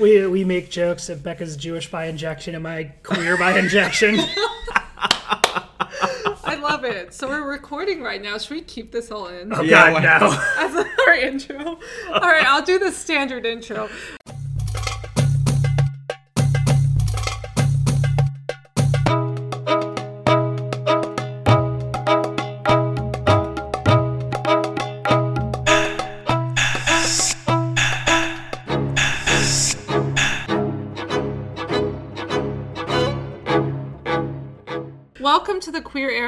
We 0.00 0.26
we 0.26 0.44
make 0.44 0.70
jokes 0.70 1.08
of 1.08 1.22
Becca's 1.22 1.56
Jewish 1.56 1.90
by 1.90 2.06
injection 2.06 2.54
and 2.54 2.62
my 2.62 2.84
queer 3.02 3.36
by 3.36 3.58
injection. 3.58 4.16
I 6.44 6.54
love 6.60 6.84
it. 6.84 7.12
So 7.14 7.28
we're 7.28 7.48
recording 7.48 8.02
right 8.02 8.22
now. 8.22 8.38
Should 8.38 8.50
we 8.54 8.60
keep 8.62 8.92
this 8.92 9.10
all 9.10 9.26
in 9.28 9.52
Oh 9.52 9.62
Yeah, 9.62 9.90
God, 9.90 9.92
why- 9.94 10.18
no. 10.28 10.42
as 10.78 10.86
our 11.06 11.14
intro? 11.14 11.78
All 12.12 12.20
right, 12.20 12.46
I'll 12.46 12.62
do 12.64 12.78
the 12.78 12.92
standard 12.92 13.44
intro. 13.46 13.88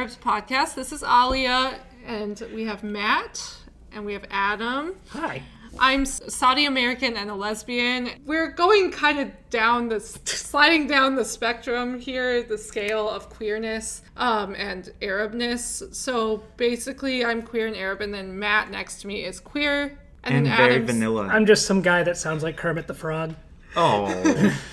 Arabs 0.01 0.17
podcast. 0.17 0.75
This 0.77 0.93
is 0.93 1.03
Alia, 1.03 1.79
and 2.07 2.43
we 2.55 2.65
have 2.65 2.83
Matt, 2.83 3.55
and 3.93 4.07
we 4.07 4.15
have 4.15 4.25
Adam. 4.31 4.95
Hi. 5.11 5.43
I'm 5.79 6.07
Saudi 6.07 6.65
American 6.65 7.19
and 7.19 7.29
a 7.29 7.35
lesbian. 7.35 8.09
We're 8.25 8.51
going 8.53 8.93
kind 8.93 9.19
of 9.19 9.29
down 9.51 9.91
the 9.91 10.01
sliding 10.25 10.87
down 10.87 11.17
the 11.17 11.25
spectrum 11.27 12.01
here, 12.01 12.43
the 12.43 12.57
scale 12.57 13.11
of 13.11 13.29
queerness 13.29 14.01
um, 14.17 14.55
and 14.55 14.91
Arabness. 15.03 15.95
So 15.95 16.45
basically, 16.57 17.23
I'm 17.23 17.43
queer 17.43 17.67
and 17.67 17.77
Arab, 17.77 18.01
and 18.01 18.15
then 18.15 18.39
Matt 18.39 18.71
next 18.71 19.03
to 19.03 19.07
me 19.07 19.27
is 19.27 19.39
queer, 19.39 19.99
and, 20.25 20.35
and 20.35 20.47
then 20.47 20.57
very 20.57 20.75
Adam's- 20.77 20.93
vanilla. 20.93 21.27
I'm 21.27 21.45
just 21.45 21.67
some 21.67 21.83
guy 21.83 22.05
that 22.05 22.17
sounds 22.17 22.43
like 22.43 22.57
Kermit 22.57 22.87
the 22.87 22.95
Frog. 22.95 23.35
oh, 23.77 24.57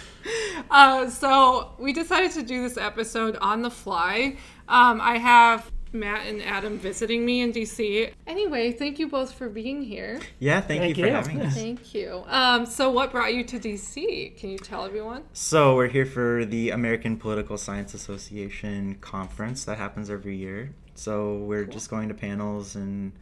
Uh, 0.69 1.09
so 1.09 1.71
we 1.79 1.93
decided 1.93 2.31
to 2.31 2.43
do 2.43 2.63
this 2.63 2.77
episode 2.77 3.37
on 3.37 3.61
the 3.61 3.69
fly. 3.69 4.35
Um, 4.67 4.99
I 5.01 5.17
have 5.17 5.71
Matt 5.93 6.27
and 6.27 6.41
Adam 6.43 6.77
visiting 6.77 7.25
me 7.25 7.41
in 7.41 7.51
DC. 7.53 8.11
Anyway, 8.27 8.71
thank 8.73 8.99
you 8.99 9.07
both 9.07 9.33
for 9.33 9.47
being 9.49 9.81
here. 9.81 10.19
yeah. 10.39 10.59
Thank, 10.61 10.81
Thank 10.81 10.97
you 10.97 11.03
for 11.03 11.07
you. 11.09 11.15
having 11.15 11.41
us. 11.41 11.53
Thank 11.55 11.93
you. 11.93 12.23
Um, 12.27 12.65
so 12.65 12.91
what 12.91 13.11
brought 13.11 13.33
you 13.33 13.43
to 13.45 13.59
DC? 13.59 14.37
Can 14.37 14.49
you 14.49 14.57
tell 14.57 14.85
everyone? 14.85 15.23
So 15.33 15.75
we're 15.75 15.87
here 15.87 16.05
for 16.05 16.43
the 16.45 16.71
American 16.71 17.17
Political 17.17 17.57
Science 17.57 17.93
Association 17.93 18.95
conference 18.95 19.63
that 19.65 19.77
happens 19.77 20.09
every 20.09 20.35
year. 20.35 20.73
So 20.95 21.35
we're 21.37 21.65
just 21.65 21.89
going 21.89 22.09
to 22.09 22.13
panels, 22.15 22.75
and 22.75 23.13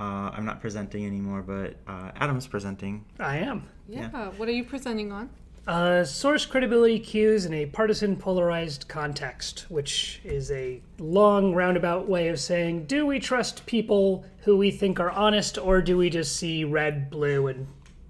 uh, 0.00 0.30
I'm 0.32 0.44
not 0.44 0.60
presenting 0.60 1.04
anymore, 1.04 1.42
but 1.42 1.74
uh, 1.86 2.12
Adam's 2.16 2.46
presenting. 2.46 3.04
I 3.18 3.38
am. 3.38 3.68
Yeah. 3.88 4.30
What 4.36 4.48
are 4.48 4.52
you 4.52 4.64
presenting 4.64 5.12
on? 5.12 5.28
Uh, 5.66 6.04
source 6.04 6.46
credibility 6.46 6.98
cues 7.00 7.44
in 7.44 7.52
a 7.52 7.66
partisan 7.66 8.14
polarized 8.16 8.86
context, 8.86 9.66
which 9.68 10.20
is 10.22 10.50
a 10.52 10.80
long 11.00 11.52
roundabout 11.54 12.08
way 12.08 12.28
of 12.28 12.38
saying, 12.38 12.84
do 12.86 13.04
we 13.04 13.18
trust 13.18 13.66
people 13.66 14.24
who 14.44 14.56
we 14.56 14.70
think 14.70 15.00
are 15.00 15.10
honest, 15.10 15.58
or 15.58 15.82
do 15.82 15.96
we 15.96 16.08
just 16.08 16.36
see 16.36 16.62
red, 16.62 17.10
blue, 17.10 17.48
and 17.48 17.66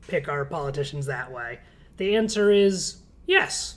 pick 0.07 0.29
our 0.29 0.45
politicians 0.45 1.07
that 1.07 1.33
way? 1.33 1.59
The 1.97 2.15
answer 2.15 2.51
is 2.51 2.97
yes. 3.27 3.77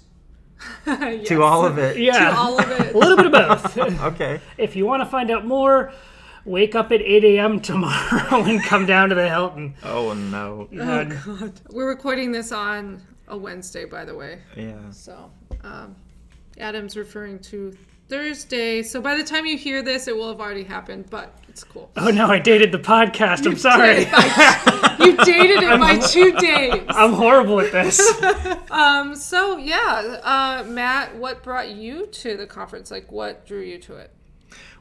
To 0.85 1.41
all 1.41 1.65
of 1.65 1.77
it. 1.77 1.97
Yeah. 1.97 2.31
To 2.31 2.35
All 2.37 2.59
of 2.59 2.69
it. 2.69 2.93
a 2.93 2.97
little 2.97 3.15
bit 3.15 3.27
of 3.27 3.31
both. 3.31 3.77
Okay. 4.01 4.41
if 4.57 4.75
you 4.75 4.85
want 4.85 5.01
to 5.01 5.05
find 5.05 5.31
out 5.31 5.45
more, 5.45 5.93
wake 6.43 6.75
up 6.75 6.91
at 6.91 7.01
8 7.01 7.23
a.m. 7.23 7.61
tomorrow 7.61 8.43
and 8.43 8.61
come 8.61 8.85
down 8.85 9.07
to 9.07 9.15
the 9.15 9.29
Hilton. 9.29 9.75
Oh 9.83 10.13
no. 10.13 10.67
Uh, 10.77 11.49
We're 11.69 11.87
recording 11.87 12.33
this 12.33 12.51
on 12.51 13.01
a 13.29 13.37
Wednesday, 13.37 13.85
by 13.85 14.05
the 14.05 14.15
way. 14.15 14.39
Yeah. 14.55 14.89
So 14.91 15.31
um, 15.63 15.95
Adam's 16.59 16.97
referring 16.97 17.39
to 17.39 17.75
Thursday. 18.09 18.81
So 18.81 18.99
by 19.01 19.15
the 19.15 19.23
time 19.23 19.45
you 19.45 19.57
hear 19.57 19.81
this, 19.81 20.07
it 20.07 20.15
will 20.15 20.29
have 20.29 20.41
already 20.41 20.63
happened, 20.63 21.09
but 21.09 21.37
it's 21.47 21.63
cool. 21.63 21.91
oh 21.95 22.09
no, 22.09 22.27
I 22.27 22.39
dated 22.39 22.71
the 22.71 22.79
podcast. 22.79 23.45
I'm 23.45 23.57
sorry. 23.57 23.99
you 25.05 25.15
dated 25.17 25.63
it 25.63 25.79
by 25.79 25.97
two 25.99 26.33
days. 26.33 26.83
I'm 26.89 27.13
horrible 27.13 27.59
at 27.61 27.71
this. 27.71 28.01
Um, 28.71 29.15
so 29.15 29.57
yeah, 29.57 30.19
uh, 30.23 30.63
Matt, 30.67 31.15
what 31.15 31.41
brought 31.41 31.71
you 31.71 32.05
to 32.05 32.37
the 32.37 32.45
conference? 32.45 32.91
Like, 32.91 33.11
what 33.11 33.47
drew 33.47 33.61
you 33.61 33.79
to 33.79 33.95
it? 33.95 34.13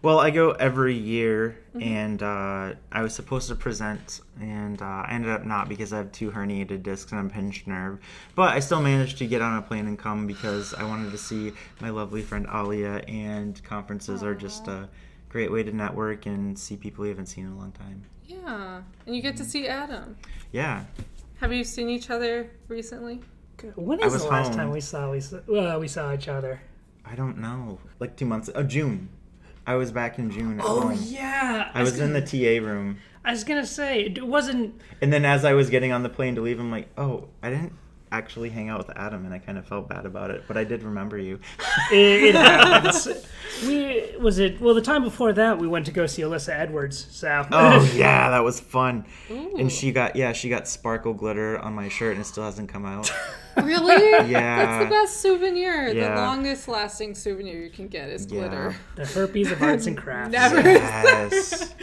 Well, 0.03 0.19
I 0.21 0.31
go 0.31 0.53
every 0.53 0.95
year, 0.95 1.59
and 1.81 2.23
uh, 2.23 2.75
I 2.93 3.03
was 3.03 3.15
supposed 3.15 3.49
to 3.49 3.55
present, 3.55 4.21
and 4.41 4.81
uh, 4.81 4.85
I 4.85 5.09
ended 5.11 5.31
up 5.31 5.45
not 5.45 5.69
because 5.69 5.93
I 5.93 5.99
have 5.99 6.13
two 6.13 6.31
herniated 6.31 6.83
discs 6.83 7.11
and 7.13 7.29
a 7.29 7.33
pinched 7.33 7.67
nerve. 7.67 7.99
But 8.35 8.55
I 8.55 8.61
still 8.61 8.81
managed 8.81 9.19
to 9.19 9.27
get 9.27 9.43
on 9.43 9.59
a 9.59 9.63
plane 9.63 9.87
and 9.87 9.99
come 9.99 10.27
because 10.27 10.73
I 10.75 10.85
wanted 10.85 11.11
to 11.11 11.19
see 11.19 11.53
my 11.81 11.91
lovely 11.91 12.23
friend 12.23 12.47
Alia, 12.53 13.03
and 13.09 13.63
conferences 13.65 14.23
are 14.23 14.35
just 14.35 14.69
a 14.69 14.89
great 15.29 15.51
way 15.51 15.63
to 15.63 15.73
network 15.73 16.27
and 16.27 16.59
see 16.59 16.77
people 16.77 17.05
you 17.05 17.11
haven't 17.11 17.27
seen 17.27 17.47
in 17.47 17.53
a 17.53 17.57
long 17.57 17.73
time. 17.73 18.03
Yeah, 18.27 18.83
and 19.07 19.17
you 19.17 19.23
get 19.23 19.37
to 19.39 19.45
see 19.45 19.67
Adam. 19.67 20.17
Yeah, 20.53 20.85
Have 21.41 21.53
you 21.53 21.65
seen 21.65 21.89
each 21.89 22.11
other 22.11 22.51
recently? 22.69 23.21
When 23.75 23.99
was 24.01 24.23
the 24.23 24.29
last 24.29 24.49
home. 24.49 24.57
time 24.57 24.71
we 24.71 24.81
saw 24.81 25.11
we 25.11 25.21
saw, 25.21 25.39
uh, 25.39 25.79
we 25.81 25.89
saw 25.89 26.15
each 26.15 26.29
other? 26.29 26.61
I 27.05 27.15
don't 27.15 27.39
know, 27.39 27.79
like 27.99 28.17
two 28.17 28.27
months. 28.27 28.49
Ago. 28.49 28.61
Oh, 28.61 28.63
June. 28.63 29.09
I 29.69 29.75
was 29.75 29.93
back 29.93 30.19
in 30.19 30.31
June 30.31 30.61
Oh 30.65 30.81
home. 30.89 30.99
yeah, 31.05 31.71
I 31.75 31.83
was 31.83 32.01
in 32.01 32.15
the 32.15 32.23
TA 32.23 32.65
room, 32.67 32.99
I 33.25 33.33
was 33.33 33.45
gonna 33.45 33.67
say 33.67 34.01
it 34.05 34.27
wasn't. 34.27 34.81
and 35.03 35.13
then 35.13 35.25
as 35.27 35.45
I 35.45 35.53
was 35.53 35.69
getting 35.69 35.93
on 35.93 36.03
the 36.03 36.09
plane 36.09 36.35
to 36.37 36.41
leave, 36.41 36.59
I'm 36.59 36.71
like, 36.71 36.89
oh, 36.97 37.29
I 37.43 37.51
didn't 37.51 37.73
actually 38.13 38.51
hang 38.51 38.69
out 38.69 38.79
with 38.79 38.97
Adam, 38.97 39.25
and 39.25 39.35
I 39.35 39.39
kind 39.39 39.59
of 39.59 39.67
felt 39.67 39.89
bad 39.89 40.07
about 40.07 40.31
it. 40.31 40.45
But 40.47 40.57
I 40.57 40.65
did 40.65 40.83
remember 40.83 41.19
you. 41.19 41.41
It, 41.91 42.23
it 42.23 42.35
happens. 42.35 43.09
we 43.67 44.15
was 44.21 44.39
it 44.39 44.61
well 44.61 44.75
the 44.75 44.83
time 44.83 45.03
before 45.03 45.33
that 45.33 45.59
we 45.59 45.67
went 45.67 45.87
to 45.87 45.93
go 45.93 46.07
see 46.07 46.21
Alyssa 46.23 46.51
Edwards. 46.51 47.07
So 47.11 47.47
Oh 47.51 47.91
yeah, 47.95 48.31
that 48.31 48.45
was 48.45 48.61
fun. 48.61 49.07
Ooh. 49.31 49.57
And 49.57 49.73
she 49.73 49.91
got 49.91 50.15
yeah, 50.15 50.33
she 50.33 50.49
got 50.51 50.69
sparkle 50.69 51.15
glitter 51.15 51.59
on 51.59 51.73
my 51.73 51.89
shirt 51.89 52.13
and 52.13 52.21
it 52.21 52.25
still 52.25 52.45
hasn't 52.45 52.69
come 52.69 52.85
out. 52.85 53.11
Really? 53.57 54.31
Yeah. 54.31 54.65
That's 54.65 54.85
the 54.85 54.91
best 54.91 55.21
souvenir. 55.21 55.89
Yeah. 55.89 56.15
The 56.15 56.21
longest 56.21 56.69
lasting 56.69 57.15
souvenir 57.15 57.59
you 57.61 57.71
can 57.71 57.89
get 57.89 58.09
is 58.09 58.27
glitter. 58.27 58.77
the 58.97 59.07
herpes 59.07 59.51
of 59.51 59.63
arts 59.63 59.87
and 59.87 59.97
crafts. 59.97 60.33
Never. 60.33 60.61
Yes. 60.61 61.75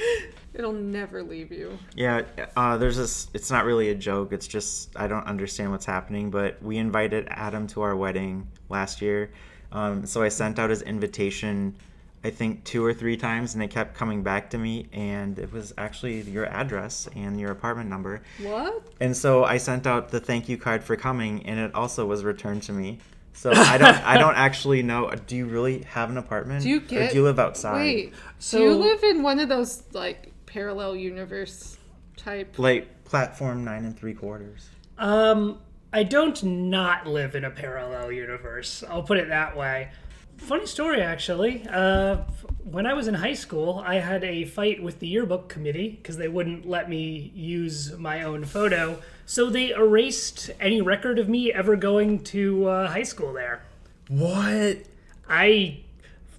It'll 0.55 0.71
never 0.71 1.21
leave 1.21 1.51
you. 1.51 1.77
Yeah, 1.95 2.21
uh, 2.55 2.77
there's 2.77 2.95
this. 2.95 3.27
It's 3.33 3.51
not 3.51 3.65
really 3.65 3.89
a 3.89 3.95
joke. 3.95 4.31
It's 4.31 4.47
just 4.47 4.89
I 4.95 5.07
don't 5.07 5.25
understand 5.27 5.71
what's 5.71 5.85
happening. 5.85 6.31
But 6.31 6.61
we 6.63 6.77
invited 6.77 7.27
Adam 7.29 7.67
to 7.67 7.81
our 7.81 7.95
wedding 7.95 8.47
last 8.69 9.01
year, 9.01 9.31
um, 9.73 10.05
so 10.05 10.23
I 10.23 10.29
sent 10.29 10.57
out 10.57 10.69
his 10.69 10.81
invitation, 10.81 11.75
I 12.23 12.29
think 12.29 12.63
two 12.63 12.85
or 12.85 12.93
three 12.93 13.17
times, 13.17 13.53
and 13.53 13.61
it 13.61 13.69
kept 13.69 13.95
coming 13.95 14.23
back 14.23 14.49
to 14.51 14.57
me. 14.57 14.87
And 14.93 15.37
it 15.39 15.51
was 15.51 15.73
actually 15.77 16.21
your 16.21 16.45
address 16.45 17.09
and 17.15 17.37
your 17.37 17.51
apartment 17.51 17.89
number. 17.89 18.21
What? 18.41 18.81
And 19.01 19.15
so 19.15 19.43
I 19.43 19.57
sent 19.57 19.85
out 19.85 20.07
the 20.09 20.21
thank 20.21 20.47
you 20.47 20.57
card 20.57 20.85
for 20.85 20.95
coming, 20.95 21.45
and 21.45 21.59
it 21.59 21.75
also 21.75 22.05
was 22.05 22.23
returned 22.23 22.63
to 22.63 22.71
me. 22.71 22.99
So 23.33 23.51
I 23.53 23.77
don't, 23.77 24.07
I 24.07 24.17
don't 24.17 24.35
actually 24.37 24.83
know. 24.83 25.11
Do 25.27 25.35
you 25.35 25.47
really 25.47 25.81
have 25.81 26.09
an 26.09 26.17
apartment? 26.17 26.63
Do 26.63 26.69
you 26.69 26.77
or 26.77 26.79
get- 26.79 27.11
do 27.11 27.17
you 27.17 27.23
live 27.25 27.39
outside? 27.39 27.75
Wait. 27.81 28.13
So- 28.39 28.57
do 28.59 28.63
you 28.63 28.73
live 28.73 29.03
in 29.03 29.21
one 29.21 29.39
of 29.39 29.49
those 29.49 29.83
like 29.91 30.31
parallel 30.55 30.95
universe 30.95 31.77
type? 32.15 32.57
Like 32.57 33.03
platform 33.03 33.65
nine 33.65 33.83
and 33.83 33.99
three 33.99 34.13
quarters. 34.13 34.69
Um, 34.97 35.59
I 35.91 36.03
don't 36.03 36.41
not 36.43 37.05
live 37.05 37.35
in 37.35 37.43
a 37.43 37.51
parallel 37.51 38.09
universe. 38.13 38.81
I'll 38.89 39.03
put 39.03 39.17
it 39.17 39.27
that 39.27 39.57
way. 39.57 39.89
Funny 40.37 40.65
story, 40.65 41.01
actually. 41.01 41.67
Uh, 41.69 42.19
when 42.63 42.85
I 42.85 42.93
was 42.93 43.09
in 43.09 43.15
high 43.15 43.33
school, 43.33 43.83
I 43.85 43.95
had 43.95 44.23
a 44.23 44.45
fight 44.45 44.81
with 44.81 44.99
the 44.99 45.07
yearbook 45.07 45.49
committee 45.49 45.89
because 45.89 46.15
they 46.15 46.29
wouldn't 46.29 46.65
let 46.65 46.89
me 46.89 47.33
use 47.35 47.97
my 47.97 48.23
own 48.23 48.45
photo. 48.45 49.01
So 49.25 49.49
they 49.49 49.71
erased 49.71 50.51
any 50.61 50.81
record 50.81 51.19
of 51.19 51.27
me 51.27 51.51
ever 51.51 51.75
going 51.75 52.23
to 52.25 52.69
uh, 52.69 52.87
high 52.87 53.03
school 53.03 53.33
there. 53.33 53.65
What? 54.07 54.83
I, 55.27 55.83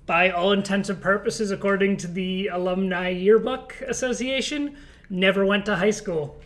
by 0.07 0.31
all 0.31 0.53
intents 0.53 0.89
and 0.89 1.01
purposes, 1.01 1.51
according 1.51 1.97
to 1.99 2.07
the 2.07 2.49
Alumni 2.49 3.09
Yearbook 3.11 3.81
Association, 3.87 4.77
never 5.11 5.45
went 5.45 5.67
to 5.67 5.77
high 5.77 5.91
school. 5.91 6.41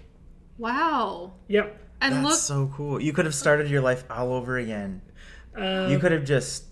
Wow. 0.58 1.34
Yep. 1.48 1.78
And 2.00 2.14
That's 2.14 2.24
look, 2.24 2.38
so 2.38 2.72
cool. 2.74 3.00
You 3.00 3.12
could 3.12 3.26
have 3.26 3.34
started 3.34 3.68
your 3.68 3.82
life 3.82 4.04
all 4.10 4.32
over 4.32 4.56
again. 4.58 5.02
Uh, 5.56 5.88
you 5.90 5.98
could 5.98 6.12
have 6.12 6.24
just. 6.24 6.64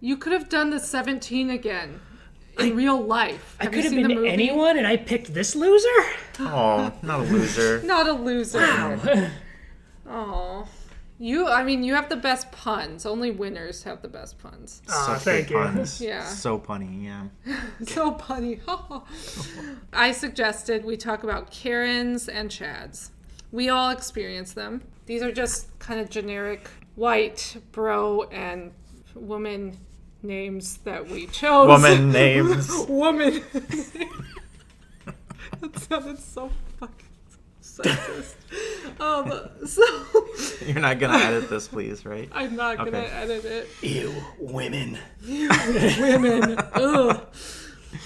you 0.00 0.16
could 0.16 0.32
have 0.32 0.48
done 0.48 0.70
the 0.70 0.78
17 0.78 1.50
again 1.50 2.00
in 2.58 2.76
real 2.76 3.00
life. 3.00 3.56
I 3.58 3.66
could 3.66 3.76
you 3.76 3.82
have 3.82 3.90
seen 3.90 4.06
been 4.06 4.22
the 4.22 4.28
anyone, 4.28 4.76
and 4.76 4.86
I 4.86 4.96
picked 4.96 5.34
this 5.34 5.56
loser. 5.56 5.88
Oh, 6.38 6.92
not 7.02 7.20
a 7.20 7.22
loser. 7.24 7.82
Not 7.84 8.08
a 8.08 8.12
loser. 8.12 8.58
Wow. 8.60 9.30
Oh. 10.08 10.68
You, 11.18 11.48
I 11.48 11.62
mean, 11.64 11.82
you 11.82 11.94
have 11.94 12.08
the 12.10 12.16
best 12.16 12.52
puns. 12.52 13.06
Only 13.06 13.30
winners 13.30 13.82
have 13.84 14.02
the 14.02 14.08
best 14.08 14.38
puns. 14.38 14.82
Aw, 14.90 15.06
Such 15.14 15.22
thank 15.22 15.50
you. 15.50 15.56
puns. 15.56 16.00
Yeah. 16.06 16.24
So 16.24 16.58
punny, 16.58 17.04
yeah. 17.04 17.28
So 17.86 18.12
punny. 18.12 18.60
I 19.92 20.12
suggested 20.12 20.84
we 20.84 20.96
talk 20.96 21.22
about 21.22 21.50
Karens 21.50 22.28
and 22.28 22.50
Chads. 22.50 23.10
We 23.50 23.68
all 23.70 23.90
experience 23.90 24.52
them. 24.52 24.82
These 25.06 25.22
are 25.22 25.32
just 25.32 25.78
kind 25.78 26.00
of 26.00 26.10
generic 26.10 26.68
white 26.96 27.56
bro 27.72 28.24
and 28.24 28.72
woman 29.14 29.78
names 30.22 30.78
that 30.78 31.08
we 31.08 31.26
chose. 31.28 31.68
Woman 31.68 32.10
names. 32.12 32.68
woman. 32.88 33.42
that 35.60 35.78
sounded 35.78 36.18
so 36.18 36.50
fucking 36.78 37.06
sexist. 37.66 38.34
um, 39.00 39.66
so 39.66 39.84
You're 40.66 40.80
not 40.80 40.98
gonna 40.98 41.18
edit 41.18 41.50
this, 41.50 41.68
please, 41.68 42.04
right? 42.04 42.28
I'm 42.32 42.56
not 42.56 42.78
gonna 42.78 42.98
edit 42.98 43.44
it. 43.44 43.68
Ew, 43.82 44.14
women. 44.38 44.98
Ew, 45.22 45.50
women. 46.00 46.58
Ugh. 46.74 47.26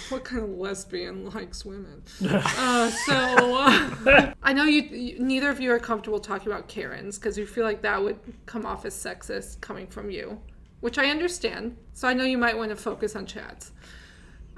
What 0.09 0.25
kind 0.25 0.43
of 0.43 0.51
lesbian 0.51 1.31
likes 1.31 1.65
women? 1.65 2.03
Uh, 2.63 2.91
so 2.91 3.15
uh, 3.15 4.33
I 4.43 4.53
know 4.53 4.65
you, 4.65 4.83
you. 4.83 5.19
Neither 5.19 5.51
of 5.51 5.61
you 5.61 5.73
are 5.73 5.79
comfortable 5.79 6.21
talking 6.21 6.51
about 6.51 6.69
Karens 6.69 7.19
because 7.19 7.37
you 7.39 7.47
feel 7.47 7.65
like 7.65 7.83
that 7.83 8.03
would 8.03 8.19
come 8.47 8.67
off 8.67 8.85
as 8.85 8.95
sexist 8.95 9.61
coming 9.61 9.87
from 9.87 10.11
you, 10.11 10.41
which 10.81 10.99
I 10.99 11.07
understand. 11.07 11.77
So 11.93 12.09
I 12.09 12.15
know 12.15 12.25
you 12.25 12.39
might 12.39 12.57
want 12.57 12.71
to 12.71 12.77
focus 12.77 13.17
on 13.17 13.27
Chads. 13.27 13.71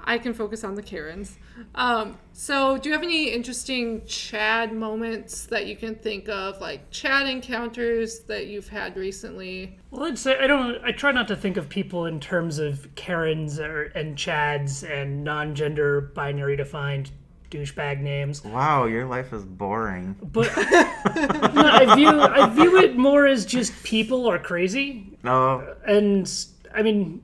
I 0.05 0.17
can 0.17 0.33
focus 0.33 0.63
on 0.63 0.75
the 0.75 0.81
Karens. 0.81 1.37
Um, 1.75 2.17
so, 2.33 2.77
do 2.77 2.89
you 2.89 2.93
have 2.93 3.03
any 3.03 3.29
interesting 3.29 4.05
Chad 4.05 4.73
moments 4.73 5.45
that 5.45 5.65
you 5.67 5.75
can 5.75 5.95
think 5.95 6.27
of, 6.27 6.59
like 6.59 6.89
Chad 6.91 7.27
encounters 7.27 8.19
that 8.21 8.47
you've 8.47 8.67
had 8.67 8.97
recently? 8.97 9.77
Well, 9.91 10.03
I'd 10.03 10.19
say 10.19 10.37
I 10.37 10.47
don't. 10.47 10.83
I 10.83 10.91
try 10.91 11.11
not 11.11 11.27
to 11.29 11.35
think 11.35 11.57
of 11.57 11.69
people 11.69 12.05
in 12.05 12.19
terms 12.19 12.59
of 12.59 12.93
Karens 12.95 13.59
or 13.59 13.83
and 13.95 14.17
Chads 14.17 14.89
and 14.89 15.23
non-gender 15.23 16.01
binary 16.13 16.57
defined 16.57 17.11
douchebag 17.49 18.01
names. 18.01 18.43
Wow, 18.43 18.85
your 18.85 19.05
life 19.05 19.31
is 19.31 19.45
boring. 19.45 20.15
But 20.21 20.55
no, 20.57 21.61
I 21.63 21.95
view 21.95 22.09
I 22.09 22.49
view 22.49 22.77
it 22.77 22.97
more 22.97 23.27
as 23.27 23.45
just 23.45 23.83
people 23.83 24.27
are 24.27 24.39
crazy, 24.39 25.17
No, 25.23 25.75
and 25.85 26.29
I 26.73 26.81
mean, 26.81 27.21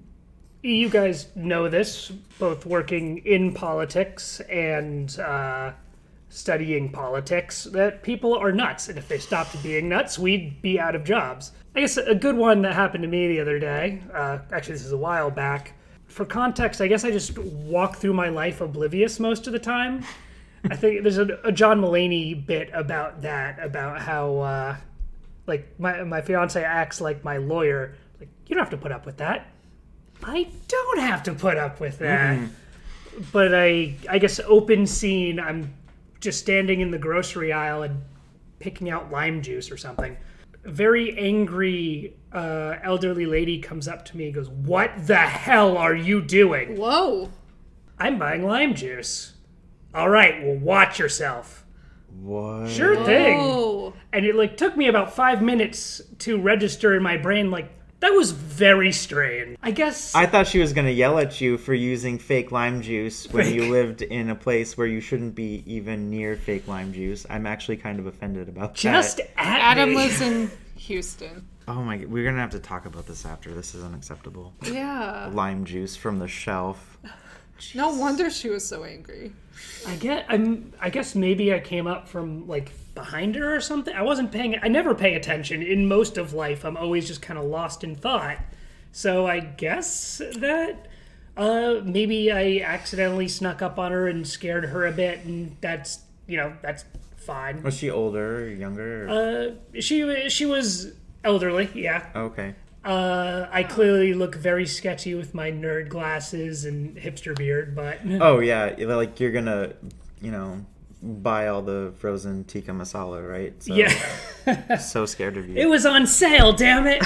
you 0.61 0.89
guys 0.89 1.27
know 1.35 1.69
this, 1.69 2.11
both 2.37 2.65
working 2.65 3.19
in 3.19 3.53
politics 3.53 4.41
and 4.41 5.17
uh, 5.19 5.71
studying 6.29 6.91
politics, 6.91 7.63
that 7.65 8.03
people 8.03 8.35
are 8.35 8.51
nuts, 8.51 8.89
and 8.89 8.97
if 8.97 9.07
they 9.07 9.17
stopped 9.17 9.61
being 9.63 9.89
nuts, 9.89 10.19
we'd 10.19 10.61
be 10.61 10.79
out 10.79 10.95
of 10.95 11.03
jobs. 11.03 11.51
I 11.75 11.81
guess 11.81 11.97
a 11.97 12.15
good 12.15 12.35
one 12.35 12.61
that 12.63 12.73
happened 12.73 13.03
to 13.03 13.07
me 13.07 13.27
the 13.27 13.39
other 13.39 13.59
day. 13.59 14.01
Uh, 14.13 14.39
actually, 14.51 14.73
this 14.73 14.85
is 14.85 14.91
a 14.91 14.97
while 14.97 15.31
back. 15.31 15.73
For 16.07 16.25
context, 16.25 16.81
I 16.81 16.87
guess 16.87 17.05
I 17.05 17.11
just 17.11 17.37
walk 17.37 17.97
through 17.97 18.13
my 18.13 18.29
life 18.29 18.61
oblivious 18.61 19.19
most 19.19 19.47
of 19.47 19.53
the 19.53 19.59
time. 19.59 20.03
I 20.69 20.75
think 20.75 21.03
there's 21.03 21.19
a, 21.19 21.39
a 21.43 21.51
John 21.51 21.79
Mulaney 21.79 22.45
bit 22.45 22.69
about 22.73 23.21
that, 23.21 23.63
about 23.63 24.01
how 24.01 24.37
uh, 24.39 24.77
like 25.47 25.79
my 25.79 26.03
my 26.03 26.21
fiance 26.21 26.61
acts 26.61 26.99
like 26.99 27.23
my 27.23 27.37
lawyer. 27.37 27.95
Like 28.19 28.29
you 28.47 28.55
don't 28.55 28.63
have 28.63 28.71
to 28.71 28.77
put 28.77 28.91
up 28.91 29.05
with 29.05 29.17
that. 29.17 29.47
I 30.23 30.47
don't 30.67 30.99
have 30.99 31.23
to 31.23 31.33
put 31.33 31.57
up 31.57 31.79
with 31.79 31.99
that. 31.99 32.39
But 33.31 33.53
I 33.53 33.95
I 34.09 34.19
guess 34.19 34.39
open 34.45 34.85
scene. 34.87 35.39
I'm 35.39 35.73
just 36.19 36.39
standing 36.39 36.81
in 36.81 36.91
the 36.91 36.97
grocery 36.97 37.51
aisle 37.53 37.83
and 37.83 38.01
picking 38.59 38.89
out 38.89 39.11
lime 39.11 39.41
juice 39.41 39.71
or 39.71 39.77
something. 39.77 40.17
A 40.65 40.69
very 40.71 41.17
angry 41.17 42.15
uh, 42.33 42.75
elderly 42.83 43.25
lady 43.25 43.59
comes 43.59 43.87
up 43.87 44.05
to 44.05 44.17
me 44.17 44.25
and 44.25 44.33
goes, 44.33 44.49
"What 44.49 44.91
the 45.07 45.15
hell 45.17 45.77
are 45.77 45.95
you 45.95 46.21
doing?" 46.21 46.77
Whoa. 46.77 47.29
I'm 47.97 48.17
buying 48.17 48.45
lime 48.45 48.75
juice. 48.75 49.33
All 49.93 50.09
right, 50.09 50.41
well, 50.43 50.55
watch 50.55 50.99
yourself. 50.99 51.65
what? 52.21 52.69
Sure 52.69 52.95
thing. 53.05 53.39
Oh. 53.41 53.93
And 54.13 54.25
it 54.25 54.35
like 54.35 54.55
took 54.57 54.77
me 54.77 54.87
about 54.87 55.13
five 55.13 55.41
minutes 55.41 56.01
to 56.19 56.39
register 56.39 56.95
in 56.95 57.03
my 57.03 57.17
brain. 57.17 57.51
Like 57.51 57.71
that 58.01 58.13
was 58.13 58.31
very 58.31 58.91
strange. 58.91 59.57
I 59.61 59.71
guess 59.71 60.13
I 60.15 60.25
thought 60.25 60.47
she 60.47 60.59
was 60.59 60.73
gonna 60.73 60.89
yell 60.89 61.19
at 61.19 61.41
you 61.41 61.57
for 61.57 61.73
using 61.73 62.17
fake 62.17 62.51
lime 62.51 62.81
juice 62.81 63.27
when 63.31 63.53
you 63.53 63.69
lived 63.71 64.01
in 64.01 64.29
a 64.29 64.35
place 64.35 64.77
where 64.77 64.87
you 64.87 65.01
shouldn't 65.01 65.35
be 65.35 65.63
even 65.65 66.09
near 66.09 66.35
fake 66.35 66.67
lime 66.67 66.93
juice. 66.93 67.25
I'm 67.29 67.45
actually 67.45 67.77
kind 67.77 67.99
of 67.99 68.05
offended 68.05 68.47
about 68.49 68.73
just 68.75 69.17
that. 69.17 69.31
at 69.39 69.59
Adam 69.59 69.89
me. 69.89 69.95
lives 69.95 70.21
in 70.21 70.49
Houston. 70.77 71.47
Oh 71.67 71.83
my! 71.83 71.97
We're 71.97 72.23
gonna 72.25 72.39
have 72.41 72.49
to 72.51 72.59
talk 72.59 72.85
about 72.85 73.05
this 73.05 73.25
after. 73.25 73.53
This 73.53 73.75
is 73.75 73.83
unacceptable. 73.83 74.53
Yeah. 74.63 75.29
Lime 75.31 75.65
juice 75.65 75.95
from 75.95 76.17
the 76.19 76.27
shelf. 76.27 76.97
No 77.75 77.89
wonder 77.89 78.29
she 78.29 78.49
was 78.49 78.65
so 78.67 78.83
angry. 78.83 79.31
I 79.87 79.95
get. 79.95 80.25
I'm. 80.29 80.73
I 80.79 80.89
guess 80.89 81.15
maybe 81.15 81.53
I 81.53 81.59
came 81.59 81.87
up 81.87 82.07
from 82.07 82.47
like 82.47 82.71
behind 82.95 83.35
her 83.35 83.55
or 83.55 83.61
something. 83.61 83.93
I 83.95 84.01
wasn't 84.01 84.31
paying. 84.31 84.57
I 84.61 84.67
never 84.67 84.95
pay 84.95 85.15
attention 85.15 85.61
in 85.61 85.87
most 85.87 86.17
of 86.17 86.33
life. 86.33 86.63
I'm 86.65 86.77
always 86.77 87.07
just 87.07 87.21
kind 87.21 87.37
of 87.39 87.45
lost 87.45 87.83
in 87.83 87.95
thought. 87.95 88.37
So 88.91 89.27
I 89.27 89.39
guess 89.41 90.19
that 90.37 90.87
uh, 91.37 91.75
maybe 91.83 92.31
I 92.31 92.61
accidentally 92.65 93.27
snuck 93.27 93.61
up 93.61 93.77
on 93.77 93.91
her 93.91 94.07
and 94.07 94.27
scared 94.27 94.65
her 94.65 94.85
a 94.87 94.91
bit, 94.91 95.23
and 95.25 95.55
that's 95.61 95.99
you 96.27 96.37
know 96.37 96.53
that's 96.61 96.85
fine. 97.17 97.61
Was 97.63 97.77
she 97.77 97.89
older 97.89 98.45
or 98.45 98.49
younger? 98.49 99.07
or- 99.07 99.09
Uh, 99.75 99.79
she 99.81 100.29
she 100.29 100.45
was 100.45 100.93
elderly. 101.23 101.69
Yeah. 101.75 102.05
okay. 102.15 102.55
Uh, 102.89 103.47
I 103.51 103.61
clearly 103.61 104.15
look 104.15 104.33
very 104.33 104.65
sketchy 104.65 105.13
with 105.13 105.35
my 105.35 105.51
nerd 105.51 105.89
glasses 105.89 106.65
and 106.65 106.97
hipster 106.97 107.37
beard, 107.37 107.75
but 107.75 107.99
Oh 108.19 108.39
yeah, 108.39 108.73
like 108.79 109.19
you're 109.19 109.31
gonna, 109.31 109.73
you 110.19 110.31
know, 110.31 110.65
buy 111.03 111.49
all 111.49 111.61
the 111.61 111.93
frozen 111.99 112.45
tikka 112.45 112.71
masala, 112.71 113.21
right? 113.29 113.53
So, 113.61 113.75
yeah. 113.75 114.77
So 114.77 115.05
scared 115.05 115.37
of 115.37 115.47
you. 115.47 115.55
It 115.55 115.69
was 115.69 115.85
on 115.85 116.07
sale, 116.07 116.51
damn 116.51 116.87
it! 116.87 117.03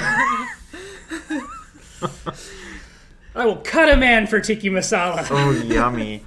I 3.35 3.45
will 3.45 3.57
cut 3.57 3.91
a 3.91 3.97
man 3.97 4.25
for 4.25 4.39
tikka 4.39 4.67
masala. 4.67 5.27
oh 5.31 5.51
yummy. 5.51 6.23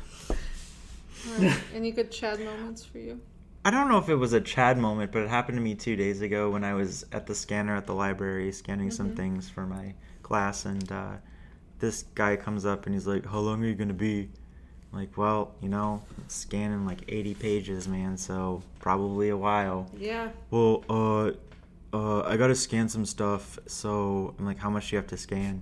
Any 1.74 1.92
good 1.92 2.10
Chad 2.10 2.40
moments 2.40 2.84
for 2.84 2.98
you? 2.98 3.22
I 3.66 3.70
don't 3.70 3.88
know 3.88 3.98
if 3.98 4.08
it 4.08 4.14
was 4.14 4.32
a 4.32 4.40
Chad 4.40 4.78
moment, 4.78 5.10
but 5.10 5.22
it 5.22 5.28
happened 5.28 5.58
to 5.58 5.60
me 5.60 5.74
two 5.74 5.96
days 5.96 6.20
ago 6.20 6.50
when 6.50 6.62
I 6.62 6.74
was 6.74 7.04
at 7.10 7.26
the 7.26 7.34
scanner 7.34 7.74
at 7.74 7.84
the 7.84 7.94
library 7.94 8.52
scanning 8.52 8.92
some 8.92 9.16
things 9.16 9.50
for 9.50 9.66
my 9.66 9.92
class, 10.22 10.66
and 10.66 10.92
uh, 10.92 11.14
this 11.80 12.04
guy 12.14 12.36
comes 12.36 12.64
up 12.64 12.86
and 12.86 12.94
he's 12.94 13.08
like, 13.08 13.26
"How 13.26 13.40
long 13.40 13.64
are 13.64 13.66
you 13.66 13.74
gonna 13.74 13.92
be?" 13.92 14.30
I'm 14.92 15.00
like, 15.00 15.18
well, 15.18 15.56
you 15.60 15.68
know, 15.68 16.00
scanning 16.28 16.86
like 16.86 17.00
80 17.08 17.34
pages, 17.34 17.88
man, 17.88 18.16
so 18.16 18.62
probably 18.78 19.30
a 19.30 19.36
while. 19.36 19.90
Yeah. 19.98 20.28
Well, 20.52 20.84
uh, 20.88 21.32
uh, 21.92 22.22
I 22.22 22.36
gotta 22.36 22.54
scan 22.54 22.88
some 22.88 23.04
stuff, 23.04 23.58
so 23.66 24.36
I'm 24.38 24.46
like, 24.46 24.58
how 24.58 24.70
much 24.70 24.90
do 24.90 24.94
you 24.94 24.98
have 24.98 25.08
to 25.08 25.16
scan? 25.16 25.60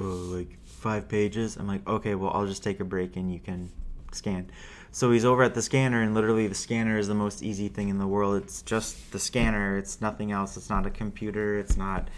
Uh, 0.00 0.02
like 0.02 0.58
five 0.64 1.08
pages. 1.08 1.56
I'm 1.56 1.68
like, 1.68 1.86
okay, 1.86 2.16
well, 2.16 2.32
I'll 2.32 2.48
just 2.48 2.64
take 2.64 2.80
a 2.80 2.84
break 2.84 3.14
and 3.14 3.32
you 3.32 3.38
can 3.38 3.70
scan. 4.16 4.50
So 4.90 5.12
he's 5.12 5.24
over 5.24 5.42
at 5.42 5.54
the 5.54 5.62
scanner, 5.62 6.02
and 6.02 6.14
literally 6.14 6.46
the 6.46 6.54
scanner 6.54 6.98
is 6.98 7.06
the 7.06 7.14
most 7.14 7.42
easy 7.42 7.68
thing 7.68 7.88
in 7.88 7.98
the 7.98 8.06
world. 8.06 8.42
It's 8.42 8.62
just 8.62 9.12
the 9.12 9.18
scanner. 9.18 9.76
It's 9.76 10.00
nothing 10.00 10.32
else. 10.32 10.56
It's 10.56 10.70
not 10.70 10.86
a 10.86 10.90
computer. 10.90 11.58
It's 11.58 11.76
not. 11.76 12.08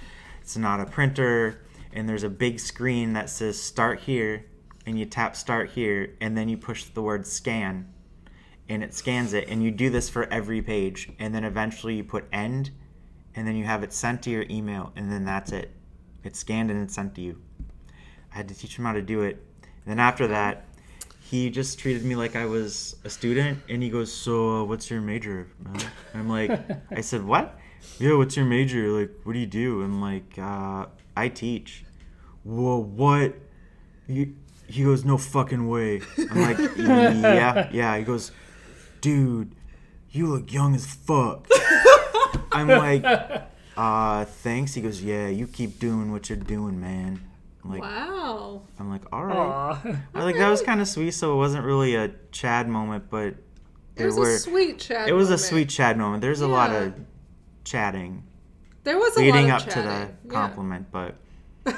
It's 0.40 0.56
not 0.56 0.80
a 0.80 0.86
printer. 0.86 1.60
And 1.92 2.08
there's 2.08 2.22
a 2.22 2.30
big 2.30 2.60
screen 2.60 3.14
that 3.14 3.30
says 3.30 3.60
"Start 3.60 4.00
here," 4.00 4.44
and 4.86 4.98
you 4.98 5.06
tap 5.06 5.34
"Start 5.34 5.70
here," 5.70 6.14
and 6.20 6.36
then 6.36 6.48
you 6.48 6.56
push 6.56 6.84
the 6.84 7.02
word 7.02 7.26
"Scan," 7.26 7.92
and 8.68 8.82
it 8.84 8.94
scans 8.94 9.32
it. 9.32 9.48
And 9.48 9.62
you 9.62 9.70
do 9.70 9.90
this 9.90 10.08
for 10.08 10.24
every 10.32 10.62
page, 10.62 11.10
and 11.18 11.34
then 11.34 11.44
eventually 11.44 11.96
you 11.96 12.04
put 12.04 12.28
"End," 12.32 12.70
and 13.34 13.46
then 13.46 13.56
you 13.56 13.64
have 13.64 13.82
it 13.82 13.92
sent 13.92 14.22
to 14.22 14.30
your 14.30 14.44
email, 14.50 14.92
and 14.94 15.10
then 15.10 15.24
that's 15.24 15.50
it. 15.50 15.74
It's 16.22 16.38
scanned 16.38 16.70
and 16.70 16.82
it's 16.82 16.94
sent 16.94 17.14
to 17.14 17.22
you. 17.22 17.40
I 18.32 18.36
had 18.36 18.48
to 18.48 18.54
teach 18.54 18.78
him 18.78 18.84
how 18.84 18.92
to 18.92 19.02
do 19.02 19.22
it. 19.22 19.42
And 19.62 19.86
then 19.86 19.98
after 19.98 20.26
that, 20.26 20.66
he 21.30 21.50
just 21.50 21.78
treated 21.78 22.04
me 22.04 22.16
like 22.16 22.36
I 22.36 22.46
was 22.46 22.96
a 23.04 23.10
student, 23.10 23.60
and 23.68 23.82
he 23.82 23.90
goes, 23.90 24.10
"So, 24.12 24.60
uh, 24.60 24.64
what's 24.64 24.90
your 24.90 25.02
major?" 25.02 25.46
man?" 25.62 25.80
I'm 26.14 26.28
like, 26.28 26.50
"I 26.90 27.02
said 27.02 27.22
what? 27.22 27.58
Yeah, 27.98 28.14
what's 28.16 28.34
your 28.36 28.46
major? 28.46 28.88
Like, 28.88 29.10
what 29.24 29.34
do 29.34 29.38
you 29.38 29.46
do?" 29.46 29.82
I'm 29.82 30.00
like, 30.00 30.38
uh, 30.38 30.86
"I 31.16 31.28
teach." 31.28 31.84
Whoa, 32.44 32.78
what? 32.78 33.34
He, 34.06 34.32
he 34.66 34.84
goes, 34.84 35.04
"No 35.04 35.18
fucking 35.18 35.68
way." 35.68 36.00
I'm 36.30 36.40
like, 36.40 36.58
"Yeah, 36.78 37.68
yeah." 37.72 37.98
He 37.98 38.04
goes, 38.04 38.32
"Dude, 39.02 39.52
you 40.10 40.28
look 40.28 40.50
young 40.50 40.74
as 40.74 40.86
fuck." 40.86 41.46
I'm 42.52 42.68
like, 42.68 43.04
"Uh, 43.76 44.24
thanks." 44.24 44.72
He 44.72 44.80
goes, 44.80 45.02
"Yeah, 45.02 45.28
you 45.28 45.46
keep 45.46 45.78
doing 45.78 46.10
what 46.10 46.30
you're 46.30 46.38
doing, 46.38 46.80
man." 46.80 47.27
I'm 47.70 47.74
like, 47.78 47.82
Wow. 47.82 48.62
I'm 48.78 48.90
like, 48.90 49.02
all 49.12 49.24
right. 49.24 49.36
Aw. 49.36 49.80
I 49.84 49.88
was 50.16 50.24
like 50.24 50.36
that 50.36 50.48
was 50.50 50.62
kind 50.62 50.80
of 50.80 50.88
sweet. 50.88 51.12
So 51.12 51.34
it 51.34 51.36
wasn't 51.36 51.64
really 51.64 51.94
a 51.94 52.10
Chad 52.32 52.68
moment, 52.68 53.04
but 53.10 53.26
It 53.28 53.36
there 53.96 54.06
was 54.06 54.16
were. 54.16 54.34
a 54.34 54.38
sweet 54.38 54.78
Chad. 54.78 55.08
it 55.08 55.12
was 55.12 55.28
a 55.28 55.32
moment. 55.32 55.40
sweet 55.42 55.68
Chad 55.68 55.98
moment. 55.98 56.20
There's 56.22 56.40
a 56.40 56.48
lot 56.48 56.70
of 56.74 56.94
chatting 57.64 58.22
There 58.84 58.96
was 58.98 59.16
a 59.16 59.20
leading 59.20 59.48
lot 59.48 59.62
up 59.62 59.66
of 59.68 59.74
to 59.74 59.82
chatting. 59.82 60.16
the 60.24 60.32
Yeah. 60.34 60.40
compliment, 60.40 60.86
but 60.90 61.14
or 61.68 61.70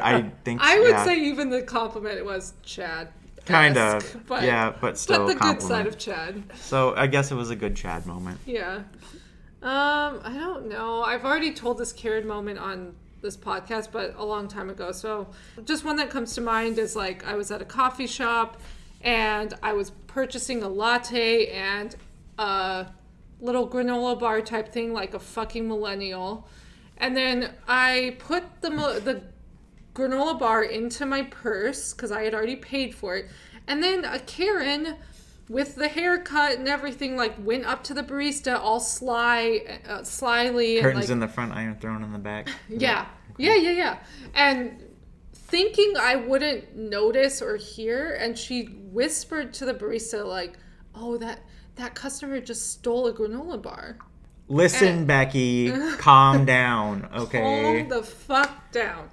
I 0.00 0.30
think 0.44 0.60
I 0.62 0.78
would 0.80 0.88
yeah, 0.90 1.04
say 1.04 1.18
even 1.20 1.50
the 1.50 1.62
compliment 1.62 2.24
was 2.24 2.54
Chad. 2.62 3.08
kind 3.44 3.76
of 3.76 4.26
but, 4.26 4.42
yeah, 4.42 4.72
but 4.80 4.96
still 4.98 5.26
But 5.26 5.34
the 5.34 5.40
good 5.40 5.62
side 5.62 5.86
of 5.86 5.98
Chad. 5.98 6.42
so 6.56 6.94
I 6.96 7.06
guess 7.06 7.30
it 7.30 7.34
was 7.34 7.50
a 7.50 7.56
good 7.56 7.76
Chad 7.76 8.06
moment. 8.06 8.40
Yeah. 8.46 8.82
Um, 9.62 10.20
I 10.22 10.32
don't 10.38 10.68
know. 10.68 11.02
I've 11.02 11.24
already 11.24 11.52
told 11.52 11.78
this 11.78 11.92
Karen 11.92 12.26
moment 12.26 12.58
on 12.58 12.94
this 13.26 13.36
podcast, 13.36 13.88
but 13.92 14.14
a 14.16 14.24
long 14.24 14.48
time 14.48 14.70
ago. 14.70 14.92
So, 14.92 15.26
just 15.64 15.84
one 15.84 15.96
that 15.96 16.08
comes 16.08 16.34
to 16.36 16.40
mind 16.40 16.78
is 16.78 16.96
like 16.96 17.26
I 17.26 17.34
was 17.34 17.50
at 17.50 17.60
a 17.60 17.64
coffee 17.64 18.06
shop 18.06 18.60
and 19.02 19.52
I 19.62 19.72
was 19.72 19.90
purchasing 20.06 20.62
a 20.62 20.68
latte 20.68 21.48
and 21.48 21.94
a 22.38 22.86
little 23.40 23.68
granola 23.68 24.18
bar 24.18 24.40
type 24.40 24.68
thing, 24.68 24.92
like 24.92 25.14
a 25.14 25.18
fucking 25.18 25.68
millennial. 25.68 26.48
And 26.98 27.16
then 27.16 27.52
I 27.68 28.16
put 28.18 28.44
the 28.62 28.70
the 28.70 29.22
granola 29.94 30.38
bar 30.38 30.62
into 30.62 31.04
my 31.06 31.22
purse 31.22 31.92
because 31.92 32.12
I 32.12 32.22
had 32.22 32.34
already 32.34 32.56
paid 32.56 32.94
for 32.94 33.16
it. 33.16 33.28
And 33.66 33.82
then 33.82 34.04
a 34.04 34.20
Karen 34.20 34.96
with 35.48 35.76
the 35.76 35.88
haircut 35.88 36.58
and 36.58 36.68
everything 36.68 37.16
like 37.16 37.34
went 37.38 37.64
up 37.64 37.84
to 37.84 37.94
the 37.94 38.02
barista 38.02 38.58
all 38.58 38.80
sly 38.80 39.62
uh, 39.88 40.02
slyly 40.02 40.78
and 40.78 40.84
Curtains 40.84 41.04
like 41.04 41.12
in 41.12 41.20
the 41.20 41.28
front, 41.28 41.52
iron 41.52 41.76
thrown 41.76 42.02
in 42.02 42.12
the 42.12 42.18
back. 42.18 42.48
yeah. 42.68 43.06
Yeah, 43.38 43.54
yeah, 43.54 43.70
yeah. 43.70 43.98
And 44.34 44.82
thinking 45.32 45.94
I 45.98 46.16
wouldn't 46.16 46.76
notice 46.76 47.42
or 47.42 47.56
hear, 47.56 48.14
and 48.14 48.36
she 48.36 48.64
whispered 48.64 49.52
to 49.54 49.64
the 49.64 49.74
barista, 49.74 50.24
like, 50.26 50.58
oh, 50.94 51.16
that 51.18 51.40
that 51.76 51.94
customer 51.94 52.40
just 52.40 52.70
stole 52.72 53.06
a 53.06 53.12
granola 53.12 53.60
bar. 53.60 53.98
Listen, 54.48 55.06
Becky, 55.06 55.70
calm 55.98 56.44
down, 56.44 57.08
okay? 57.14 57.80
Calm 57.80 57.88
the 57.88 58.02
fuck 58.02 58.72
down. 58.72 59.08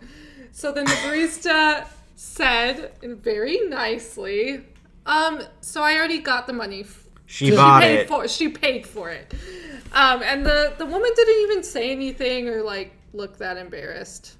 So 0.51 0.71
then 0.71 0.85
the 0.85 0.91
barista 0.91 1.87
said 2.15 2.93
very 3.01 3.59
nicely, 3.67 4.63
um, 5.05 5.41
so 5.61 5.81
I 5.81 5.95
already 5.97 6.19
got 6.19 6.47
the 6.47 6.53
money. 6.53 6.81
f- 6.81 7.05
She 7.25 7.51
bought 7.51 7.81
paid 7.81 7.99
it. 8.01 8.07
for 8.07 8.27
she 8.27 8.49
paid 8.49 8.85
for 8.87 9.09
it. 9.09 9.33
Um, 9.93 10.23
and 10.23 10.45
the 10.45 10.73
the 10.77 10.85
woman 10.85 11.11
didn't 11.15 11.41
even 11.51 11.63
say 11.63 11.91
anything 11.91 12.49
or 12.49 12.61
like 12.63 12.93
look 13.13 13.37
that 13.37 13.57
embarrassed. 13.57 14.35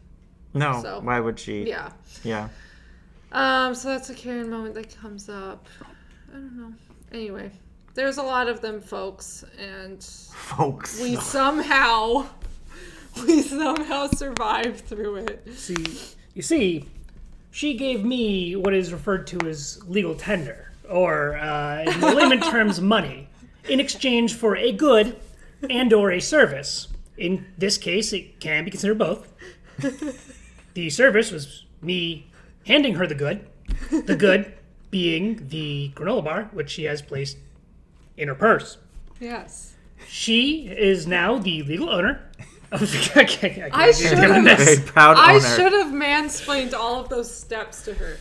No, 0.53 0.81
So- 0.81 0.99
why 1.01 1.19
would 1.19 1.39
she? 1.39 1.63
Yeah. 1.63 1.91
Yeah. 2.23 2.49
Um, 3.31 3.73
so 3.73 3.87
that's 3.89 4.09
a 4.11 4.13
Karen 4.13 4.49
moment 4.49 4.75
that 4.75 4.95
comes 4.95 5.27
up. 5.29 5.67
I 6.29 6.33
don't 6.33 6.55
know. 6.57 6.73
Anyway, 7.11 7.49
there's 7.95 8.17
a 8.17 8.23
lot 8.23 8.47
of 8.47 8.61
them, 8.61 8.79
folks, 8.79 9.43
and 9.59 10.03
Folks. 10.33 10.99
we 11.01 11.15
somehow, 11.15 12.27
we 13.27 13.41
somehow 13.41 14.07
survived 14.07 14.81
through 14.85 15.15
it. 15.17 15.47
See, 15.55 15.85
you 16.35 16.41
see, 16.43 16.85
she 17.53 17.75
gave 17.75 18.03
me 18.03 18.55
what 18.55 18.73
is 18.73 18.91
referred 18.91 19.27
to 19.27 19.47
as 19.47 19.79
legal 19.87 20.15
tender, 20.15 20.71
or 20.89 21.37
uh, 21.37 21.83
in 21.83 22.01
layman 22.01 22.41
terms, 22.51 22.81
money, 22.81 23.29
in 23.69 23.79
exchange 23.79 24.33
for 24.33 24.57
a 24.57 24.71
good 24.73 25.15
and/or 25.69 26.11
a 26.11 26.19
service. 26.19 26.87
In 27.17 27.45
this 27.57 27.77
case, 27.77 28.11
it 28.11 28.39
can 28.41 28.65
be 28.65 28.71
considered 28.71 28.97
both. 28.97 29.31
The 30.73 30.89
service 30.89 31.31
was 31.31 31.65
me 31.83 32.25
handing 32.65 32.95
her 32.95 33.05
the 33.05 33.13
good, 33.13 33.47
the 33.91 34.15
good 34.15 34.53
being 34.89 35.47
the 35.49 35.91
granola 35.95 36.23
bar, 36.23 36.49
which 36.51 36.71
she 36.71 36.85
has 36.85 37.01
placed 37.01 37.37
in 38.17 38.27
her 38.27 38.35
purse. 38.35 38.77
Yes. 39.19 39.75
She 40.07 40.67
is 40.67 41.05
now 41.05 41.37
the 41.37 41.61
legal 41.63 41.89
owner. 41.89 42.27
Of 42.81 42.81
the, 42.81 43.11
I 43.15 43.21
I 43.21 43.25
can't 43.25 43.75
I 43.75 43.87
do 43.87 43.93
should 43.93 44.17
have- 44.17 44.43
this. 44.43 44.75
Very 44.79 44.87
proud 44.87 45.17
I 45.17 45.35
owner. 45.35 45.41
should 45.41 45.73
have 45.73 45.93
mansplained 45.93 46.73
all 46.73 46.99
of 46.99 47.09
those 47.09 47.33
steps 47.33 47.83
to 47.85 47.93
her. 47.93 48.17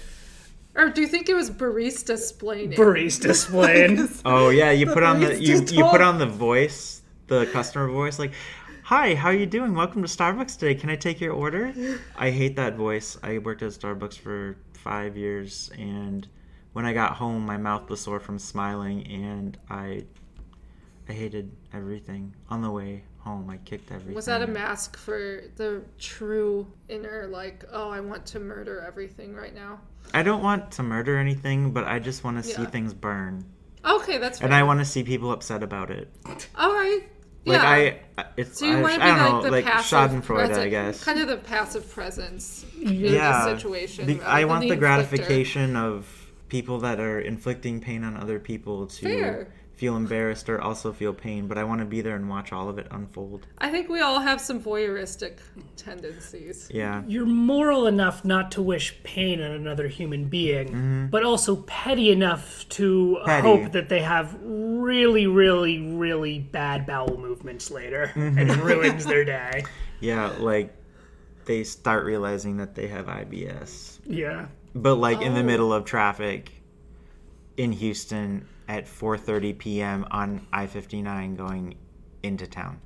Or 0.75 0.89
do 0.89 1.01
you 1.01 1.07
think 1.07 1.29
it 1.29 1.35
was 1.35 1.51
barista 1.51 2.15
splaining? 2.17 2.75
barista 2.77 3.35
splain. 3.35 4.09
Oh 4.25 4.49
yeah, 4.51 4.71
you 4.71 4.87
put 4.87 5.03
on 5.03 5.21
the 5.21 5.41
you, 5.43 5.63
you 5.67 5.85
put 5.85 6.01
on 6.01 6.19
the 6.19 6.27
voice, 6.27 7.03
the 7.29 7.47
customer 7.53 7.89
voice, 7.89 8.19
like, 8.19 8.33
"Hi, 8.85 9.15
how 9.15 9.29
are 9.29 9.35
you 9.35 9.47
doing? 9.47 9.75
Welcome 9.75 10.03
to 10.03 10.09
Starbucks 10.09 10.59
today. 10.59 10.75
Can 10.75 10.89
I 10.91 10.97
take 10.97 11.21
your 11.21 11.33
order?" 11.35 11.73
I 12.17 12.31
hate 12.31 12.57
that 12.57 12.77
voice. 12.77 13.19
I 13.23 13.39
worked 13.39 13.63
at 13.63 13.73
Starbucks 13.73 14.19
for 14.19 14.57
five 14.75 15.17
years, 15.17 15.71
and 15.79 16.27
when 16.73 16.85
I 16.87 16.93
got 16.95 17.17
home, 17.17 17.45
my 17.45 17.57
mouth 17.59 17.89
was 17.91 18.01
sore 18.01 18.19
from 18.21 18.39
smiling, 18.39 19.07
and 19.07 19.59
I, 19.69 20.05
I 21.13 21.15
hated 21.15 21.51
everything. 21.75 22.35
On 22.49 22.63
the 22.63 22.71
way 22.71 23.03
home, 23.19 23.51
I 23.51 23.59
kicked 23.59 23.93
everything. 23.93 24.15
Was 24.15 24.25
that 24.25 24.41
a 24.41 24.47
mask 24.47 24.97
for 24.97 25.43
the 25.57 25.83
true 25.99 26.67
inner, 26.89 27.27
like, 27.31 27.65
oh, 27.71 27.91
I 27.91 28.01
want 28.01 28.25
to 28.27 28.41
murder 28.41 28.81
everything 28.81 29.35
right 29.35 29.55
now? 29.55 29.79
I 30.15 30.23
don't 30.23 30.43
want 30.43 30.71
to 30.73 30.83
murder 30.83 31.19
anything, 31.19 31.71
but 31.73 31.85
I 31.85 31.99
just 31.99 32.25
want 32.25 32.39
to 32.39 32.43
see 32.43 32.65
things 32.65 32.95
burn, 32.95 33.45
Okay, 33.85 34.17
that's 34.17 34.39
fair. 34.39 34.47
and 34.47 34.55
I 34.55 34.63
want 34.63 34.81
to 34.81 34.87
see 34.87 35.03
people 35.03 35.33
upset 35.33 35.63
about 35.63 35.91
it. 35.91 36.09
All 36.57 36.73
right. 36.73 37.03
Like 37.45 37.61
yeah. 37.61 37.95
I, 38.17 38.25
it's 38.39 38.59
So 38.61 38.65
you 38.67 38.79
I, 38.79 38.83
want 38.83 38.95
to 38.95 38.99
be 39.01 39.05
I 39.05 39.09
don't 39.09 39.19
like 39.19 39.33
know, 39.33 39.43
the 39.43 39.51
like 39.51 39.65
passive 39.67 39.99
Schadenfreude, 40.23 40.25
presence, 40.25 40.59
I 40.59 40.69
guess. 40.71 41.05
kind 41.05 41.21
of 41.21 41.29
the 41.29 41.37
passive 41.37 41.91
presence 41.91 42.65
in 42.81 42.95
yeah, 42.95 43.45
the 43.45 43.57
situation. 43.57 44.07
The- 44.07 44.23
I 44.23 44.45
want 44.45 44.63
the, 44.63 44.71
inflictor. 44.77 44.79
gratification 44.79 45.77
of 45.77 46.07
people 46.49 46.79
that 46.81 47.01
are 47.01 47.21
inflicting 47.21 47.81
pain 47.81 48.03
on 48.05 48.17
other 48.17 48.39
people 48.39 48.87
to 48.87 49.05
Fair. 49.05 49.53
Feel 49.83 49.97
embarrassed 49.97 50.49
or 50.49 50.61
also 50.61 50.93
feel 50.93 51.13
pain. 51.13 51.49
But 51.49 51.59
I 51.59 51.65
want 51.65 51.81
to 51.81 51.85
be 51.85 52.03
there 52.03 52.15
and 52.15 52.29
watch 52.29 52.53
all 52.53 52.69
of 52.69 52.79
it 52.79 52.87
unfold. 52.93 53.49
I 53.59 53.69
think 53.69 53.89
we 53.89 53.99
all 54.01 54.21
have 54.21 54.41
some 54.41 54.63
voyeuristic 54.63 55.39
tendencies. 55.77 56.69
Yeah, 56.73 57.03
You're 57.09 57.27
moral 57.27 57.89
enough 57.89 58.25
not 58.25 58.53
to 58.53 58.63
wish 58.63 58.95
pain 59.03 59.43
on 59.43 59.51
another 59.51 59.89
human 59.89 60.29
being, 60.29 60.69
mm-hmm. 60.69 61.07
but 61.09 61.25
also 61.25 61.57
petty 61.67 62.13
enough 62.13 62.65
to 62.69 63.19
uh, 63.23 63.27
Petty. 63.27 63.43
hope 63.49 63.73
that 63.73 63.89
they 63.89 64.03
have 64.03 64.39
really, 64.45 65.27
really, 65.27 65.81
really 65.81 66.39
bad 66.39 66.87
bowel 66.87 67.19
movements 67.19 67.69
later, 67.69 68.13
mm-hmm. 68.15 68.39
and 68.39 68.51
it 68.53 68.59
ruins 68.63 69.05
their 69.05 69.25
day. 69.25 69.65
yeah, 70.01 70.29
like 70.39 70.73
they 71.47 71.65
start 71.65 72.05
realizing 72.05 72.59
that 72.59 72.77
they 72.77 72.87
have 72.87 73.07
IBS, 73.07 73.99
Yeah. 74.07 74.47
but 74.77 74.95
like 74.95 75.21
in 75.23 75.35
the 75.35 75.41
Oh. 75.41 75.43
middle 75.43 75.73
of 75.73 75.85
traffic 75.85 76.53
in 77.57 77.73
Houston 77.73 78.47
at 78.73 78.87
4:30 78.87 79.59
p.m. 79.59 80.07
on 80.11 80.47
I-59 80.51 81.37
going 81.37 81.75
into 82.23 82.47
town. 82.47 82.81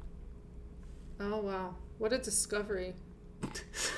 Oh 1.21 1.39
wow, 1.39 1.75
what 1.99 2.13
a 2.13 2.19
discovery! 2.19 2.95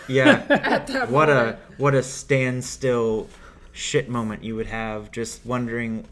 Yeah. 0.08 0.44
At 0.50 0.86
that 0.88 1.10
what 1.10 1.28
moment. 1.28 1.58
a 1.78 1.82
what 1.82 1.94
a 1.94 2.02
standstill 2.02 3.28
shit 3.72 4.08
moment 4.08 4.42
you 4.44 4.56
would 4.56 4.66
have 4.66 5.10
just 5.12 5.44
wondering 5.46 6.06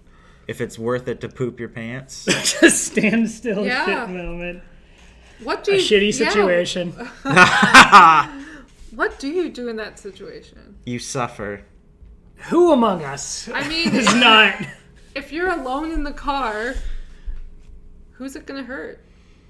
if 0.46 0.60
it's 0.60 0.78
worth 0.78 1.08
it 1.08 1.20
to 1.22 1.28
poop 1.28 1.58
your 1.58 1.68
pants 1.70 2.24
Just 2.60 2.84
stand 2.84 3.30
still 3.30 3.64
Yeah. 3.64 3.84
shit 4.06 4.14
moment. 4.14 4.62
What 5.42 5.64
do 5.64 5.72
you, 5.72 5.78
A 5.78 5.80
you? 5.80 5.86
shitty 5.88 6.18
yeah, 6.18 6.28
situation. 6.30 6.92
what 8.94 9.18
do 9.18 9.28
you 9.28 9.48
do 9.50 9.68
in 9.68 9.76
that 9.76 9.98
situation? 9.98 10.76
you 10.84 10.98
suffer 10.98 11.62
Who 12.50 12.72
among 12.72 13.02
us 13.02 13.48
I 13.52 13.66
mean, 13.68 13.94
is 13.94 14.14
not? 14.14 14.54
If 15.16 15.32
you're 15.32 15.50
alone 15.50 15.90
in 15.90 16.04
the 16.04 16.12
car, 16.12 16.74
who's 18.12 18.36
it 18.36 18.46
gonna 18.46 18.62
hurt? 18.62 19.00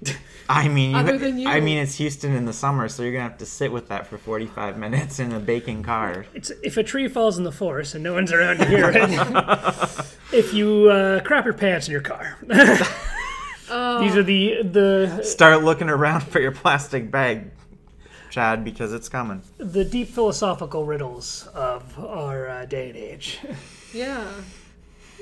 i 0.49 0.67
mean 0.67 0.93
Other 0.93 1.17
than 1.17 1.39
you. 1.39 1.47
i 1.49 1.59
mean 1.59 1.79
it's 1.79 1.95
houston 1.95 2.31
in 2.35 2.45
the 2.45 2.53
summer 2.53 2.87
so 2.87 3.01
you're 3.01 3.13
gonna 3.13 3.23
have 3.23 3.39
to 3.39 3.47
sit 3.47 3.71
with 3.71 3.87
that 3.87 4.05
for 4.05 4.19
45 4.19 4.77
minutes 4.77 5.17
in 5.19 5.31
a 5.33 5.39
baking 5.39 5.81
car 5.81 6.27
It's 6.35 6.51
if 6.61 6.77
a 6.77 6.83
tree 6.83 7.07
falls 7.07 7.39
in 7.39 7.43
the 7.43 7.51
forest 7.51 7.95
and 7.95 8.03
no 8.03 8.13
one's 8.13 8.31
around 8.31 8.59
to 8.59 8.65
hear 8.65 8.91
it. 8.93 8.95
if 10.31 10.53
you 10.53 10.89
uh, 10.91 11.21
crap 11.21 11.45
your 11.45 11.55
pants 11.55 11.87
in 11.87 11.93
your 11.93 12.01
car. 12.01 12.37
Oh. 13.69 13.99
These 14.01 14.15
are 14.15 14.23
the 14.23 14.61
the 14.63 15.23
start 15.23 15.61
looking 15.61 15.89
around 15.89 16.21
for 16.21 16.39
your 16.39 16.53
plastic 16.53 17.11
bag 17.11 17.51
chad 18.29 18.63
because 18.63 18.93
it's 18.93 19.09
coming 19.09 19.41
the 19.57 19.83
deep 19.83 20.07
philosophical 20.07 20.85
riddles 20.85 21.47
of 21.53 21.99
our 21.99 22.47
uh, 22.47 22.65
day 22.65 22.87
and 22.87 22.97
age. 22.97 23.39
Yeah. 23.93 24.25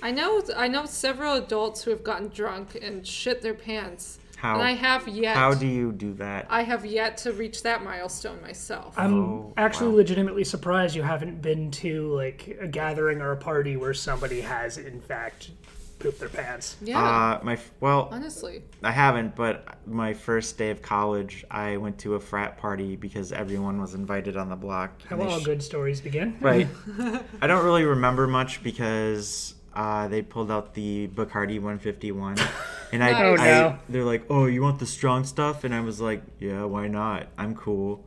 I 0.07 0.11
know 0.11 0.41
I 0.55 0.67
know 0.67 0.85
several 0.85 1.33
adults 1.33 1.83
who 1.83 1.89
have 1.91 2.03
gotten 2.03 2.27
drunk 2.29 2.77
and 2.81 3.05
shit 3.05 3.41
their 3.41 3.55
pants. 3.55 4.19
how 4.37 4.53
And 4.55 4.61
I 4.71 4.73
have 4.87 5.07
yet 5.07 5.35
how 5.35 5.53
do 5.55 5.65
you 5.65 5.91
do 5.91 6.13
that 6.25 6.45
I 6.49 6.61
have 6.71 6.85
yet 6.85 7.17
to 7.23 7.31
reach 7.33 7.63
that 7.63 7.83
milestone 7.83 8.39
myself. 8.41 8.93
I'm 8.97 9.13
Oh, 9.13 9.53
actually 9.57 9.89
wow. 9.89 9.95
legitimately 10.03 10.43
surprised 10.43 10.95
you 10.95 11.01
haven't 11.01 11.41
been 11.41 11.71
to 11.83 12.13
like 12.13 12.57
a 12.61 12.67
gathering 12.67 13.19
or 13.21 13.31
a 13.31 13.37
party 13.37 13.77
where 13.77 13.95
somebody 13.95 14.41
has 14.41 14.77
in 14.77 15.01
fact 15.01 15.49
pooped 15.97 16.19
their 16.19 16.29
pants. 16.29 16.75
yeah. 16.81 17.01
uh 17.01 17.39
my 17.43 17.57
well 17.79 18.09
honestly. 18.11 18.61
I 18.83 18.91
haven't, 18.91 19.35
but 19.35 19.55
my 19.87 20.13
first 20.13 20.55
day 20.59 20.69
of 20.69 20.83
college, 20.83 21.45
I 21.49 21.77
went 21.77 21.97
to 21.99 22.13
a 22.13 22.19
frat 22.19 22.57
party 22.59 22.95
because 22.95 23.31
everyone 23.31 23.81
was 23.81 23.95
invited 23.95 24.37
on 24.37 24.49
the 24.49 24.55
block. 24.67 24.91
How 25.09 25.17
and 25.19 25.29
all 25.29 25.39
sh- 25.39 25.45
good 25.45 25.63
stories 25.63 25.99
begin. 26.01 26.37
Right. 26.41 26.67
I 27.41 27.47
don't 27.47 27.65
really 27.65 27.85
remember 27.85 28.27
much 28.27 28.61
because 28.61 29.54
uh, 29.75 30.07
they 30.07 30.21
pulled 30.21 30.49
out 30.51 30.73
the 30.73 31.07
Bacardi 31.07 31.55
151, 31.55 32.37
and 32.91 33.03
I, 33.03 33.11
Nice. 33.11 33.21
Oh, 33.21 33.41
I- 33.43 33.47
no. 33.47 33.79
they're 33.89 34.03
like, 34.05 34.23
"Oh, 34.29 34.45
you 34.45 34.61
want 34.61 34.79
the 34.79 34.85
strong 34.85 35.23
stuff?" 35.25 35.63
And 35.63 35.73
I 35.73 35.81
was 35.81 35.99
like, 36.01 36.21
"Yeah, 36.39 36.63
why 36.63 36.87
not? 36.87 37.27
I'm 37.37 37.55
cool." 37.55 38.05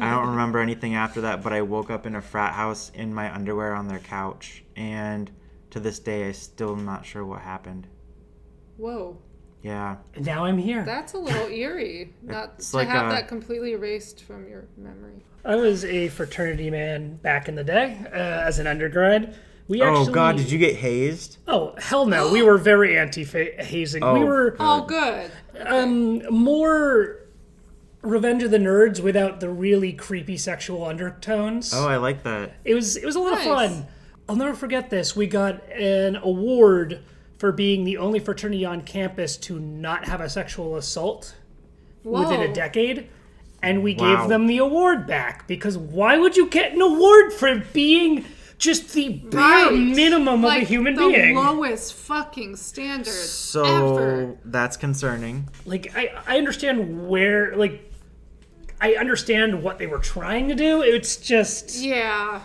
I 0.00 0.10
don't 0.10 0.28
remember 0.30 0.60
anything 0.60 0.94
after 0.94 1.20
that, 1.22 1.42
but 1.42 1.52
I 1.52 1.62
woke 1.62 1.90
up 1.90 2.06
in 2.06 2.14
a 2.14 2.22
frat 2.22 2.54
house 2.54 2.90
in 2.94 3.12
my 3.12 3.32
underwear 3.34 3.74
on 3.74 3.86
their 3.88 3.98
couch, 3.98 4.64
and 4.76 5.30
to 5.70 5.80
this 5.80 5.98
day, 5.98 6.28
I 6.28 6.32
still 6.32 6.72
am 6.72 6.84
not 6.84 7.04
sure 7.04 7.24
what 7.24 7.40
happened. 7.42 7.86
Whoa. 8.76 9.18
Yeah. 9.62 9.96
Now 10.18 10.44
I'm 10.44 10.58
here. 10.58 10.84
That's 10.84 11.14
a 11.14 11.18
little 11.18 11.46
eerie, 11.48 12.12
not 12.22 12.58
to 12.60 12.76
like 12.76 12.88
have 12.88 13.06
a- 13.06 13.10
that 13.10 13.28
completely 13.28 13.72
erased 13.72 14.22
from 14.24 14.46
your 14.48 14.66
memory. 14.76 15.24
I 15.44 15.56
was 15.56 15.84
a 15.84 16.08
fraternity 16.08 16.70
man 16.70 17.16
back 17.16 17.48
in 17.48 17.54
the 17.54 17.64
day 17.64 17.98
uh, 18.06 18.16
as 18.16 18.58
an 18.58 18.66
undergrad. 18.66 19.36
We 19.66 19.80
Oh 19.82 20.06
God, 20.06 20.36
did 20.36 20.50
you 20.50 20.58
get 20.58 20.76
hazed? 20.76 21.38
Oh 21.48 21.74
hell 21.78 22.04
no! 22.06 22.30
we 22.30 22.42
were 22.42 22.58
very 22.58 22.98
anti-hazing. 22.98 24.02
we 24.02 24.08
Oh. 24.08 24.24
were 24.26 24.56
Oh, 24.60 24.84
good. 24.86 25.30
um, 25.66 26.22
more 26.30 27.20
Revenge 28.02 28.42
of 28.42 28.50
the 28.50 28.58
Nerds 28.58 29.00
without 29.00 29.40
the 29.40 29.48
really 29.48 29.92
creepy 29.94 30.36
sexual 30.36 30.84
undertones. 30.84 31.72
Oh, 31.74 31.88
I 31.88 31.96
like 31.96 32.22
that. 32.24 32.56
It 32.64 32.74
was 32.74 32.96
it 32.96 33.06
was 33.06 33.16
a 33.16 33.20
lot 33.20 33.32
Nice. 33.34 33.46
of 33.46 33.54
fun. 33.54 33.86
I'll 34.28 34.36
never 34.36 34.54
forget 34.54 34.90
this. 34.90 35.16
We 35.16 35.26
got 35.26 35.66
an 35.72 36.16
award 36.16 37.00
for 37.38 37.50
being 37.52 37.84
the 37.84 37.96
only 37.96 38.18
fraternity 38.18 38.64
on 38.66 38.82
campus 38.82 39.36
to 39.38 39.58
not 39.58 40.06
have 40.06 40.20
a 40.20 40.28
sexual 40.28 40.76
assault 40.76 41.34
within 42.02 42.40
a 42.42 42.52
decade. 42.52 43.08
And 43.62 43.82
we 43.82 43.94
Wow. 43.94 44.20
gave 44.20 44.28
them 44.28 44.46
the 44.46 44.58
award 44.58 45.06
back 45.06 45.48
because 45.48 45.78
why 45.78 46.18
would 46.18 46.36
you 46.36 46.48
get 46.48 46.72
an 46.74 46.82
award 46.82 47.32
for 47.32 47.62
being 47.72 48.26
just 48.64 48.92
the 48.94 49.08
bare 49.10 49.40
Right. 49.40 49.72
minimum 49.72 50.42
like 50.42 50.62
of 50.62 50.68
a 50.68 50.68
human 50.68 50.94
the 50.94 51.08
being? 51.08 51.36
lowest 51.36 51.94
fucking 51.94 52.56
standard 52.56 53.06
So 53.06 53.64
ever. 53.64 54.36
that's 54.44 54.76
concerning. 54.76 55.48
like 55.66 55.92
I, 55.96 56.12
I 56.26 56.38
understand 56.38 57.08
where 57.08 57.54
like 57.56 57.90
I 58.80 58.94
understand 58.94 59.62
what 59.62 59.78
they 59.78 59.86
were 59.86 59.98
trying 60.00 60.48
to 60.48 60.54
do. 60.54 60.82
It's 60.82 61.16
just 61.16 61.76
Yeah. 61.80 62.40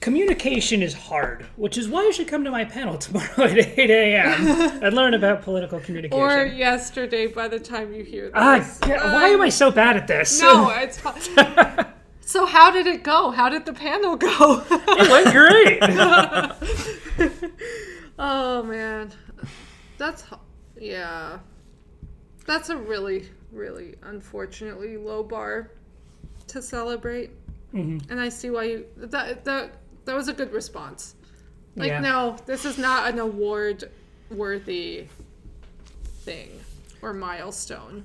communication 0.00 0.82
is 0.82 0.92
hard, 0.94 1.46
which 1.56 1.78
is 1.78 1.88
why 1.88 2.02
you 2.02 2.12
should 2.12 2.26
come 2.28 2.42
to 2.44 2.50
my 2.50 2.64
panel 2.64 2.98
tomorrow 3.06 3.44
at 3.44 3.56
8 3.78 3.88
a.m. 3.90 4.46
and 4.82 4.94
learn 4.94 5.14
about 5.14 5.42
political 5.42 5.78
communication. 5.80 6.20
Or 6.22 6.44
yesterday 6.44 7.28
by 7.28 7.46
the 7.48 7.60
time 7.60 7.94
you 7.94 8.02
hear 8.02 8.24
this. 8.24 8.32
ah, 8.34 8.58
g- 8.84 8.90
why 8.92 9.28
am 9.28 9.40
I 9.40 9.48
so 9.48 9.70
bad 9.70 9.96
at 9.96 10.06
this? 10.08 10.40
No, 10.42 10.68
it's 10.76 10.98
fine. 10.98 11.86
So 12.32 12.46
how 12.46 12.70
did 12.70 12.86
it 12.86 13.02
go? 13.02 13.30
How 13.30 13.50
did 13.50 13.66
the 13.66 13.74
panel 13.74 14.16
go? 14.16 14.64
it 14.70 15.10
went 15.10 15.32
great. 15.32 15.80
oh 18.18 18.62
man. 18.62 19.12
That's 19.98 20.24
yeah. 20.80 21.40
That's 22.46 22.70
a 22.70 22.76
really 22.76 23.28
really 23.52 23.96
unfortunately 24.02 24.96
low 24.96 25.22
bar 25.22 25.72
to 26.46 26.62
celebrate. 26.62 27.32
Mm-hmm. 27.74 28.10
And 28.10 28.18
I 28.18 28.30
see 28.30 28.48
why 28.48 28.64
you 28.64 28.86
that 28.96 29.44
that 29.44 29.74
that 30.06 30.16
was 30.16 30.28
a 30.28 30.32
good 30.32 30.54
response. 30.54 31.14
Like 31.76 31.88
Yeah. 31.88 32.00
no, 32.00 32.36
this 32.46 32.64
is 32.64 32.78
not 32.78 33.12
an 33.12 33.18
award 33.18 33.90
worthy 34.30 35.06
thing 36.20 36.48
or 37.02 37.12
milestone. 37.12 38.04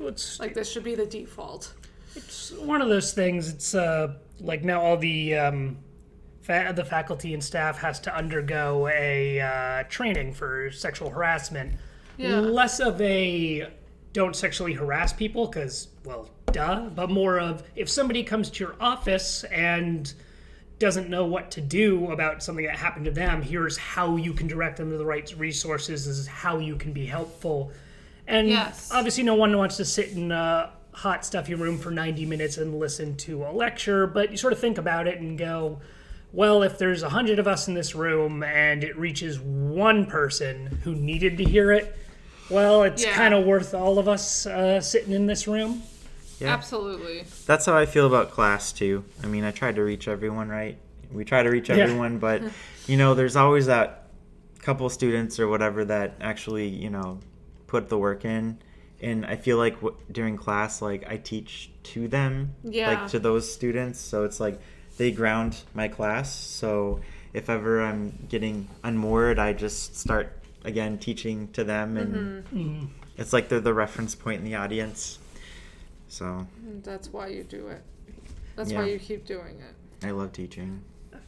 it's, 0.00 0.38
Like 0.38 0.52
this 0.52 0.70
should 0.70 0.84
be 0.84 0.94
the 0.94 1.06
default. 1.06 1.72
It's 2.16 2.52
one 2.52 2.80
of 2.82 2.88
those 2.88 3.12
things. 3.12 3.48
It's 3.48 3.74
uh, 3.74 4.14
like 4.40 4.64
now 4.64 4.80
all 4.80 4.96
the 4.96 5.34
um, 5.36 5.78
fa- 6.42 6.72
the 6.74 6.84
faculty 6.84 7.34
and 7.34 7.42
staff 7.42 7.78
has 7.78 8.00
to 8.00 8.14
undergo 8.16 8.88
a 8.88 9.40
uh, 9.40 9.82
training 9.88 10.32
for 10.34 10.70
sexual 10.70 11.10
harassment. 11.10 11.74
Yeah. 12.16 12.40
Less 12.40 12.80
of 12.80 13.00
a 13.00 13.68
don't 14.12 14.36
sexually 14.36 14.72
harass 14.74 15.12
people 15.12 15.46
because 15.46 15.88
well, 16.04 16.28
duh. 16.52 16.88
But 16.94 17.10
more 17.10 17.38
of 17.40 17.64
if 17.74 17.88
somebody 17.88 18.22
comes 18.22 18.50
to 18.50 18.64
your 18.64 18.76
office 18.80 19.44
and 19.44 20.12
doesn't 20.78 21.08
know 21.08 21.24
what 21.24 21.50
to 21.52 21.60
do 21.60 22.10
about 22.10 22.42
something 22.42 22.66
that 22.66 22.76
happened 22.76 23.04
to 23.06 23.10
them, 23.10 23.40
here's 23.42 23.76
how 23.76 24.16
you 24.16 24.32
can 24.32 24.46
direct 24.46 24.76
them 24.76 24.90
to 24.90 24.96
the 24.98 25.06
right 25.06 25.32
resources. 25.38 26.06
This 26.06 26.18
is 26.18 26.26
how 26.26 26.58
you 26.58 26.76
can 26.76 26.92
be 26.92 27.06
helpful. 27.06 27.72
And 28.26 28.48
Yes. 28.48 28.90
obviously, 28.92 29.22
no 29.22 29.34
one 29.34 29.56
wants 29.56 29.76
to 29.78 29.84
sit 29.84 30.10
in 30.10 30.30
a 30.32 30.72
hot, 30.94 31.24
stuffy 31.24 31.54
room 31.54 31.78
for 31.78 31.90
90 31.90 32.24
minutes 32.26 32.56
and 32.56 32.78
listen 32.78 33.16
to 33.16 33.44
a 33.44 33.50
lecture, 33.50 34.06
but 34.06 34.30
you 34.30 34.36
sort 34.36 34.52
of 34.52 34.58
think 34.58 34.78
about 34.78 35.06
it 35.06 35.18
and 35.20 35.36
go, 35.36 35.80
well, 36.32 36.62
if 36.62 36.78
there's 36.78 37.02
a 37.02 37.08
hundred 37.10 37.38
of 37.38 37.46
us 37.46 37.68
in 37.68 37.74
this 37.74 37.94
room 37.94 38.42
and 38.42 38.82
it 38.84 38.96
reaches 38.96 39.38
one 39.40 40.06
person 40.06 40.66
who 40.84 40.94
needed 40.94 41.36
to 41.38 41.44
hear 41.44 41.72
it, 41.72 41.96
well, 42.50 42.82
it's 42.84 43.04
Yeah. 43.04 43.14
kind 43.14 43.34
of 43.34 43.44
worth 43.44 43.74
all 43.74 43.98
of 43.98 44.08
us 44.08 44.46
uh, 44.46 44.80
sitting 44.80 45.12
in 45.12 45.26
this 45.26 45.46
room. 45.48 45.82
Yeah. 46.40 46.52
Absolutely. 46.52 47.24
That's 47.46 47.66
how 47.66 47.76
I 47.76 47.86
feel 47.86 48.06
about 48.06 48.30
class 48.30 48.72
too. 48.72 49.04
I 49.22 49.26
mean, 49.26 49.44
I 49.44 49.50
tried 49.50 49.76
to 49.76 49.82
reach 49.82 50.08
everyone, 50.08 50.48
right? 50.48 50.76
We 51.12 51.24
try 51.24 51.42
to 51.42 51.48
reach 51.50 51.68
Yeah. 51.68 51.76
everyone, 51.76 52.18
but 52.18 52.42
you 52.86 52.96
know, 52.96 53.14
there's 53.14 53.36
always 53.36 53.66
that 53.66 54.08
couple 54.60 54.88
students 54.88 55.38
or 55.38 55.46
whatever 55.48 55.84
that 55.84 56.14
actually, 56.20 56.68
you 56.68 56.90
know, 56.90 57.18
put 57.66 57.88
the 57.88 57.98
work 57.98 58.24
in. 58.24 58.58
And 59.04 59.26
I 59.26 59.36
feel 59.36 59.58
like 59.58 59.74
w- 59.76 59.94
during 60.10 60.36
class, 60.38 60.80
like 60.80 61.04
I 61.06 61.18
teach 61.18 61.70
to 61.92 62.08
them, 62.08 62.54
Yeah. 62.64 62.88
like 63.02 63.10
to 63.10 63.18
those 63.18 63.52
students. 63.52 64.00
So 64.00 64.24
it's 64.24 64.40
like 64.40 64.58
they 64.96 65.10
ground 65.12 65.58
my 65.74 65.88
class. 65.88 66.32
So 66.34 67.00
if 67.34 67.50
ever 67.50 67.82
I'm 67.82 68.26
getting 68.30 68.68
unmoored, 68.82 69.38
I 69.38 69.52
just 69.52 69.96
start 69.96 70.32
again 70.64 70.96
teaching 70.98 71.48
to 71.52 71.64
them, 71.64 71.96
and 71.98 72.44
Mm-hmm. 72.46 72.84
it's 73.18 73.32
like 73.34 73.48
they're 73.50 73.60
the 73.60 73.74
reference 73.74 74.14
point 74.14 74.38
in 74.38 74.44
the 74.44 74.54
audience. 74.54 75.18
So 76.08 76.46
that's 76.82 77.12
why 77.12 77.26
you 77.28 77.44
do 77.44 77.66
it. 77.68 77.82
That's 78.56 78.72
why 78.72 78.86
you 78.86 78.98
keep 78.98 79.26
doing 79.26 79.56
it. 79.60 80.06
I 80.06 80.12
love 80.12 80.32
teaching. 80.32 80.80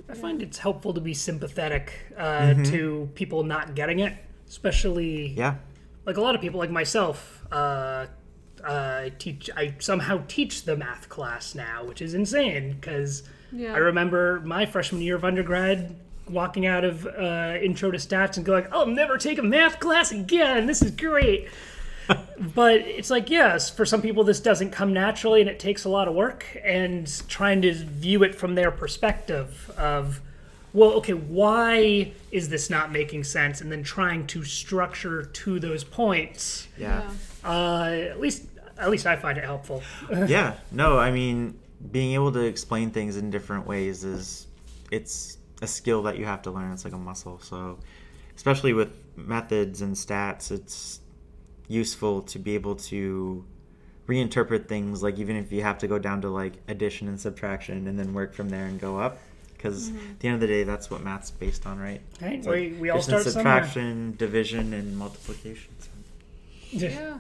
I 0.09 0.15
find 0.15 0.41
it's 0.41 0.59
helpful 0.59 0.95
to 0.95 1.01
be 1.01 1.13
sympathetic 1.13 1.93
uh, 2.17 2.55
to 2.65 3.11
people 3.17 3.43
not 3.43 3.75
getting 3.75 3.99
it, 3.99 4.15
especially 4.49 5.35
Yeah. 5.37 5.57
like 6.07 6.17
a 6.17 6.21
lot 6.23 6.35
of 6.37 6.41
people, 6.41 6.59
like 6.61 6.71
myself. 6.71 7.36
Uh, 7.53 8.07
I 8.65 9.13
teach. 9.19 9.49
I 9.57 9.75
somehow 9.79 10.23
teach 10.29 10.65
the 10.65 10.77
math 10.77 11.09
class 11.09 11.55
now, 11.55 11.85
which 11.85 12.03
is 12.03 12.15
insane 12.15 12.73
because 12.73 13.23
Yeah. 13.53 13.75
I 13.75 13.79
remember 13.79 14.41
my 14.45 14.67
freshman 14.67 15.03
year 15.03 15.15
of 15.17 15.25
undergrad 15.25 15.95
walking 16.29 16.67
out 16.67 16.85
of 16.85 17.07
uh, 17.07 17.57
intro 17.63 17.91
to 17.93 17.99
stats 17.99 18.37
and 18.37 18.45
going, 18.47 18.67
"I'll 18.73 18.87
never 18.87 19.19
take 19.19 19.39
a 19.39 19.43
math 19.43 19.79
class 19.79 20.11
again. 20.11 20.67
This 20.67 20.83
is 20.83 20.91
great." 20.91 21.49
but 22.55 22.77
it's 22.83 23.11
like 23.11 23.29
yes 23.31 23.69
for 23.69 23.85
some 23.85 24.01
people 24.01 24.23
this 24.23 24.39
doesn't 24.39 24.71
come 24.71 24.93
naturally 24.93 25.41
and 25.41 25.51
it 25.51 25.59
takes 25.59 25.85
a 25.85 25.89
lot 25.89 26.07
of 26.07 26.15
work 26.15 26.47
and 26.65 27.11
trying 27.29 27.61
to 27.61 27.75
view 27.75 28.23
it 28.23 28.33
from 28.33 28.55
their 28.55 28.71
perspective 28.71 29.69
of 29.77 30.21
well 30.73 30.93
okay 30.93 31.15
why 31.15 32.13
is 32.31 32.49
this 32.49 32.71
not 32.71 32.93
making 32.93 33.25
sense 33.25 33.61
and 33.61 33.73
then 33.73 33.83
trying 33.83 34.25
to 34.25 34.45
structure 34.45 35.25
to 35.25 35.59
those 35.59 35.83
points 35.83 36.69
Yeah. 36.79 37.11
Uh, 37.47 37.89
at 38.11 38.21
least 38.21 38.45
at 38.79 38.91
least 38.91 39.07
i 39.07 39.17
find 39.17 39.39
it 39.39 39.45
helpful 39.45 39.83
yeah. 40.27 40.55
No, 40.71 40.99
I 40.99 41.11
mean, 41.11 41.59
being 41.93 42.13
able 42.15 42.33
to 42.33 42.41
explain 42.41 42.91
things 42.91 43.17
in 43.17 43.31
different 43.31 43.67
ways 43.67 44.05
is 44.05 44.47
it's 44.91 45.39
a 45.63 45.67
skill 45.67 46.03
that 46.03 46.19
you 46.19 46.25
have 46.27 46.43
to 46.43 46.51
learn. 46.51 46.73
It's 46.73 46.85
like 46.85 46.93
a 46.93 46.99
muscle. 46.99 47.39
So, 47.41 47.79
especially 48.37 48.73
with 48.75 48.91
methods 49.17 49.81
and 49.81 49.95
stats, 49.95 50.51
it's 50.51 51.01
useful 51.69 52.23
to 52.23 52.39
be 52.39 52.55
able 52.55 52.77
to 52.77 53.45
reinterpret 54.07 54.69
things 54.69 55.03
like 55.03 55.19
even 55.19 55.35
if 55.37 55.51
you 55.51 55.63
have 55.63 55.79
to 55.79 55.89
go 55.89 55.99
down 55.99 56.21
to 56.23 56.29
like 56.29 56.55
addition 56.69 57.09
and 57.09 57.21
subtraction 57.21 57.87
and 57.89 57.99
then 57.99 58.13
work 58.15 58.35
from 58.35 58.49
there 58.51 58.67
and 58.67 58.79
go 58.81 59.01
up 59.01 59.19
because 59.55 59.89
at 59.89 60.21
the 60.21 60.29
end 60.29 60.35
of 60.37 60.41
the 60.41 60.47
day 60.47 60.63
that's 60.63 60.89
what 60.91 61.03
math's 61.03 61.33
based 61.33 61.67
on 61.67 61.77
right 61.81 62.01
Right, 62.23 62.35
It's 62.35 62.47
we- 62.47 62.73
we 62.79 62.91
all 62.91 62.99
addition 62.99 63.15
and 63.15 63.23
start 63.23 63.35
somewhere. 63.35 63.63
subtraction 63.65 64.15
division 64.17 64.73
and 64.75 64.97
multiplication 64.97 65.73
so 65.81 65.89
Yeah. 66.71 67.19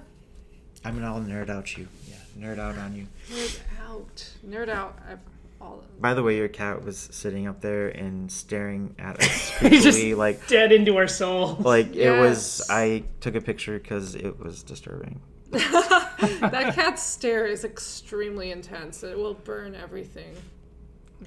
I'm 0.87 0.94
gonna 0.94 1.12
all 1.12 1.20
nerd 1.20 1.51
out 1.51 1.77
you 1.77 1.87
yeah 2.09 2.14
nerd 2.38 2.59
out 2.59 2.77
on 2.79 2.94
you 2.94 3.07
Nerd 3.31 3.59
out. 3.88 4.33
Nerd 4.46 4.68
out. 4.68 4.99
I've 5.11 5.18
all 5.61 5.83
By 6.01 6.12
the 6.12 6.22
way, 6.22 6.37
your 6.37 6.49
cat 6.49 6.85
was 6.85 6.99
sitting 6.99 7.46
up 7.46 7.62
there 7.62 7.88
and 7.88 8.31
staring 8.31 8.94
at 8.99 9.18
us 9.22 9.49
He's 9.59 9.83
just 9.83 10.03
like 10.16 10.46
dead 10.49 10.70
into 10.70 10.96
our 10.99 11.09
soul 11.09 11.55
like 11.61 11.96
it 11.96 12.11
was. 12.11 12.61
Yes. 12.61 12.70
I 12.70 13.05
took 13.20 13.35
a 13.37 13.40
picture 13.40 13.79
because 13.79 14.14
it 14.14 14.38
was 14.38 14.62
disturbing. 14.62 15.20
that 15.51 16.72
cat's 16.75 17.03
stare 17.03 17.46
is 17.46 17.64
extremely 17.64 18.51
intense. 18.51 19.03
It 19.03 19.16
will 19.16 19.35
burn 19.35 19.75
everything. 19.75 20.37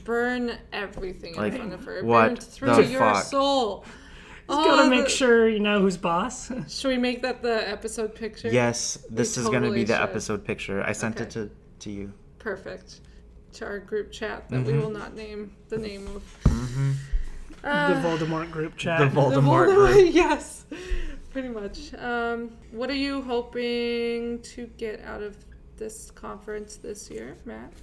Burn 0.04 0.58
everything 0.72 1.36
Like, 1.36 1.54
in 1.54 1.58
front 1.60 1.74
of 1.74 1.84
her. 1.86 2.04
what 2.04 2.28
Burn 2.28 2.36
through 2.38 2.76
the 2.76 2.86
your 2.86 3.00
fuck? 3.00 3.24
soul. 3.24 3.84
Gotta 4.56 4.84
Oh, 4.84 4.90
make 4.90 5.06
the- 5.06 5.10
sure 5.10 5.48
you 5.50 5.60
know 5.60 5.80
who's 5.82 5.98
boss 5.98 6.52
Should 6.68 6.88
we 6.90 6.98
make 6.98 7.22
that 7.22 7.42
the 7.42 7.68
episode 7.70 8.16
picture? 8.16 8.50
Yes, 8.50 8.98
this 9.10 9.38
is 9.38 9.48
gonna 9.50 9.72
be 9.72 9.84
the 9.84 9.94
should. 9.94 10.02
episode 10.04 10.44
picture. 10.46 10.82
I 10.84 10.92
sent 10.94 11.20
it 11.22 11.30
to 11.32 11.50
to 11.80 11.90
you. 11.92 12.14
Perfect. 12.40 13.02
To 13.54 13.66
our 13.66 13.80
group 13.80 14.12
chat 14.12 14.48
that 14.50 14.64
we 14.64 14.74
Mm-hmm. 14.74 14.82
will 14.82 14.92
not 14.92 15.16
name 15.16 15.52
the 15.70 15.78
name 15.78 16.08
of. 16.08 16.24
the 17.62 17.68
Uh, 17.70 18.02
voldemort 18.04 18.50
group 18.52 18.78
chat 18.78 19.00
The 19.00 19.06
the 19.08 19.12
Voldemort. 19.20 19.68
Voldemort- 19.68 19.94
group. 19.94 20.14
yes, 20.14 20.66
pretty 21.34 21.50
much. 21.50 21.94
Um, 21.96 22.52
what 22.72 22.90
are 22.90 22.96
you 23.08 23.22
hoping 23.22 24.42
to 24.54 24.68
get 24.78 25.02
out 25.04 25.22
of 25.22 25.36
this 25.78 26.12
conference 26.12 26.76
this 26.78 27.10
year, 27.10 27.36
Matt? 27.46 27.74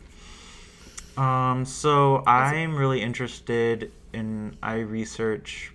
Um, 1.16 1.64
so 1.64 2.22
I'm 2.26 2.74
really 2.76 3.00
interested 3.02 3.90
in 4.12 4.56
I 4.62 4.76
research 4.80 5.72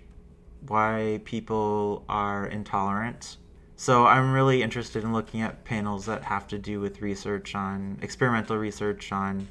why 0.67 1.21
people 1.25 2.05
are 2.07 2.45
intolerant. 2.45 3.37
So 3.75 4.05
I'm 4.05 4.31
really 4.31 4.61
interested 4.61 5.03
in 5.03 5.11
looking 5.11 5.41
at 5.41 5.63
panels 5.65 6.05
that 6.05 6.23
have 6.23 6.47
to 6.49 6.59
do 6.59 6.79
with 6.79 7.01
research 7.01 7.55
on 7.55 7.97
experimental 8.01 8.57
research 8.57 9.11
on 9.11 9.47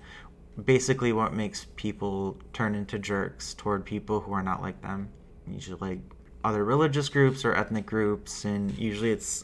basically 0.64 1.12
what 1.12 1.32
makes 1.32 1.66
people 1.76 2.38
turn 2.52 2.74
into 2.74 2.98
jerks 2.98 3.54
toward 3.54 3.84
people 3.84 4.20
who 4.20 4.32
are 4.32 4.42
not 4.42 4.62
like 4.62 4.80
them. 4.82 5.08
Usually 5.48 5.78
like 5.80 5.98
other 6.44 6.64
religious 6.64 7.08
groups 7.08 7.44
or 7.44 7.54
ethnic 7.54 7.86
groups 7.86 8.44
and 8.44 8.76
usually 8.78 9.10
it's 9.10 9.42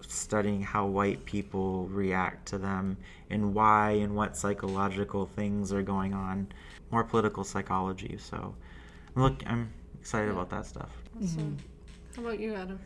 studying 0.00 0.62
how 0.62 0.84
white 0.84 1.24
people 1.24 1.86
react 1.86 2.46
to 2.48 2.58
them 2.58 2.96
and 3.30 3.54
why 3.54 3.92
and 3.92 4.16
what 4.16 4.36
psychological 4.36 5.26
things 5.26 5.72
are 5.72 5.82
going 5.82 6.12
on. 6.12 6.48
More 6.90 7.04
political 7.04 7.44
psychology. 7.44 8.16
So 8.18 8.54
look 9.14 9.44
I'm 9.46 9.72
excited 10.00 10.30
about 10.30 10.50
that 10.50 10.66
stuff. 10.66 11.03
Awesome. 11.22 11.56
How 12.16 12.22
about 12.22 12.40
you, 12.40 12.54
Adam? 12.54 12.78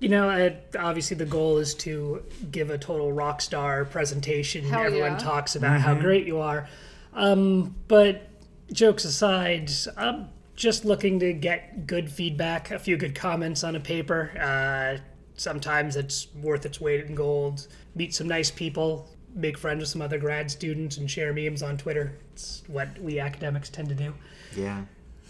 You 0.00 0.10
know, 0.10 0.28
I, 0.28 0.56
obviously 0.78 1.16
the 1.16 1.24
goal 1.24 1.58
is 1.58 1.74
to 1.76 2.22
give 2.50 2.70
a 2.70 2.76
total 2.76 3.12
rock 3.12 3.40
star 3.40 3.84
presentation. 3.86 4.64
Hell 4.64 4.82
Everyone 4.82 5.12
yeah. 5.12 5.18
talks 5.18 5.56
about 5.56 5.80
how 5.80 5.94
great 5.94 6.26
you 6.26 6.38
are. 6.38 6.68
Um, 7.14 7.74
but 7.88 8.28
jokes 8.72 9.04
aside, 9.04 9.70
I'm 9.96 10.28
just 10.54 10.84
looking 10.84 11.18
to 11.20 11.32
get 11.32 11.86
good 11.86 12.10
feedback, 12.10 12.70
a 12.70 12.78
few 12.78 12.96
good 12.98 13.14
comments 13.14 13.64
on 13.64 13.74
a 13.74 13.80
paper. 13.80 14.32
Uh, 14.38 15.02
sometimes 15.36 15.96
it's 15.96 16.28
worth 16.42 16.66
its 16.66 16.78
weight 16.78 17.04
in 17.06 17.14
gold. 17.14 17.66
Meet 17.94 18.14
some 18.14 18.28
nice 18.28 18.50
people, 18.50 19.08
make 19.34 19.56
friends 19.56 19.80
with 19.80 19.88
some 19.88 20.02
other 20.02 20.18
grad 20.18 20.50
students, 20.50 20.98
and 20.98 21.10
share 21.10 21.32
memes 21.32 21.62
on 21.62 21.78
Twitter. 21.78 22.18
It's 22.32 22.62
what 22.66 22.98
we 23.00 23.18
academics 23.18 23.70
tend 23.70 23.88
to 23.88 23.94
do 23.94 24.14
Yeah. 24.54 24.82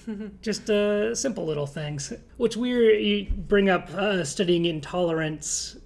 just 0.43 0.71
uh, 0.71 1.15
simple 1.15 1.45
little 1.45 1.67
things. 1.67 2.13
What's 2.37 2.57
weird, 2.57 3.03
you 3.03 3.27
bring 3.31 3.69
up 3.69 3.91
uh, 3.91 4.25
studying 4.25 4.65
intolerance, 4.65 5.77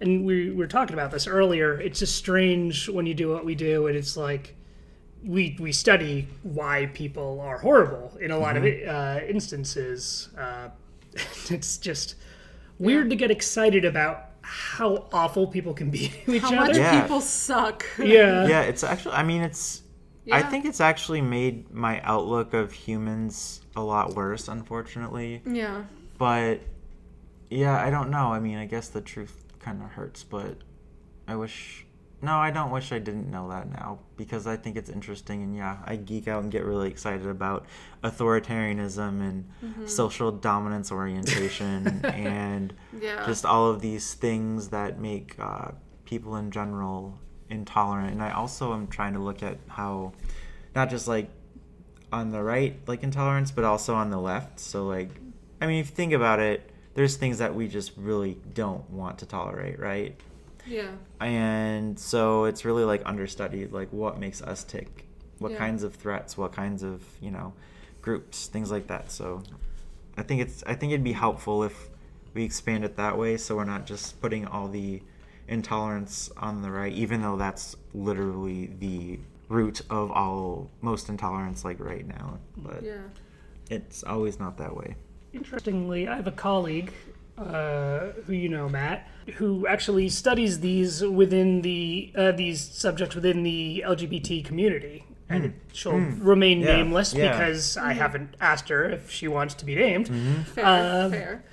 and 0.00 0.24
we 0.24 0.50
were 0.50 0.66
talking 0.66 0.94
about 0.94 1.10
this 1.10 1.26
earlier. 1.26 1.80
It's 1.80 1.98
just 1.98 2.16
strange 2.16 2.88
when 2.88 3.06
you 3.06 3.14
do 3.14 3.28
what 3.28 3.44
we 3.44 3.54
do, 3.54 3.86
and 3.86 3.96
it's 3.96 4.16
like 4.16 4.56
we 5.24 5.56
we 5.60 5.72
study 5.72 6.26
why 6.42 6.90
people 6.94 7.40
are 7.40 7.58
horrible 7.58 8.16
in 8.20 8.30
a 8.30 8.38
lot 8.38 8.56
of 8.56 8.64
uh, 8.64 9.20
instances. 9.28 10.28
Uh, 10.36 10.68
it's 11.50 11.78
just 11.78 12.16
weird 12.78 13.10
to 13.10 13.16
get 13.16 13.30
excited 13.30 13.84
about 13.84 14.26
how 14.42 15.06
awful 15.12 15.46
people 15.46 15.74
can 15.74 15.90
be 15.90 16.08
to 16.24 16.34
each 16.34 16.42
How 16.42 16.50
much. 16.52 16.76
Yeah. 16.76 17.02
people 17.02 17.20
suck. 17.20 17.84
Yeah. 17.98 18.48
yeah, 18.48 18.62
it's 18.62 18.82
actually. 18.82 19.14
I 19.14 19.22
mean, 19.22 19.42
it's. 19.42 19.82
I 20.32 20.42
think 20.42 20.64
it's 20.64 20.80
actually 20.80 21.20
made 21.22 21.70
my 21.72 22.00
outlook 22.02 22.54
of 22.54 22.72
humans 22.72 23.62
a 23.74 23.80
lot 23.82 24.14
worse, 24.14 24.48
unfortunately. 24.48 25.42
Yeah. 25.46 25.84
But 26.18 26.60
yeah, 27.48 27.80
I 27.82 27.90
don't 27.90 28.10
know. 28.10 28.32
I 28.32 28.38
mean, 28.40 28.56
I 28.58 28.66
guess 28.66 28.88
the 28.88 29.00
truth 29.00 29.44
kind 29.58 29.82
of 29.82 29.90
hurts, 29.90 30.22
but 30.22 30.58
I 31.26 31.36
wish. 31.36 31.86
No, 32.22 32.36
I 32.36 32.50
don't 32.50 32.70
wish 32.70 32.92
I 32.92 32.98
didn't 32.98 33.30
know 33.30 33.48
that 33.48 33.70
now 33.70 34.00
because 34.18 34.46
I 34.46 34.56
think 34.56 34.76
it's 34.76 34.90
interesting 34.90 35.42
and 35.42 35.56
yeah, 35.56 35.78
I 35.86 35.96
geek 35.96 36.28
out 36.28 36.42
and 36.42 36.52
get 36.52 36.66
really 36.66 36.88
excited 36.90 37.26
about 37.26 37.64
authoritarianism 38.04 39.20
and 39.20 39.44
Mm-hmm. 39.64 39.86
social 39.86 40.30
dominance 40.32 40.92
orientation 40.92 42.04
and 42.04 42.74
Yeah. 43.00 43.24
just 43.26 43.44
all 43.46 43.70
of 43.70 43.80
these 43.80 44.14
things 44.14 44.68
that 44.68 44.98
make 44.98 45.34
uh, 45.38 45.72
people 46.04 46.36
in 46.36 46.50
general 46.50 47.18
intolerant. 47.50 48.12
And 48.12 48.22
I 48.22 48.32
also 48.32 48.72
am 48.72 48.86
trying 48.86 49.12
to 49.14 49.18
look 49.20 49.42
at 49.42 49.58
how, 49.68 50.12
not 50.74 50.90
just 50.90 51.08
like 51.08 51.28
on 52.12 52.30
the 52.30 52.42
right, 52.42 52.76
like 52.86 53.02
intolerance, 53.02 53.50
but 53.50 53.64
also 53.64 53.94
on 53.94 54.10
the 54.10 54.18
left. 54.18 54.58
So, 54.60 54.86
like, 54.86 55.10
I 55.60 55.66
mean, 55.66 55.80
if 55.80 55.90
you 55.90 55.94
think 55.96 56.12
about 56.12 56.40
it, 56.40 56.70
there's 56.94 57.16
things 57.16 57.38
that 57.38 57.54
we 57.54 57.68
just 57.68 57.92
really 57.96 58.38
don't 58.54 58.88
want 58.90 59.18
to 59.18 59.26
tolerate, 59.26 59.78
right? 59.78 60.18
yeah. 60.66 60.90
And 61.20 61.98
so 61.98 62.44
it's 62.44 62.64
really 62.64 62.84
like 62.84 63.02
understudied, 63.06 63.72
like 63.72 63.92
what 63.92 64.18
makes 64.18 64.42
us 64.42 64.64
tick, 64.64 65.06
what 65.38 65.52
Yeah. 65.52 65.58
kinds 65.58 65.82
of 65.82 65.94
threats, 65.94 66.36
what 66.36 66.52
kinds 66.52 66.82
of, 66.82 67.02
you 67.20 67.30
know, 67.30 67.54
groups, 68.02 68.46
things 68.46 68.70
like 68.70 68.86
that. 68.88 69.10
So 69.10 69.42
I 70.16 70.22
think 70.22 70.40
it's 70.42 70.62
I 70.66 70.74
think 70.74 70.92
it'd 70.92 71.04
be 71.04 71.12
helpful 71.12 71.62
if 71.64 71.88
we 72.34 72.44
expand 72.44 72.84
it 72.84 72.96
that 72.96 73.16
way 73.18 73.36
so 73.36 73.56
we're 73.56 73.64
not 73.64 73.86
just 73.86 74.20
putting 74.20 74.46
all 74.46 74.68
the 74.68 75.02
intolerance 75.50 76.30
on 76.36 76.62
the 76.62 76.70
right, 76.70 76.92
even 76.92 77.20
though 77.22 77.36
that's 77.36 77.76
literally 77.92 78.70
the 78.78 79.18
root 79.48 79.82
of 79.90 80.10
all 80.12 80.70
most 80.80 81.08
intolerance 81.08 81.64
like 81.64 81.78
right 81.80 82.06
now. 82.06 82.38
But 82.56 82.82
Yeah. 82.82 83.02
it's 83.68 84.02
always 84.04 84.38
not 84.38 84.56
that 84.58 84.74
way. 84.74 84.94
Interestingly, 85.32 86.08
I 86.08 86.16
have 86.16 86.26
a 86.26 86.32
colleague 86.32 86.92
uh, 87.38 88.10
who 88.26 88.32
you 88.34 88.48
know, 88.50 88.68
Matt, 88.68 89.08
who 89.36 89.66
actually 89.66 90.08
studies 90.10 90.60
these 90.60 91.02
within 91.02 91.62
the 91.62 92.12
uh, 92.14 92.32
these 92.32 92.60
subjects 92.60 93.14
within 93.14 93.42
the 93.44 93.82
LGBT 93.86 94.44
community, 94.44 95.04
and 95.28 95.54
she'll 95.72 95.92
remain 96.20 96.60
Hmm. 96.60 96.66
Yeah, 96.66 96.76
nameless 96.76 97.14
yeah. 97.14 97.32
because 97.32 97.78
I 97.78 97.94
haven't 97.94 98.36
asked 98.42 98.68
her 98.68 98.84
if 98.90 99.10
she 99.10 99.26
wants 99.26 99.54
to 99.54 99.64
be 99.64 99.74
named. 99.74 100.08
Fair. 100.48 100.66
Um, 100.66 101.10
fair. 101.12 101.44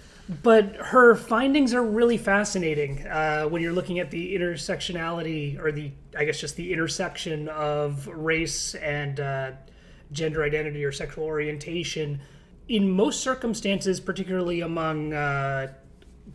But 0.44 0.76
her 0.76 1.16
findings 1.16 1.74
are 1.74 1.84
really 1.84 2.18
fascinating 2.18 3.08
uh, 3.08 3.46
when 3.46 3.62
you're 3.62 3.72
looking 3.74 4.00
at 4.00 4.12
the 4.12 4.36
intersectionality, 4.36 5.58
or 5.58 5.72
the 5.72 5.92
I 6.18 6.26
guess 6.26 6.40
just 6.40 6.58
the 6.58 6.74
intersection 6.74 7.48
of 7.48 8.08
race 8.08 8.76
and 8.76 9.20
uh, 9.20 9.52
gender 10.12 10.44
identity 10.44 10.84
or 10.84 10.92
sexual 10.92 11.24
orientation. 11.24 12.20
In 12.68 12.90
most 12.90 13.22
circumstances, 13.22 14.02
particularly 14.02 14.60
among 14.60 15.14
uh, 15.14 15.72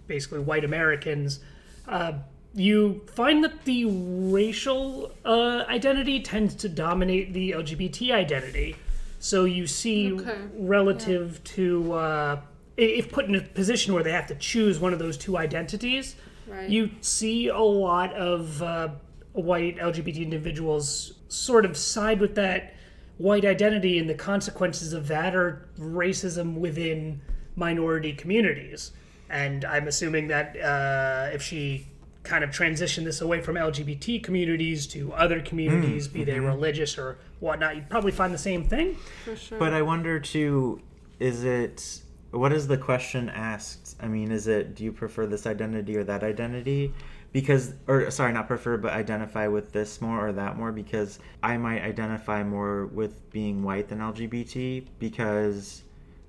basically 0.07 0.41
white 0.41 0.65
Americans, 0.65 1.41
uh, 1.87 2.13
you 2.55 3.03
find 3.15 3.45
that 3.45 3.65
the 3.67 3.85
racial 3.87 5.13
uh, 5.25 5.65
identity 5.69 6.21
tends 6.21 6.55
to 6.55 6.69
dominate 6.69 7.35
the 7.35 7.51
LGBT 7.53 8.13
identity. 8.13 8.77
So 9.19 9.45
you 9.45 9.67
see, 9.67 10.13
Okay. 10.13 10.39
relative 10.55 11.43
to 11.45 11.93
uh, 11.93 12.41
if 12.77 13.11
put 13.13 13.27
in 13.27 13.35
a 13.35 13.41
position 13.41 13.95
where 13.95 14.03
they 14.03 14.13
have 14.13 14.27
to 14.29 14.35
choose 14.35 14.79
one 14.81 14.93
of 14.93 14.99
those 14.99 15.17
two 15.17 15.37
identities, 15.37 16.17
Right. 16.49 16.69
you 16.69 16.91
see 17.01 17.49
a 17.49 17.59
lot 17.59 18.13
of 18.15 18.63
uh, 18.63 18.89
white 19.33 19.79
LGBT 19.79 20.23
individuals 20.23 21.15
sort 21.29 21.65
of 21.65 21.77
side 21.77 22.21
with 22.21 22.35
that 22.35 22.75
white 23.19 23.45
identity, 23.45 23.99
and 23.99 24.09
the 24.11 24.15
consequences 24.15 24.93
of 24.93 25.07
that 25.09 25.37
are 25.37 25.69
racism 25.79 26.55
within 26.55 27.21
minority 27.55 28.13
communities. 28.13 28.91
And 29.31 29.65
I'm 29.65 29.87
assuming 29.87 30.29
that 30.29 30.57
uh, 30.61 31.31
if 31.33 31.43
she 31.43 31.87
kind 32.25 32.43
of 32.45 32.51
transitioned 32.51 33.05
this 33.05 33.21
away 33.21 33.41
from 33.41 33.55
LGBT 33.57 34.23
communities 34.23 34.87
to 34.89 35.13
other 35.13 35.41
communities, 35.41 36.09
be 36.09 36.25
they 36.25 36.39
religious 36.41 36.99
or 36.99 37.19
whatnot, 37.41 37.77
you'd 37.77 37.89
probably 37.89 38.13
find 38.13 38.35
the 38.35 38.39
same 38.39 38.65
thing. 38.65 38.97
For 39.25 39.37
sure. 39.37 39.59
But 39.59 39.73
I 39.73 39.83
wonder 39.83 40.19
too, 40.21 40.81
is 41.19 41.45
it 41.45 42.02
what 42.33 42.53
is 42.53 42.67
the 42.67 42.79
question 42.79 43.29
asked? 43.29 43.97
I 44.01 44.09
mean, 44.09 44.33
is 44.33 44.49
it 44.49 44.75
do 44.75 44.85
you 44.85 44.93
prefer 44.93 45.27
this 45.27 45.47
identity 45.47 45.97
or 45.97 46.05
that 46.05 46.25
identity? 46.25 46.93
Because 47.31 47.75
or 47.87 48.11
sorry, 48.11 48.33
not 48.33 48.49
prefer 48.49 48.77
but 48.79 48.93
identify 48.93 49.47
with 49.49 49.73
this 49.73 50.01
more 50.01 50.27
or 50.27 50.33
that 50.33 50.57
more 50.57 50.73
because 50.73 51.19
I 51.43 51.57
might 51.59 51.83
identify 51.83 52.43
more 52.43 52.87
with 52.87 53.31
being 53.31 53.63
white 53.63 53.89
than 53.89 53.99
LGBT 53.99 54.87
because 54.99 55.83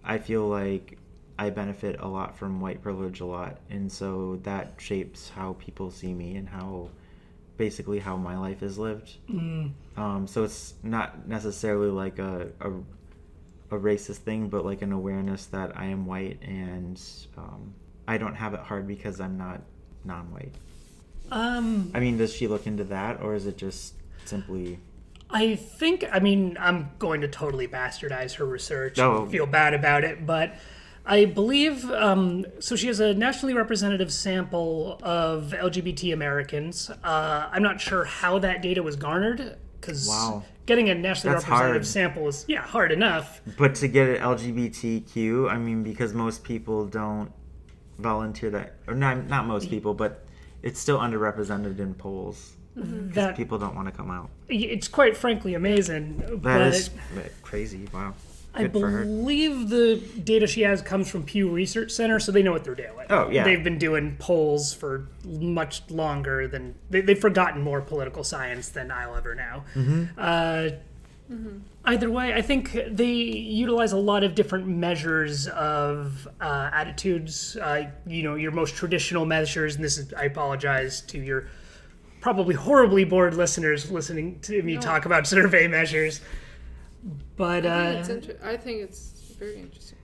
I 0.04 0.18
feel 0.18 0.48
like 0.48 0.98
I 1.40 1.50
benefit 1.50 2.00
a 2.00 2.08
lot 2.08 2.38
from 2.38 2.60
white 2.62 2.82
privilege 2.82 3.22
a 3.22 3.26
lot 3.26 3.60
and 3.70 3.92
so 3.92 4.40
that 4.44 4.76
shapes 4.78 5.30
how 5.30 5.54
people 5.54 5.90
see 5.90 6.14
me 6.14 6.36
and 6.36 6.48
how 6.48 6.90
basically 7.58 8.00
how 8.00 8.18
my 8.18 8.38
life 8.38 8.62
is 8.62 8.78
lived. 8.78 9.16
Um, 9.98 10.28
so 10.28 10.44
it's 10.44 10.74
not 10.84 11.28
necessarily 11.28 11.90
like 11.90 12.20
a, 12.20 12.50
a 12.62 12.72
a 13.74 13.80
racist 13.80 14.18
thing, 14.18 14.48
but 14.50 14.64
like 14.66 14.82
an 14.82 14.92
awareness 14.92 15.46
that 15.48 15.78
I 15.78 15.86
am 15.86 16.06
white 16.06 16.40
and 16.44 17.02
um, 17.38 17.74
I 18.08 18.18
don't 18.18 18.36
have 18.36 18.54
it 18.54 18.60
hard 18.62 18.88
because 18.88 19.20
I'm 19.20 19.38
not 19.38 19.62
non-white. 20.06 20.54
Um, 21.32 21.92
I 21.94 22.00
mean, 22.00 22.18
does 22.18 22.34
she 22.34 22.48
look 22.48 22.68
into 22.68 22.84
that, 22.86 23.22
or 23.22 23.34
is 23.34 23.48
it 23.48 23.58
just 23.58 23.96
simply? 24.26 24.80
I 25.30 25.56
think, 25.56 26.06
I 26.12 26.20
mean, 26.20 26.58
I'm 26.60 26.92
going 27.00 27.22
to 27.22 27.28
totally 27.28 27.68
bastardize 27.68 28.36
her 28.36 28.46
research 28.46 28.98
No. 28.98 29.24
and 29.24 29.32
feel 29.32 29.46
bad 29.48 29.74
about 29.74 30.04
it, 30.04 30.26
but 30.28 30.56
I 31.06 31.26
believe, 31.26 31.90
um, 31.92 32.46
so 32.60 32.76
she 32.76 32.88
has 32.88 33.00
a 33.00 33.14
nationally 33.14 33.54
representative 33.54 34.12
sample 34.14 35.00
of 35.02 35.54
LGBT 35.58 36.14
Americans. 36.14 36.92
Uh, 37.04 37.50
I'm 37.52 37.64
not 37.64 37.82
sure 37.82 38.04
how 38.06 38.38
that 38.40 38.62
data 38.62 38.84
was 38.84 38.96
garnered, 38.96 39.58
because 39.80 40.08
Wow. 40.08 40.44
Getting 40.66 40.90
a 40.90 40.96
nationally 40.96 41.36
That's 41.36 41.46
representative 41.46 41.82
hard. 41.82 41.86
sample 41.86 42.28
is, 42.28 42.46
yeah, 42.48 42.62
hard 42.62 42.92
enough. 42.92 43.42
But 43.58 43.76
to 43.76 43.88
get 43.88 44.08
it 44.10 44.22
LGBTQ, 44.22 45.50
I 45.52 45.58
mean, 45.58 45.84
because 45.84 46.14
most 46.14 46.44
people 46.44 46.86
don't 46.86 47.32
volunteer 48.00 48.50
that, 48.52 48.76
or 48.88 48.96
not 48.96 49.28
not 49.28 49.46
most 49.46 49.70
people, 49.70 49.94
but 49.94 50.26
it's 50.62 50.80
still 50.80 51.00
underrepresented 51.00 51.80
in 51.80 51.94
polls. 51.94 52.56
That 52.76 53.36
People 53.38 53.60
don't 53.60 53.76
want 53.76 53.88
to 53.88 53.92
come 53.92 54.10
out. 54.10 54.32
It's 54.50 54.88
quite 54.88 55.16
frankly 55.16 55.54
amazing, 55.54 56.40
That 56.42 56.74
is 56.74 56.90
crazy. 57.44 57.88
Wow. 57.94 58.16
I 58.56 58.64
Good 58.64 58.74
for 58.74 59.04
believe 59.04 59.70
the 59.70 59.96
data 60.24 60.46
she 60.46 60.62
has 60.62 60.82
comes 60.82 61.10
from 61.10 61.24
Pew 61.24 61.50
Research 61.50 61.92
Center, 61.92 62.20
so 62.20 62.32
they 62.32 62.44
know 62.44 62.52
what 62.52 62.64
they're 62.64 62.76
doing. 62.76 63.08
Oh, 63.10 63.30
yeah. 63.30 63.44
They've 63.44 63.64
been 63.64 63.80
doing 63.80 64.16
polls 64.20 64.74
for 64.74 65.08
much 65.26 65.90
longer 65.90 66.48
than 66.48 66.76
they, 66.90 67.02
they've 67.02 67.20
forgotten 67.20 67.62
more 67.62 67.82
political 67.82 68.24
science 68.24 68.70
than 68.70 68.92
I'll 68.92 69.16
ever 69.16 69.34
know. 69.34 69.64
Mm-hmm. 69.74 70.04
Uh, 70.18 70.70
Either 71.86 72.10
way, 72.10 72.34
I 72.34 72.42
think 72.42 72.78
they 72.88 73.12
utilize 73.12 73.92
a 73.92 73.98
lot 73.98 74.24
of 74.24 74.36
different 74.36 74.68
measures 74.68 75.48
of 75.48 76.28
uh, 76.40 76.70
attitudes. 76.72 77.58
Uh, 77.58 77.90
you 78.06 78.24
know, 78.24 78.36
your 78.36 78.52
most 78.52 78.76
traditional 78.76 79.26
measures, 79.26 79.76
and 79.76 79.84
this 79.84 79.98
is, 79.98 80.14
I 80.14 80.26
apologize 80.26 81.02
to 81.02 81.20
your 81.20 81.48
probably 82.22 82.56
horribly 82.56 83.04
bored 83.04 83.34
listeners 83.34 83.92
listening 83.92 84.40
to 84.42 84.62
me 84.64 84.78
talk 84.78 85.06
about 85.06 85.28
survey 85.28 85.68
measures. 85.68 86.22
But 87.36 87.66
I 87.66 87.70
uh, 87.70 87.92
think, 87.92 88.00
it's 88.00 88.10
inter- 88.10 88.48
I 88.48 88.58
think 88.58 88.82
it's 88.82 89.34
very 89.38 89.60
interesting. 89.60 89.98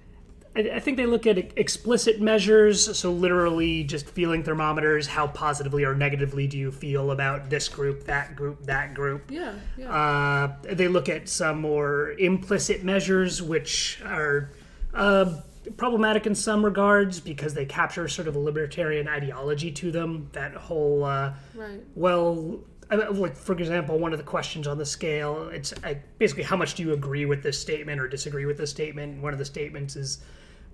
I, 0.56 0.62
I 0.76 0.80
think 0.80 0.98
they 0.98 1.06
look 1.06 1.28
at 1.28 1.38
explicit 1.58 2.20
measures, 2.20 2.98
so 2.98 3.12
literally 3.12 3.84
just 3.84 4.08
feeling 4.08 4.44
thermometers. 4.44 5.08
How 5.08 5.28
positively 5.28 5.84
or 5.84 5.96
negatively 5.96 6.48
do 6.48 6.58
you 6.58 6.72
feel 6.72 7.12
about 7.12 7.50
this 7.50 7.68
group, 7.68 8.06
that 8.06 8.36
group, 8.36 8.66
that 8.66 8.94
group? 8.94 9.30
Yeah, 9.30 9.54
yeah. 9.78 9.94
Uh, 9.94 10.56
they 10.64 10.88
look 10.88 11.10
at 11.10 11.30
some 11.30 11.62
more 11.62 12.12
implicit 12.14 12.84
measures, 12.84 13.42
which 13.42 14.02
are 14.04 14.50
uh, 14.94 15.42
problematic 15.78 16.26
in 16.26 16.36
some 16.36 16.66
regards 16.66 17.20
because 17.20 17.54
they 17.54 17.66
capture 17.66 18.08
sort 18.08 18.28
of 18.28 18.36
a 18.36 18.40
libertarian 18.40 19.08
ideology 19.08 19.72
to 19.72 19.92
them. 19.92 20.30
That 20.34 20.54
whole, 20.56 21.04
uh, 21.04 21.34
right. 21.56 21.82
well, 21.96 22.60
I 22.90 22.96
mean, 22.96 23.20
like 23.20 23.36
for 23.36 23.54
example, 23.54 24.00
one 24.00 24.14
of 24.14 24.20
the 24.20 24.26
questions 24.26 24.68
on 24.68 24.78
the 24.78 24.86
scale, 24.86 25.50
it's 25.50 25.74
uh, 25.84 25.94
basically 26.18 26.44
how 26.44 26.56
much 26.56 26.74
do 26.76 26.84
you 26.84 26.94
agree 26.94 27.26
with 27.26 27.44
this 27.44 27.60
statement 27.60 28.02
or 28.02 28.08
disagree 28.08 28.46
with 28.46 28.58
this 28.58 28.72
statement. 28.72 29.22
One 29.22 29.32
of 29.34 29.40
the 29.40 29.46
statements 29.46 29.96
is, 29.96 30.20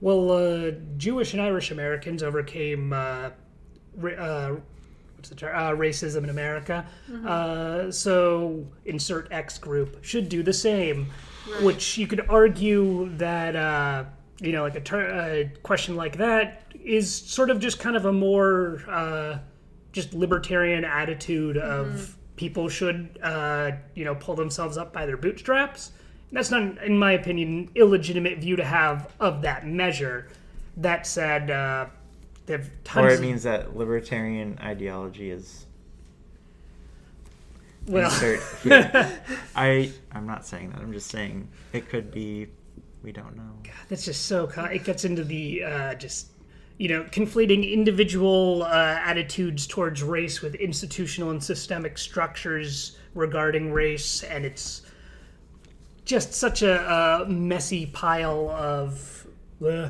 well, 0.02 0.32
uh, 0.32 0.72
Jewish 0.98 1.34
and 1.34 1.42
Irish 1.42 1.72
Americans 1.72 2.24
overcame. 2.24 2.94
Uh, 2.94 3.32
ra- 3.98 4.14
uh, 4.14 4.56
what's 5.16 5.30
the 5.30 5.36
term? 5.36 5.56
Uh, 5.56 5.72
racism 5.72 6.24
in 6.24 6.30
America. 6.30 6.86
Uh, 7.26 7.92
so 7.92 8.66
insert 8.86 9.28
X 9.32 9.58
group 9.58 10.04
should 10.04 10.30
do 10.30 10.42
the 10.44 10.54
same. 10.54 11.12
Which 11.62 11.98
you 11.98 12.08
could 12.08 12.28
argue 12.28 13.10
that 13.18 13.56
uh, 13.56 14.06
you 14.40 14.52
know, 14.52 14.64
like 14.64 14.76
a, 14.76 14.82
ter- 14.82 15.10
a 15.10 15.52
question 15.64 15.96
like 15.96 16.18
that 16.18 16.64
is 16.84 17.14
sort 17.14 17.50
of 17.50 17.60
just 17.60 17.80
kind 17.80 17.96
of 17.96 18.06
a 18.06 18.12
more 18.12 18.82
uh, 18.90 19.38
just 19.96 20.14
libertarian 20.14 20.84
attitude 20.84 21.56
of 21.58 22.18
people 22.36 22.68
should 22.68 23.18
uh, 23.24 23.72
you 23.96 24.04
know 24.04 24.14
pull 24.14 24.36
themselves 24.36 24.78
up 24.78 24.92
by 24.92 25.06
their 25.06 25.16
bootstraps. 25.18 25.94
That's 26.34 26.52
not, 26.52 26.84
in 26.84 27.00
my 27.00 27.14
opinion, 27.14 27.70
illegitimate 27.76 28.40
view 28.40 28.58
to 28.58 28.64
have 28.66 29.10
of 29.22 29.42
that 29.44 29.66
measure. 29.66 30.28
That 30.78 31.08
said, 31.08 31.50
uh, 31.50 31.86
they 32.46 32.54
have 32.54 32.70
tons. 32.84 33.06
Or 33.06 33.10
it 33.10 33.16
of- 33.16 33.22
means 33.22 33.44
that 33.44 33.78
libertarian 33.78 34.60
ideology 34.62 35.32
is 35.32 35.66
well, 37.88 38.12
insert. 38.12 38.42
I 39.56 39.92
I'm 40.12 40.28
not 40.28 40.46
saying 40.46 40.72
that. 40.72 40.82
I'm 40.82 40.92
just 40.92 41.10
saying 41.10 41.48
it 41.72 41.88
could 41.88 42.12
be. 42.12 42.48
We 43.02 43.14
don't 43.14 43.38
know. 43.38 43.52
God, 43.64 43.74
that's 43.88 44.04
just 44.04 44.26
so. 44.26 44.46
co- 44.48 44.66
It 44.66 44.84
gets 44.84 45.06
into 45.06 45.24
the 45.24 45.64
uh, 45.64 45.94
just 45.94 46.28
you 46.78 46.90
know 46.90 47.04
conflating 47.06 47.72
individual 47.72 48.64
uh, 48.64 49.00
attitudes 49.04 49.66
towards 49.68 50.04
race 50.04 50.42
with 50.42 50.56
institutional 50.56 51.32
and 51.32 51.44
systemic 51.44 51.98
structures 51.98 52.98
regarding 53.14 53.72
race, 53.72 54.24
and 54.24 54.46
it's 54.46 54.82
just 56.04 56.34
such 56.34 56.62
a, 56.62 57.24
a 57.24 57.26
messy 57.30 57.86
pile 57.88 58.50
of. 58.50 59.28
Uh, 59.64 59.90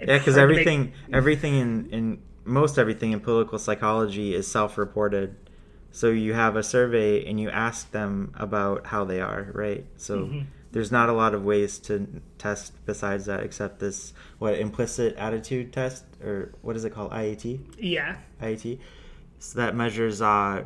Yeah, 0.00 0.18
because 0.18 0.24
to 0.24 0.30
make- 0.32 0.42
everything 0.42 0.92
everything 1.12 1.54
in 1.56 1.88
in 1.90 2.18
most 2.44 2.78
everything 2.78 3.12
in 3.12 3.20
political 3.20 3.58
psychology 3.58 4.34
is 4.34 4.46
self-reported. 4.50 5.36
So 5.92 6.08
you 6.10 6.32
have 6.34 6.56
a 6.56 6.62
survey 6.62 7.24
and 7.24 7.38
you 7.38 7.50
ask 7.50 7.90
them 7.92 8.32
about 8.34 8.86
how 8.86 9.04
they 9.04 9.20
are, 9.20 9.50
right? 9.54 9.84
So 9.96 10.16
Mm-hmm. 10.16 10.40
There's 10.72 10.90
not 10.90 11.08
a 11.08 11.12
lot 11.12 11.34
of 11.34 11.44
ways 11.44 11.78
to 11.78 12.06
test 12.38 12.72
besides 12.86 13.26
that 13.26 13.40
except 13.40 13.78
this 13.78 14.12
what 14.38 14.58
implicit 14.58 15.14
attitude 15.16 15.72
test 15.72 16.04
or 16.22 16.52
what 16.62 16.76
is 16.76 16.84
it 16.84 16.90
called 16.90 17.12
IAT? 17.12 17.60
yeah, 17.78 18.16
IAT. 18.40 18.78
So 19.38 19.58
that 19.58 19.74
measures 19.74 20.22
uh, 20.22 20.64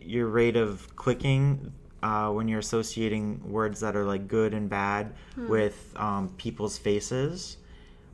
your 0.00 0.28
rate 0.28 0.56
of 0.56 0.94
clicking 0.96 1.72
uh, 2.02 2.30
when 2.30 2.46
you're 2.46 2.60
associating 2.60 3.50
words 3.50 3.80
that 3.80 3.96
are 3.96 4.04
like 4.04 4.28
good 4.28 4.54
and 4.54 4.68
bad 4.68 5.14
with 5.36 5.92
um, 5.96 6.28
people's 6.36 6.78
faces. 6.78 7.56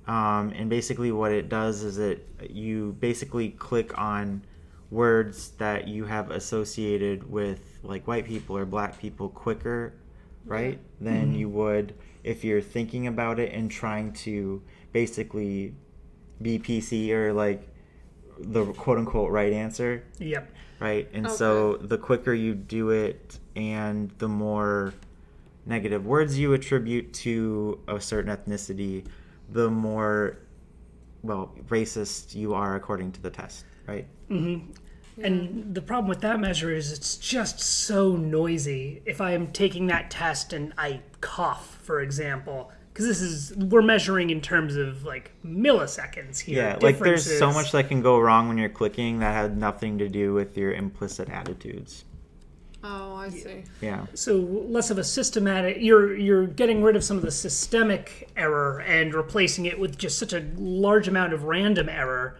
Um, 0.07 0.53
and 0.55 0.69
basically, 0.69 1.13
what 1.13 1.33
it 1.33 1.49
does 1.49 1.83
is 1.83 1.99
it 1.99 2.29
you 2.49 2.97
basically 3.01 3.51
click 3.51 3.99
on 3.99 4.43
words 4.91 5.51
that 5.59 5.89
you 5.89 6.05
have 6.05 6.31
associated 6.31 7.29
with 7.29 7.79
like 7.83 8.07
white 8.07 8.27
people 8.27 8.57
or 8.57 8.65
black 8.65 8.99
people 8.99 9.29
quicker, 9.29 9.95
right? 10.45 10.79
Than 11.01 11.29
mm-hmm. 11.29 11.39
you 11.39 11.49
would 11.51 11.95
if 12.25 12.43
you're 12.43 12.63
thinking 12.63 13.07
about 13.07 13.39
it 13.39 13.53
and 13.53 13.71
trying 13.71 14.13
to 14.13 14.63
basically 14.93 15.75
be 16.41 16.59
PC 16.59 17.11
or 17.11 17.33
like 17.33 17.69
the 18.39 18.65
quote 18.73 18.99
unquote 18.99 19.31
right 19.31 19.53
answer, 19.53 20.03
yep. 20.19 20.51
right? 20.81 21.09
And 21.13 21.31
so 21.31 21.77
the 21.77 21.99
quicker 21.99 22.33
you 22.33 22.55
do 22.55 22.91
it 22.91 23.39
and 23.55 24.11
the 24.19 24.29
more 24.29 24.95
negative 25.67 26.07
words 26.07 26.39
you 26.39 26.53
attribute 26.55 27.13
to 27.13 27.79
a 27.87 28.01
certain 28.01 28.35
ethnicity, 28.35 29.07
the 29.51 29.71
more 29.71 30.39
well 31.23 31.55
racist 31.69 32.35
you 32.35 32.55
are 32.55 32.75
according 32.75 33.13
to 33.13 33.21
the 33.21 33.31
test, 33.31 33.65
right? 33.87 34.07
Mm-hmm. 34.31 34.71
And 35.23 35.75
the 35.75 35.83
problem 35.83 36.09
with 36.09 36.21
that 36.23 36.41
measure 36.41 36.73
is 36.73 36.91
it's 36.93 37.17
just 37.17 37.61
so 37.61 38.17
noisy. 38.17 39.03
If 39.05 39.21
I 39.21 39.33
am 39.33 39.53
taking 39.53 39.87
that 39.87 40.11
test 40.11 40.53
and 40.53 40.73
I 40.77 41.01
cough, 41.21 41.79
for 41.83 42.01
example, 42.01 42.73
because 42.93 43.07
this 43.07 43.21
is 43.21 43.57
we're 43.57 43.83
measuring 43.83 44.31
in 44.31 44.41
terms 44.41 44.77
of 44.77 45.05
like 45.05 45.33
milliseconds 45.45 46.39
here. 46.41 46.63
Yeah, 46.63 46.79
like 46.81 46.99
there's 46.99 47.39
so 47.39 47.53
much 47.53 47.73
that 47.73 47.89
can 47.89 48.03
go 48.03 48.19
wrong 48.19 48.49
when 48.49 48.59
you're 48.59 48.69
clicking 48.69 49.19
that 49.21 49.35
had 49.35 49.57
nothing 49.57 49.99
to 49.99 50.09
do 50.09 50.33
with 50.35 50.57
your 50.57 50.73
implicit 50.73 51.29
attitudes. 51.29 52.05
Oh, 52.87 53.15
I 53.15 53.31
see. 53.31 53.65
Yeah. 53.81 54.05
so 54.13 54.37
less 54.37 54.91
of 54.91 54.99
a 54.99 55.05
systematic. 55.05 55.79
You're 55.81 56.15
you're 56.15 56.47
getting 56.47 56.83
rid 56.83 56.97
of 56.97 57.03
some 57.03 57.17
of 57.17 57.23
the 57.23 57.31
systemic 57.31 58.31
error 58.37 58.83
and 58.83 59.15
replacing 59.15 59.67
it 59.67 59.79
with 59.79 59.97
just 59.97 60.19
such 60.19 60.35
a 60.35 60.45
large 60.57 61.09
amount 61.09 61.33
of 61.33 61.45
random 61.45 61.89
error. 61.89 62.37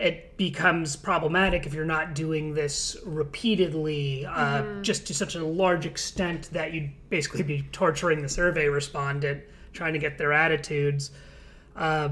It 0.00 0.36
becomes 0.38 0.96
problematic 0.96 1.66
if 1.66 1.74
you're 1.74 1.84
not 1.84 2.14
doing 2.14 2.54
this 2.54 2.96
repeatedly, 3.04 4.24
uh, 4.24 4.80
just 4.80 5.06
to 5.08 5.14
such 5.14 5.34
a 5.34 5.44
large 5.44 5.84
extent 5.84 6.48
that 6.52 6.72
you'd 6.72 6.90
basically 7.10 7.42
be 7.42 7.62
torturing 7.70 8.22
the 8.22 8.28
survey 8.28 8.68
respondent, 8.68 9.44
trying 9.74 9.92
to 9.92 9.98
get 9.98 10.16
their 10.16 10.32
attitudes. 10.32 11.10
Uh, 11.76 12.08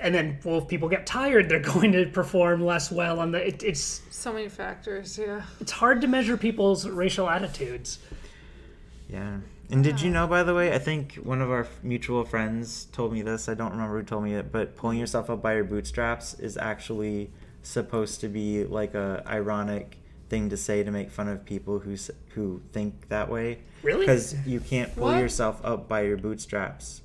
and 0.00 0.12
then, 0.12 0.38
well, 0.44 0.58
if 0.58 0.66
people 0.66 0.88
get 0.88 1.06
tired, 1.06 1.48
they're 1.48 1.60
going 1.74 1.92
to 1.92 2.06
perform 2.06 2.64
less 2.64 2.90
well 2.90 3.20
on 3.20 3.30
the. 3.30 3.46
It, 3.46 3.62
it's 3.62 4.02
So 4.10 4.32
many 4.32 4.48
factors, 4.48 5.16
yeah. 5.16 5.42
it's 5.60 5.72
hard 5.72 6.00
to 6.00 6.08
measure 6.08 6.36
people's 6.36 6.88
racial 6.88 7.30
attitudes. 7.30 8.00
Yeah. 9.08 9.38
And 9.72 9.82
did 9.82 10.02
you 10.02 10.10
know, 10.10 10.26
by 10.26 10.42
the 10.42 10.54
way, 10.54 10.74
I 10.74 10.78
think 10.78 11.14
one 11.14 11.40
of 11.40 11.50
our 11.50 11.66
mutual 11.82 12.26
friends 12.26 12.84
told 12.92 13.10
me 13.10 13.22
this. 13.22 13.48
I 13.48 13.54
don't 13.54 13.70
remember 13.70 13.98
who 13.98 14.04
told 14.04 14.22
me 14.22 14.34
it, 14.34 14.52
but 14.52 14.76
pulling 14.76 14.96
mm-hmm. 14.96 15.00
yourself 15.00 15.30
up 15.30 15.40
by 15.40 15.54
your 15.54 15.64
bootstraps 15.64 16.34
is 16.34 16.58
actually 16.58 17.30
supposed 17.62 18.20
to 18.20 18.28
be 18.28 18.64
like 18.64 18.94
a 18.94 19.22
ironic 19.26 19.96
thing 20.28 20.50
to 20.50 20.58
say 20.58 20.82
to 20.82 20.90
make 20.90 21.10
fun 21.10 21.26
of 21.26 21.46
people 21.46 21.78
who 21.78 21.96
who 22.34 22.60
think 22.72 23.08
that 23.08 23.30
way. 23.30 23.60
Really? 23.82 24.00
Because 24.00 24.34
you 24.46 24.60
can't 24.60 24.94
pull 24.94 25.04
What? 25.04 25.18
yourself 25.20 25.58
up 25.64 25.88
by 25.88 26.02
your 26.02 26.18
bootstraps. 26.18 27.00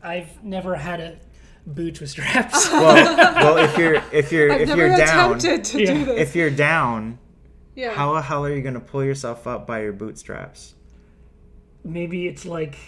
I've 0.00 0.44
never 0.44 0.76
had 0.76 1.00
a 1.00 1.18
boot 1.66 2.00
with 2.00 2.10
straps. 2.14 2.70
Well, 2.70 3.16
well, 3.16 3.58
if 3.58 3.76
you're 3.76 4.00
if 4.12 4.30
you're 4.30 4.52
I've 4.52 4.60
if 4.60 4.68
never 4.68 4.86
you're 4.86 4.96
down, 4.96 5.38
to 5.40 5.50
Yeah. 5.50 5.92
do 5.92 6.04
this. 6.04 6.20
if 6.20 6.36
you're 6.36 6.50
down, 6.50 7.18
yeah. 7.74 7.94
how 7.94 8.14
the 8.14 8.22
hell 8.22 8.44
are 8.46 8.54
you 8.54 8.62
going 8.62 8.74
to 8.74 8.80
pull 8.80 9.02
yourself 9.02 9.48
up 9.48 9.66
by 9.66 9.82
your 9.82 9.92
bootstraps? 9.92 10.74
Maybe 11.84 12.26
it's 12.26 12.46
like 12.46 12.78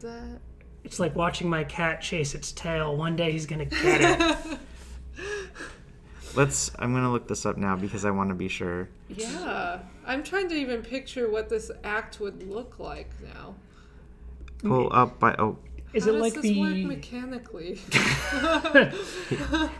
that. 0.00 0.40
it's 0.84 1.00
like 1.00 1.14
watching 1.16 1.48
my 1.50 1.64
cat 1.64 2.00
chase 2.00 2.34
its 2.34 2.52
tail. 2.52 2.96
One 2.96 3.16
day 3.16 3.32
he's 3.32 3.46
gonna 3.46 3.64
get 3.64 4.20
it. 4.20 4.58
Let's. 6.34 6.70
I'm 6.78 6.92
going 6.92 7.04
to 7.04 7.10
look 7.10 7.28
this 7.28 7.44
up 7.44 7.56
now 7.56 7.76
because 7.76 8.04
I 8.04 8.10
want 8.10 8.30
to 8.30 8.34
be 8.34 8.48
sure. 8.48 8.88
Yeah. 9.08 9.80
I'm 10.06 10.22
trying 10.22 10.48
to 10.48 10.54
even 10.54 10.82
picture 10.82 11.30
what 11.30 11.48
this 11.48 11.70
act 11.84 12.20
would 12.20 12.42
look 12.48 12.78
like 12.78 13.10
now. 13.22 13.54
Pull 14.58 14.92
up 14.92 15.18
by. 15.18 15.34
Oh, 15.38 15.58
Is 15.92 16.04
How 16.04 16.10
it 16.10 16.12
does 16.14 16.22
like 16.22 16.34
this 16.34 16.56
work 16.56 16.72
the 16.72 16.86
mechanically? 16.86 17.72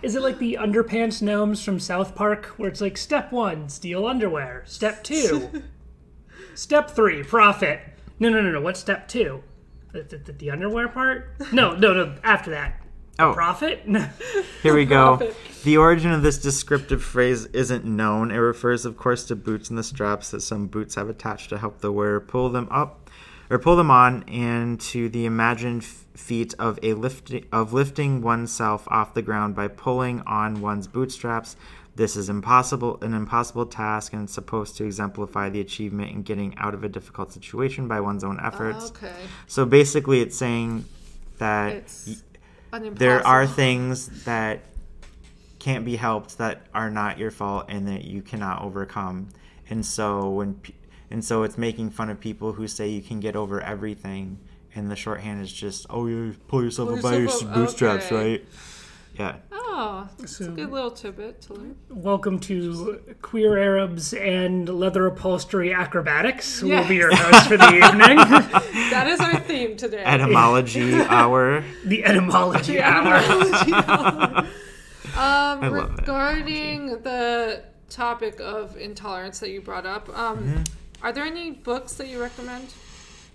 is 0.03 0.15
it 0.15 0.23
like 0.23 0.39
the 0.39 0.59
underpants 0.61 1.23
gnomes 1.23 1.65
from 1.65 1.81
South 1.81 2.15
Park 2.15 2.47
where 2.59 2.69
it's 2.69 2.81
like 2.81 2.99
step 2.99 3.33
one, 3.33 3.69
steal 3.69 4.07
underwear. 4.07 4.63
Step 4.67 5.03
two, 5.03 5.63
step 6.55 6.91
three, 6.91 7.23
profit. 7.23 7.81
No, 8.23 8.29
no, 8.29 8.41
no, 8.41 8.53
no. 8.53 8.61
What's 8.61 8.79
step 8.79 9.09
two? 9.09 9.43
The, 9.91 10.05
the, 10.05 10.33
the 10.33 10.51
underwear 10.53 10.87
part? 10.87 11.35
No, 11.53 11.75
no, 11.75 11.93
no. 11.93 12.15
After 12.23 12.51
that, 12.53 12.81
Oh, 13.19 13.33
profit. 13.33 13.83
here 14.63 14.75
we 14.77 14.85
go. 14.85 15.17
Profit. 15.17 15.37
The 15.65 15.77
origin 15.77 16.13
of 16.13 16.23
this 16.23 16.39
descriptive 16.39 17.03
phrase 17.03 17.47
isn't 17.47 17.85
known. 17.85 18.31
It 18.31 18.37
refers, 18.37 18.87
of 18.87 18.97
course, 18.97 19.25
to 19.25 19.35
boots 19.35 19.71
and 19.71 19.79
the 19.79 19.83
straps 19.83 20.31
that 20.31 20.41
some 20.43 20.69
boots 20.69 20.95
have 20.95 21.09
attached 21.09 21.49
to 21.49 21.59
help 21.59 21.81
the 21.81 21.91
wearer 21.91 22.21
pull 22.21 22.49
them 22.49 22.69
up 22.71 23.11
or 23.51 23.59
pull 23.59 23.75
them 23.75 23.91
on, 23.91 24.23
and 24.29 24.81
to 24.81 25.09
the 25.09 25.27
imagined 25.27 25.85
feat 25.85 26.55
of 26.61 26.79
a 26.85 26.95
lifting 26.95 27.45
of 27.51 27.73
lifting 27.73 28.23
oneself 28.23 28.87
off 28.87 29.15
the 29.15 29.23
ground 29.23 29.57
by 29.57 29.67
pulling 29.67 30.21
on 30.21 30.61
one's 30.61 30.87
bootstraps. 30.87 31.57
This 31.95 32.17
is 32.17 32.31
impossible, 32.31 32.99
an 33.03 33.13
impossible 33.13 33.67
task, 33.67 34.15
and 34.15 34.25
it's 34.25 34.33
supposed 34.33 34.77
to 34.79 34.85
exemplify 34.85 35.51
the 35.51 35.61
achievement 35.61 36.11
in 36.11 36.23
getting 36.23 36.57
out 36.57 36.73
of 36.73 36.85
a 36.85 36.89
difficult 36.89 37.33
situation 37.33 37.87
by 37.87 38.01
one's 38.01 38.25
own 38.25 38.41
efforts. 38.43 38.93
Oh, 38.95 39.07
okay. 39.07 39.13
So 39.47 39.67
basically, 39.67 40.21
it's 40.21 40.37
saying 40.37 40.87
that 41.39 41.75
It's 41.75 42.23
there 42.73 43.27
are 43.27 43.47
things 43.47 44.25
that 44.25 44.61
can't 45.59 45.85
be 45.85 45.97
helped 45.97 46.39
that 46.39 46.63
are 46.75 46.91
not 46.91 47.19
your 47.19 47.31
fault 47.31 47.67
and 47.69 47.87
that 47.87 48.05
you 48.05 48.23
cannot 48.23 48.63
overcome 48.63 49.29
and 49.71 49.85
so 49.85 50.29
when 50.31 50.61
and 51.11 51.25
so 51.25 51.43
it's 51.43 51.57
making 51.59 51.91
fun 51.91 52.09
of 52.11 52.19
people 52.19 52.53
who 52.55 52.67
say 52.67 52.89
you 52.89 53.03
can 53.03 53.21
get 53.21 53.37
over 53.37 53.61
everything 53.61 54.39
and 54.75 54.91
the 54.91 54.97
shorthand 54.97 55.41
is 55.41 55.53
just 55.53 55.87
oh 55.91 56.07
you 56.07 56.35
pull 56.49 56.65
yourself 56.65 56.89
Pull 56.89 56.97
up 56.97 57.03
by 57.03 57.17
your 57.17 57.29
up, 57.29 57.55
bootstraps 57.55 58.07
okay. 58.07 58.15
right 58.17 58.45
yeah 59.18 59.37
Oh, 59.75 60.07
that's 60.18 60.37
So- 60.37 60.44
a 60.46 60.48
good 60.48 60.70
little 60.70 60.90
tidbit 60.90 61.40
to 61.42 61.55
learn. 61.55 61.77
Welcome 61.88 62.38
to 62.40 63.01
Queer 63.22 63.57
Arabs 63.59 64.12
and 64.12 64.68
Leather 64.68 65.07
Upholstery 65.07 65.72
Acrobatics. 65.72 66.62
Yes. 66.62 66.81
We'll 66.81 66.88
be 66.88 66.96
your 66.96 67.14
hosts 67.14 67.46
for 67.46 67.57
the 67.57 67.75
evening. 67.77 68.18
That 68.92 69.07
is 69.09 69.18
our 69.20 69.40
theme 69.40 69.77
today. 69.79 70.03
etymology 70.05 70.94
hour 71.01 71.64
the 71.87 72.05
etymology 72.05 72.75
The 72.75 72.83
hour. 72.83 73.14
etymology 73.14 73.72
hour. 73.72 74.46
um, 75.16 75.61
love 75.72 75.96
that 75.96 76.01
regarding 76.03 76.87
the 77.03 77.64
topic 77.88 78.40
of 78.40 78.77
intolerance 78.77 79.38
that 79.40 79.48
you 79.51 79.62
brought 79.62 79.87
up, 79.87 80.09
um, 80.11 80.38
Mm-hmm. 80.38 80.62
are 81.07 81.12
there 81.12 81.25
any 81.25 81.51
books 81.53 81.94
that 81.94 82.09
you 82.09 82.20
recommend? 82.20 82.68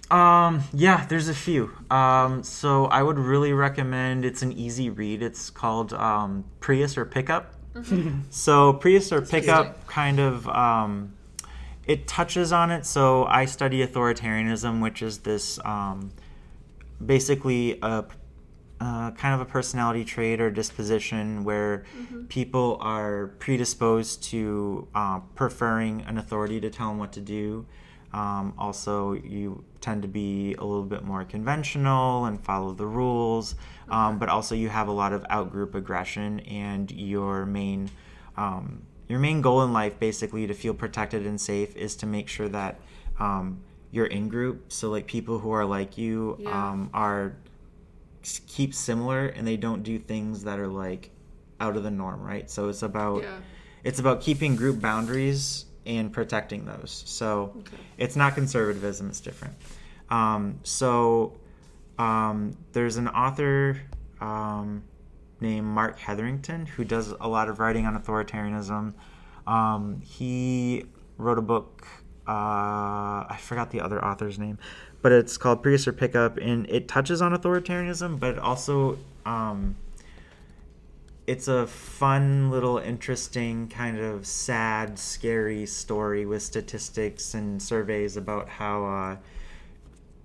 Um, 0.09 0.63
yeah, 0.73 1.05
there's 1.05 1.27
a 1.27 1.33
few. 1.33 1.71
Um, 1.91 2.43
so 2.43 2.85
I 2.85 3.03
would 3.03 3.19
really 3.19 3.53
recommend. 3.53 4.25
It's 4.25 4.41
an 4.41 4.53
easy 4.53 4.89
read. 4.89 5.21
It's 5.21 5.49
called 5.49 5.93
um, 5.93 6.45
Prius 6.59 6.97
or 6.97 7.05
Pickup. 7.05 7.53
so 8.29 8.73
Prius 8.73 9.11
or 9.11 9.21
Pickup 9.21 9.85
kind 9.87 10.19
of 10.19 10.47
um, 10.47 11.13
it 11.85 12.07
touches 12.07 12.51
on 12.51 12.71
it. 12.71 12.85
So 12.85 13.25
I 13.25 13.45
study 13.45 13.85
authoritarianism, 13.85 14.81
which 14.81 15.01
is 15.01 15.19
this 15.19 15.59
um, 15.65 16.11
basically 17.03 17.79
a 17.81 18.05
uh, 18.79 19.09
kind 19.11 19.33
of 19.33 19.41
a 19.41 19.45
personality 19.45 20.05
trait 20.05 20.39
or 20.39 20.51
disposition 20.51 21.43
where 21.43 21.83
people 22.29 22.77
are 22.79 23.27
predisposed 23.39 24.21
to 24.23 24.87
uh, 24.93 25.19
preferring 25.33 26.01
an 26.01 26.17
authority 26.19 26.59
to 26.61 26.69
tell 26.69 26.89
them 26.89 26.99
what 26.99 27.11
to 27.13 27.21
do. 27.21 27.65
Um, 28.17 28.53
also, 28.57 29.13
you 29.13 29.63
tend 29.79 30.01
to 30.01 30.07
be 30.07 30.55
a 30.55 30.63
little 30.63 30.89
bit 30.95 31.03
more 31.03 31.23
conventional 31.23 32.25
and 32.25 32.43
follow 32.43 32.73
the 32.73 32.87
rules, 32.87 33.53
um, 33.89 34.17
but 34.17 34.27
also 34.27 34.55
you 34.55 34.69
have 34.69 34.87
a 34.87 34.91
lot 34.91 35.13
of 35.13 35.21
outgroup 35.25 35.75
aggression, 35.75 36.39
and 36.41 36.89
your 36.89 37.45
main 37.45 37.91
um, 38.35 38.81
your 39.07 39.19
main 39.19 39.41
goal 39.41 39.61
in 39.63 39.71
life, 39.71 39.99
basically, 39.99 40.47
to 40.47 40.53
feel 40.55 40.73
protected 40.73 41.27
and 41.27 41.39
safe, 41.39 41.75
is 41.75 41.95
to 41.97 42.05
make 42.07 42.27
sure 42.27 42.49
that 42.49 42.79
um, 43.19 43.61
you're 43.91 44.07
in 44.07 44.29
group. 44.29 44.71
So, 44.71 44.89
like 44.89 45.05
people 45.05 45.37
who 45.37 45.51
are 45.51 45.65
like 45.65 45.95
you 45.97 46.37
Yeah. 46.39 46.71
um, 46.71 46.89
are 46.95 47.35
keep 48.47 48.73
similar, 48.73 49.27
and 49.27 49.47
they 49.47 49.57
don't 49.57 49.83
do 49.83 49.99
things 49.99 50.43
that 50.45 50.57
are 50.57 50.67
like 50.67 51.11
out 51.59 51.77
of 51.77 51.83
the 51.83 51.91
norm, 51.91 52.23
right? 52.23 52.49
So 52.49 52.67
it's 52.69 52.81
about 52.81 53.21
Yeah. 53.21 53.39
it's 53.83 53.99
about 53.99 54.21
keeping 54.21 54.55
group 54.55 54.81
boundaries 54.81 55.66
and 55.87 56.13
protecting 56.13 56.65
those. 56.65 57.03
So 57.07 57.63
it's 57.97 58.15
not 58.15 58.35
conservatism; 58.35 59.09
it's 59.09 59.21
different. 59.21 59.55
Um, 60.09 60.59
so 60.63 61.33
um, 61.97 62.55
there's 62.73 62.97
an 62.97 63.07
author 63.07 63.81
um, 64.21 64.83
named 65.39 65.65
Mark 65.65 65.97
Hetherington 65.99 66.65
who 66.65 66.83
does 66.83 67.13
a 67.19 67.27
lot 67.27 67.49
of 67.49 67.59
writing 67.59 67.85
on 67.85 67.99
authoritarianism. 67.99 68.93
Um, 69.47 70.01
he 70.01 70.85
wrote 71.17 71.37
a 71.37 71.41
book. 71.41 71.87
Uh, 72.27 73.23
I 73.29 73.37
forgot 73.39 73.71
the 73.71 73.79
other 73.79 74.03
author's 74.03 74.37
name, 74.37 74.59
but 75.01 75.13
it's 75.13 75.37
called 75.37 75.63
Prius 75.63 75.87
or 75.87 75.93
Pickup, 75.93 76.37
and 76.37 76.69
it 76.69 76.89
touches 76.89 77.21
on 77.21 77.31
authoritarianism, 77.31 78.19
but 78.19 78.31
it 78.31 78.39
also 78.39 78.97
um, 79.25 79.77
it's 81.27 81.49
a 81.49 81.67
fun 81.67 82.49
little 82.49 82.77
interesting 82.77 83.67
kind 83.67 83.99
of 83.99 84.25
sad 84.25 84.97
scary 84.97 85.65
story 85.65 86.25
with 86.25 86.41
statistics 86.41 87.33
and 87.33 87.61
surveys 87.61 88.15
about 88.15 88.47
how 88.47 88.85
uh, 88.85 89.17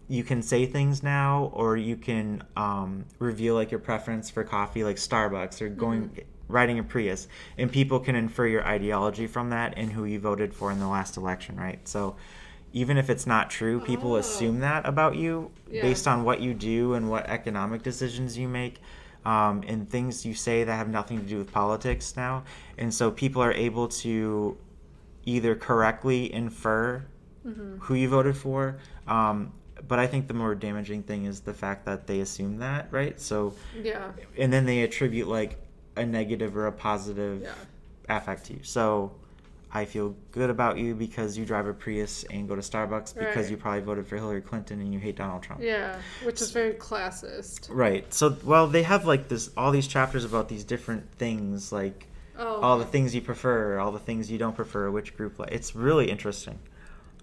you 0.08 0.22
can 0.22 0.42
say 0.42 0.64
things 0.64 1.02
now 1.02 1.50
or 1.54 1.76
you 1.76 1.96
can 1.96 2.44
um, 2.56 3.04
reveal 3.18 3.54
like 3.56 3.70
your 3.70 3.80
preference 3.80 4.30
for 4.30 4.44
coffee 4.44 4.84
like 4.84 4.96
starbucks 4.96 5.60
or 5.60 5.68
going 5.68 6.16
riding 6.48 6.78
a 6.78 6.82
prius 6.82 7.28
and 7.56 7.72
people 7.72 7.98
can 7.98 8.14
infer 8.14 8.46
your 8.46 8.64
ideology 8.66 9.26
from 9.26 9.50
that 9.50 9.72
and 9.76 9.92
who 9.92 10.04
you 10.04 10.20
voted 10.20 10.54
for 10.54 10.70
in 10.70 10.78
the 10.78 10.86
last 10.86 11.16
election 11.16 11.56
right 11.56 11.88
so 11.88 12.14
even 12.74 12.96
if 12.96 13.08
it's 13.10 13.26
not 13.26 13.48
true 13.50 13.80
people 13.80 14.12
Oh. 14.12 14.16
assume 14.16 14.60
that 14.60 14.86
about 14.86 15.16
you 15.16 15.50
Yeah. 15.70 15.80
based 15.80 16.06
on 16.06 16.24
what 16.24 16.40
you 16.40 16.52
do 16.54 16.92
and 16.94 17.08
what 17.10 17.26
economic 17.26 17.82
decisions 17.82 18.36
you 18.36 18.48
make 18.48 18.80
um, 19.24 19.62
and 19.66 19.88
things 19.88 20.24
you 20.26 20.35
say 20.35 20.64
that 20.64 20.74
have 20.74 20.88
nothing 20.88 21.18
to 21.20 21.24
do 21.26 21.38
with 21.38 21.52
politics 21.52 22.14
now 22.16 22.42
and 22.78 22.92
so 22.92 23.11
people 23.11 23.42
are 23.42 23.52
able 23.52 23.88
to 23.88 24.56
either 25.24 25.54
correctly 25.54 26.32
infer 26.32 27.04
who 27.80 27.94
you 27.94 28.08
voted 28.08 28.37
for 28.37 28.78
um, 29.08 29.52
but 29.88 29.98
i 29.98 30.06
think 30.06 30.28
the 30.28 30.35
more 30.35 30.54
damaging 30.54 31.02
thing 31.02 31.24
is 31.24 31.40
the 31.40 31.52
fact 31.54 31.85
that 31.87 32.06
they 32.06 32.20
assume 32.20 32.58
that 32.58 32.87
right 32.92 33.20
so 33.20 33.54
Yeah. 33.82 34.12
and 34.38 34.52
then 34.52 34.64
they 34.66 34.82
attribute 34.82 35.26
like 35.28 35.58
a 35.96 36.06
negative 36.06 36.56
or 36.56 36.66
a 36.68 36.72
positive 36.72 37.42
Yeah. 37.42 37.52
affect 38.16 38.46
to 38.46 38.54
you 38.54 38.61
so 38.62 39.12
i 39.74 39.85
feel 39.85 40.14
good 40.32 40.50
about 40.50 40.76
you 40.78 40.94
because 40.94 41.37
you 41.38 41.44
drive 41.46 41.66
a 41.66 41.72
prius 41.72 42.24
and 42.30 42.48
go 42.48 42.54
to 42.54 42.61
starbucks 42.62 43.14
because 43.14 43.37
Right. 43.44 43.50
you 43.50 43.56
probably 43.56 43.80
voted 43.80 44.06
for 44.06 44.16
hillary 44.16 44.40
clinton 44.42 44.80
and 44.80 44.92
you 44.92 45.00
hate 45.00 45.16
donald 45.16 45.42
trump 45.42 45.62
Yeah. 45.62 45.96
Which 46.24 46.40
is 46.40 46.50
very 46.52 46.74
classist. 46.74 47.68
right 47.70 48.12
so 48.12 48.37
well 48.44 48.66
they 48.66 48.82
have 48.82 49.06
like 49.06 49.28
this 49.28 49.50
all 49.56 49.70
these 49.70 49.87
chapters 49.88 50.24
about 50.24 50.48
these 50.48 50.64
different 50.64 51.11
things 51.12 51.72
like 51.72 52.06
Oh. 52.38 52.61
all 52.62 52.78
the 52.78 52.87
things 52.87 53.14
you 53.14 53.20
prefer, 53.20 53.78
all 53.78 53.92
the 53.92 53.98
things 53.98 54.30
you 54.30 54.38
don't 54.38 54.56
prefer, 54.56 54.90
which 54.90 55.14
group. 55.18 55.38
Like, 55.38 55.52
it's 55.52 55.76
really 55.76 56.11
interesting. 56.11 56.58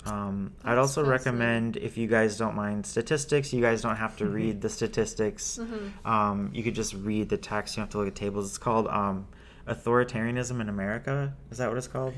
Um, 0.05 0.53
I'd 0.63 0.77
also 0.77 1.03
recommend 1.03 1.77
if 1.77 1.97
you 1.97 2.07
guys 2.07 2.37
don't 2.37 2.55
mind 2.55 2.85
statistics, 2.85 3.51
you 3.51 3.59
guys 3.59 3.81
don't 3.81 3.95
have 3.97 4.15
to 4.17 4.27
read 4.27 4.61
the 4.61 4.69
statistics. 4.69 5.57
Mm-hmm. 5.59 6.07
Um, 6.07 6.51
you 6.53 6.61
could 6.61 6.75
just 6.75 6.93
read 6.93 7.27
the 7.27 7.37
text. 7.37 7.75
You 7.75 7.81
don't 7.81 7.87
have 7.87 7.91
to 7.93 7.97
look 7.97 8.07
at 8.07 8.15
tables. 8.15 8.47
It's 8.49 8.59
called 8.59 8.87
um, 8.87 9.27
Authoritarianism 9.67 10.61
in 10.61 10.69
America. 10.69 11.33
Is 11.51 11.57
that 11.57 11.69
what 11.69 11.77
it's 11.77 11.87
called? 11.87 12.13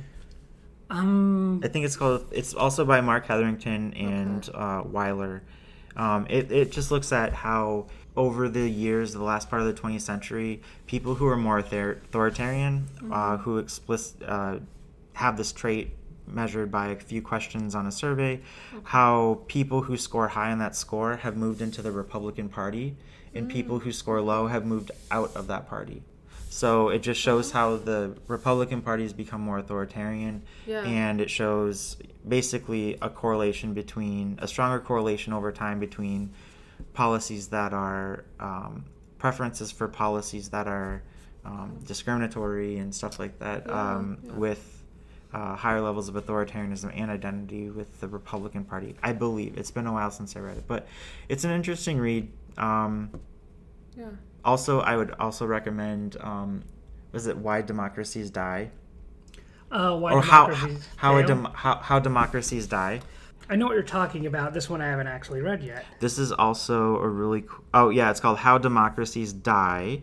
Um, 0.92 1.62
I 1.64 1.70
think 1.70 1.86
it's 1.86 1.96
called. 1.96 2.26
It's 2.32 2.54
also 2.54 2.84
by 2.84 3.00
Mark 3.00 3.26
Hetherington 3.26 3.94
and 3.94 4.50
uh, 4.54 4.84
Weiler. 4.86 5.42
Um, 5.96 6.28
it 6.30 6.52
it 6.52 6.72
just 6.72 6.92
looks 6.92 7.12
at 7.14 7.34
how 7.34 7.88
over 8.18 8.50
the 8.50 8.70
years, 8.70 9.14
the 9.14 9.24
last 9.24 9.50
part 9.50 9.62
of 9.62 9.68
the 9.74 9.82
20th 9.82 10.02
century, 10.02 10.62
people 10.86 11.16
who 11.16 11.28
are 11.28 11.38
more 11.38 11.60
author- 11.60 12.02
authoritarian, 12.04 12.88
uh, 13.10 13.38
who 13.38 13.58
explicit 13.58 14.22
uh, 14.28 14.58
have 15.14 15.38
this 15.38 15.54
trait 15.54 15.92
measured 16.28 16.70
by 16.72 16.88
a 16.88 16.96
few 16.98 17.22
questions 17.22 17.74
on 17.74 17.88
a 17.88 17.92
survey, 17.92 18.42
how 18.84 19.40
people 19.48 19.84
who 19.84 19.96
score 19.96 20.28
high 20.28 20.52
on 20.52 20.60
that 20.60 20.76
score 20.76 21.18
have 21.18 21.38
moved 21.38 21.62
into 21.62 21.82
the 21.82 21.92
Republican 21.92 22.50
Party, 22.50 22.98
and 23.34 23.50
people 23.50 23.80
who 23.80 23.94
score 23.94 24.22
low 24.22 24.48
have 24.48 24.66
moved 24.66 24.92
out 25.10 25.34
of 25.36 25.48
that 25.48 25.70
party. 25.70 26.04
So 26.52 26.90
it 26.90 27.00
just 27.02 27.22
shows 27.22 27.50
how 27.52 27.78
the 27.78 28.14
Republican 28.28 28.82
Party 28.82 29.04
has 29.04 29.14
become 29.14 29.40
more 29.40 29.60
authoritarian, 29.60 30.44
Yeah. 30.68 30.84
and 30.84 31.22
it 31.22 31.30
shows 31.30 31.96
basically 32.28 32.98
a 33.02 33.10
correlation 33.10 33.74
between 33.74 34.38
a 34.42 34.48
stronger 34.50 34.82
correlation 34.82 35.32
over 35.32 35.54
time 35.54 35.80
between 35.80 36.34
policies 36.94 37.48
that 37.48 37.72
are 37.74 38.26
um, 38.42 38.84
preferences 39.18 39.72
for 39.72 39.88
policies 39.88 40.50
that 40.50 40.68
are 40.68 41.02
um, 41.46 41.80
discriminatory 41.88 42.78
and 42.80 42.94
stuff 42.94 43.18
like 43.18 43.40
that 43.40 43.64
Yeah, 43.66 43.96
um, 43.96 44.18
yeah. 44.22 44.34
with 44.34 44.84
uh, 45.34 45.56
higher 45.56 45.80
levels 45.80 46.10
of 46.10 46.16
authoritarianism 46.16 46.92
and 46.94 47.10
identity 47.10 47.70
with 47.70 48.02
the 48.02 48.10
Republican 48.10 48.66
Party. 48.66 48.98
I 49.02 49.14
believe 49.14 49.58
it's 49.58 49.72
been 49.72 49.88
a 49.88 49.94
while 49.94 50.12
since 50.12 50.36
I 50.36 50.42
read 50.42 50.58
it, 50.58 50.66
but 50.68 50.86
it's 51.30 51.46
an 51.46 51.52
interesting 51.52 51.98
read. 51.98 52.30
Um, 52.58 53.10
Yeah. 53.96 54.10
Also, 54.44 54.80
I 54.82 54.96
would 54.98 55.12
also 55.20 55.46
recommend. 55.46 56.18
Um, 56.20 56.64
was 57.12 57.28
it 57.28 57.38
Why 57.38 57.62
Democracies 57.62 58.30
Die? 58.30 58.72
uh, 59.72 59.98
why 59.98 60.14
or 60.14 60.22
how 60.22 60.54
how 60.98 61.18
a 61.18 61.24
dem- 61.26 61.48
how, 61.54 61.78
how 61.78 62.00
democracies 62.00 62.68
die 62.68 63.02
I 63.50 63.58
know 63.58 63.66
what 63.66 63.74
you're 63.74 63.84
talking 63.84 64.28
about. 64.28 64.54
This 64.54 64.70
one 64.70 64.82
I 64.82 64.88
haven't 64.88 65.08
actually 65.08 65.42
read 65.42 65.62
yet. 65.62 65.84
This 66.00 66.18
is 66.18 66.32
also 66.32 66.96
a 67.00 67.08
really 67.10 67.42
co- 67.42 67.64
oh 67.74 67.90
yeah, 67.90 68.10
it's 68.10 68.22
called 68.22 68.38
How 68.38 68.58
Democracies 68.58 69.34
Die. 69.34 70.02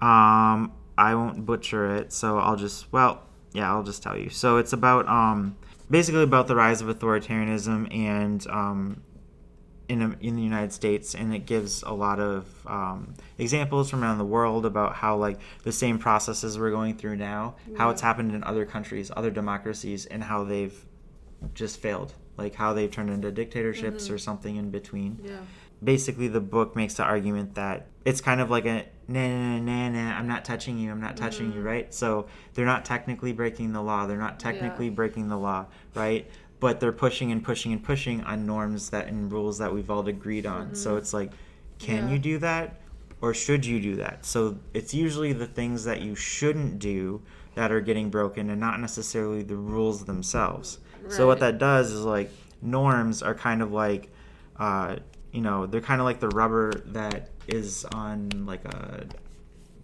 Um, 0.00 0.72
I 0.96 1.16
won't 1.16 1.44
butcher 1.44 1.96
it, 1.96 2.12
so 2.12 2.38
I'll 2.38 2.54
just 2.54 2.92
well 2.92 3.24
yeah, 3.52 3.68
I'll 3.68 3.82
just 3.82 4.00
tell 4.02 4.16
you. 4.16 4.30
So 4.30 4.58
it's 4.58 4.72
about 4.72 5.08
um, 5.08 5.56
basically 5.90 6.22
about 6.22 6.46
the 6.46 6.54
rise 6.54 6.82
of 6.82 6.86
authoritarianism 6.86 7.92
and 7.92 8.46
um, 8.46 9.02
in 9.88 10.16
in 10.20 10.36
the 10.36 10.42
United 10.42 10.72
States, 10.72 11.14
and 11.14 11.34
it 11.34 11.46
gives 11.46 11.82
a 11.82 11.92
lot 11.92 12.18
of 12.20 12.46
um, 12.66 13.14
examples 13.38 13.90
from 13.90 14.02
around 14.02 14.18
the 14.18 14.24
world 14.24 14.64
about 14.66 14.94
how 14.94 15.16
like 15.16 15.38
the 15.62 15.72
same 15.72 15.98
processes 15.98 16.58
we're 16.58 16.70
going 16.70 16.96
through 16.96 17.16
now, 17.16 17.56
how 17.76 17.90
it's 17.90 18.00
happened 18.00 18.34
in 18.34 18.42
other 18.44 18.64
countries, 18.64 19.10
other 19.16 19.30
democracies, 19.30 20.06
and 20.06 20.22
how 20.24 20.44
they've 20.44 20.84
just 21.54 21.80
failed, 21.80 22.14
like 22.36 22.54
how 22.54 22.72
they've 22.72 22.90
turned 22.90 23.10
into 23.10 23.30
dictatorships 23.30 24.08
or 24.10 24.18
something 24.18 24.56
in 24.56 24.70
between. 24.70 25.18
Yeah. 25.22 25.36
basically 25.82 26.28
the 26.28 26.40
book 26.40 26.74
makes 26.74 26.94
the 26.94 27.02
argument 27.02 27.54
that 27.56 27.86
it's 28.06 28.20
kind 28.22 28.40
of 28.40 28.48
like 28.50 28.64
a 28.64 28.86
nah 29.06 29.28
nah 29.28 29.58
nah 29.58 29.88
nah 29.90 30.16
I'm 30.16 30.26
not 30.26 30.42
touching 30.46 30.78
you 30.78 30.90
I'm 30.90 31.00
not 31.00 31.14
touching 31.16 31.52
you 31.52 31.60
right? 31.60 31.92
So 31.92 32.26
they're 32.54 32.64
not 32.64 32.86
technically 32.86 33.32
breaking 33.34 33.72
the 33.74 33.82
law 33.82 34.06
they're 34.06 34.16
not 34.16 34.40
technically 34.40 34.88
breaking 34.88 35.28
the 35.28 35.36
law 35.36 35.66
right 35.94 36.26
but 36.64 36.80
they're 36.80 36.92
pushing 36.92 37.30
and 37.30 37.44
pushing 37.44 37.74
and 37.74 37.84
pushing 37.84 38.22
on 38.22 38.46
norms 38.46 38.88
that 38.88 39.06
and 39.06 39.30
rules 39.30 39.58
that 39.58 39.70
we've 39.70 39.90
all 39.90 40.08
agreed 40.08 40.46
on. 40.46 40.74
So 40.74 40.96
it's 40.96 41.12
like 41.12 41.30
can 41.78 42.08
Yeah. 42.08 42.12
you 42.14 42.18
do 42.18 42.38
that 42.38 42.80
or 43.20 43.34
should 43.34 43.66
you 43.66 43.78
do 43.82 43.96
that? 43.96 44.24
So 44.24 44.56
it's 44.72 44.94
usually 44.94 45.34
the 45.34 45.46
things 45.46 45.84
that 45.84 46.00
you 46.00 46.14
shouldn't 46.14 46.78
do 46.78 47.20
that 47.54 47.70
are 47.70 47.82
getting 47.82 48.08
broken 48.08 48.48
and 48.48 48.58
not 48.58 48.80
necessarily 48.80 49.42
the 49.42 49.56
rules 49.56 50.06
themselves. 50.06 50.78
So 51.10 51.26
what 51.26 51.40
that 51.40 51.58
does 51.58 51.90
is 51.92 52.00
like 52.00 52.30
norms 52.62 53.22
are 53.22 53.34
kind 53.34 53.60
of 53.60 53.70
like 53.70 54.08
uh, 54.58 54.96
you 55.32 55.42
know 55.42 55.66
they're 55.66 55.82
kind 55.82 56.00
of 56.00 56.06
like 56.06 56.20
the 56.20 56.30
rubber 56.30 56.72
that 56.86 57.28
is 57.46 57.84
on 57.92 58.46
like 58.46 58.64
a 58.64 59.04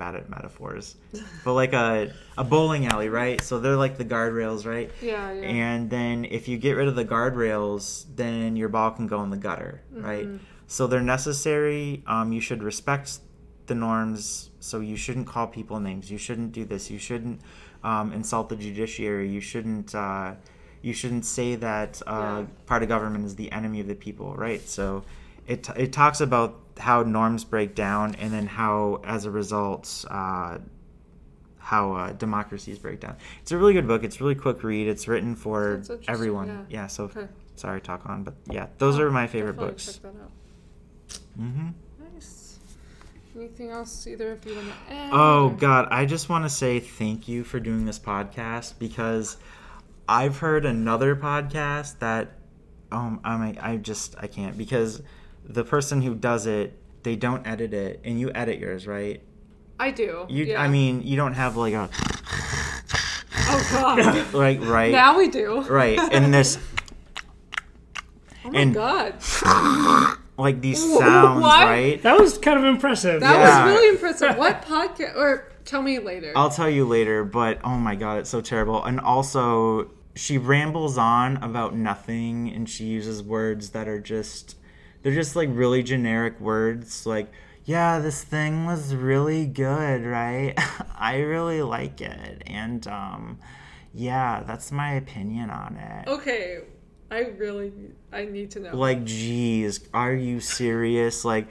bad 0.01 0.17
at 0.17 0.29
metaphors. 0.29 0.97
But 1.45 1.53
like 1.55 1.73
a, 1.73 2.13
a 2.37 2.43
bowling 2.43 2.87
alley 2.87 3.09
right? 3.09 3.41
So 3.41 3.61
they're 3.61 3.77
like 3.77 3.97
the 3.99 4.05
guardrails 4.05 4.67
right? 4.67 4.91
Yeah, 5.01 5.33
yeah. 5.33 5.43
and 5.43 5.89
then 5.89 6.25
if 6.25 6.49
you 6.49 6.57
get 6.59 6.73
rid 6.73 6.89
of 6.89 6.97
the 6.97 7.05
guardrails 7.05 8.05
then 8.17 8.57
your 8.57 8.69
ball 8.69 8.91
can 8.91 9.07
go 9.07 9.23
in 9.23 9.31
the 9.31 9.37
gutter 9.37 9.83
right? 9.93 10.27
So 10.67 10.87
they're 10.87 11.03
necessary. 11.17 12.03
Um, 12.07 12.33
you 12.33 12.41
should 12.41 12.63
respect 12.63 13.19
the 13.67 13.75
norms. 13.75 14.51
So 14.61 14.81
you 14.81 14.97
shouldn't 14.97 15.27
call 15.27 15.47
people 15.47 15.79
names. 15.81 16.11
You 16.11 16.19
shouldn't 16.19 16.53
do 16.53 16.65
this. 16.65 16.91
You 16.91 16.99
shouldn't 16.99 17.41
um, 17.85 18.13
insult 18.13 18.49
the 18.49 18.57
judiciary. 18.57 19.29
You 19.31 19.41
shouldn't 19.41 19.95
uh, 19.95 20.35
you 20.83 20.93
shouldn't 20.95 21.25
say 21.27 21.57
that 21.57 22.01
uh, 22.07 22.13
Yeah. 22.13 22.47
part 22.67 22.83
of 22.83 22.89
government 22.89 23.25
is 23.27 23.37
the 23.37 23.51
enemy 23.53 23.81
of 23.81 23.87
the 23.87 23.95
people 23.95 24.35
right? 24.35 24.63
So 24.67 25.05
it, 25.47 25.69
it 25.77 25.93
talks 25.93 26.21
about 26.21 26.70
how 26.81 27.03
norms 27.03 27.45
break 27.45 27.75
down 27.75 28.15
and 28.17 28.33
then 28.33 28.47
how 28.47 29.01
as 29.05 29.25
a 29.27 29.31
result 29.31 30.05
uh, 30.11 30.59
how 31.59 31.93
uh, 31.93 32.13
democracies 32.13 32.79
break 32.79 32.99
down 33.01 33.17
it's 33.43 33.53
a 33.53 33.57
really 33.59 33.73
good 33.75 33.87
book 33.87 34.03
it's 34.03 34.17
a 34.17 34.23
really 34.25 34.35
quick 34.35 34.63
read 34.65 34.89
it's 34.89 35.07
written 35.07 35.37
for 35.37 35.83
everyone 36.09 36.49
yeah. 36.49 36.81
yeah, 36.83 36.87
so 36.87 37.05
Okay. 37.05 37.27
sorry 37.55 37.81
talk 37.81 38.07
on 38.07 38.25
but 38.25 38.35
yeah 38.51 38.67
those 38.79 38.99
are 38.99 39.11
my 39.11 39.27
favorite 39.27 39.57
books 39.57 39.93
Check 39.95 40.03
that 40.03 40.09
out. 40.23 40.31
hmm 41.37 41.69
Nice. 42.15 42.59
Anything 43.37 43.71
else 43.71 44.07
either 44.07 44.33
of 44.33 44.45
you 44.45 44.57
want 44.57 44.67
to 44.89 44.93
add? 44.93 45.11
Oh 45.13 45.47
or- 45.49 45.51
God, 45.55 45.89
I 45.93 46.05
just 46.05 46.29
want 46.29 46.45
to 46.45 46.51
say 46.51 46.81
thank 46.81 47.29
you 47.29 47.45
for 47.45 47.61
doing 47.61 47.85
this 47.85 47.99
podcast 47.99 48.75
because 48.79 49.37
I've 50.09 50.39
heard 50.39 50.65
another 50.65 51.15
podcast 51.15 52.01
that 52.01 52.33
um 52.91 53.21
I'm 53.23 53.57
I 53.61 53.77
just 53.77 54.17
I 54.19 54.27
can't 54.27 54.59
because 54.59 55.03
the 55.55 55.65
person 55.65 56.03
who 56.03 56.15
does 56.15 56.47
it 56.47 56.77
they 57.03 57.17
don't 57.17 57.47
edit 57.47 57.73
it 57.75 58.01
and 58.05 58.21
you 58.21 58.31
edit 58.35 58.59
yours 58.59 58.87
right 58.87 59.23
I 59.79 59.91
do. 59.91 60.27
you 60.29 60.45
yeah. 60.45 60.61
I 60.63 60.69
mean 60.69 61.03
you 61.03 61.17
don't 61.17 61.35
have 61.35 61.57
like 61.57 61.75
a 61.75 61.89
Oh 63.53 63.69
god. 63.73 64.33
like 64.35 64.61
right 64.61 64.93
now 64.93 65.17
we 65.19 65.29
do. 65.29 65.63
right 65.63 65.99
and 66.13 66.33
this 66.35 66.59
Oh 68.45 68.51
my 68.51 68.61
and- 68.61 68.75
god. 68.75 69.15
like 70.39 70.61
these 70.61 70.79
sounds 70.83 71.43
What? 71.43 71.65
right 71.67 72.03
That 72.03 72.19
was 72.19 72.39
kind 72.39 72.59
of 72.59 72.65
impressive. 72.65 73.21
That 73.21 73.39
Yeah. 73.39 73.65
was 73.67 73.75
really 73.75 73.89
impressive. 73.91 74.37
What 74.39 74.63
podcast? 74.63 75.17
Or 75.17 75.51
tell 75.65 75.83
me 75.83 75.99
later. 75.99 76.33
I'll 76.35 76.51
tell 76.51 76.71
you 76.71 76.85
later, 76.87 77.25
but 77.25 77.59
oh 77.65 77.77
my 77.77 77.95
god, 77.97 78.19
it's 78.21 78.31
so 78.31 78.41
terrible. 78.41 78.83
And 78.83 78.99
also, 79.01 79.91
she 80.17 80.39
rambles 80.39 80.97
on 80.97 81.37
about 81.39 81.75
nothing 81.77 82.51
and 82.51 82.69
she 82.69 82.85
uses 82.85 83.23
words 83.23 83.71
that 83.71 83.87
are 83.89 84.01
just 84.01 84.57
they're 85.03 85.15
just 85.15 85.37
like 85.37 85.49
really 85.53 85.83
generic 85.83 86.39
words 86.41 87.07
like 87.07 87.31
yeah, 87.65 87.99
this 87.99 88.25
thing 88.25 88.65
was 88.65 88.95
really 88.95 89.47
good, 89.47 90.05
right? 90.05 90.55
I 90.99 91.19
really 91.19 91.63
like 91.63 92.01
it. 92.01 92.43
And 92.47 92.87
um 92.89 93.39
yeah, 93.93 94.43
that's 94.47 94.71
my 94.71 94.95
opinion 94.95 95.51
on 95.51 95.77
it. 95.77 96.09
okay. 96.09 96.61
I 97.11 97.21
really 97.39 97.73
I 98.13 98.25
need 98.25 98.53
to 98.53 98.61
know. 98.61 98.77
Like, 98.77 99.05
geez, 99.05 99.81
are 99.93 100.13
you 100.13 100.39
serious? 100.41 101.25
Like, 101.25 101.49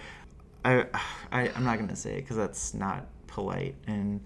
I, 0.63 0.85
I 1.31 1.51
I'm 1.55 1.63
not 1.63 1.79
gonna 1.79 1.95
say 1.95 2.13
it 2.17 2.21
because 2.21 2.37
that's 2.37 2.73
not 2.73 3.07
polite. 3.27 3.75
And, 3.87 4.21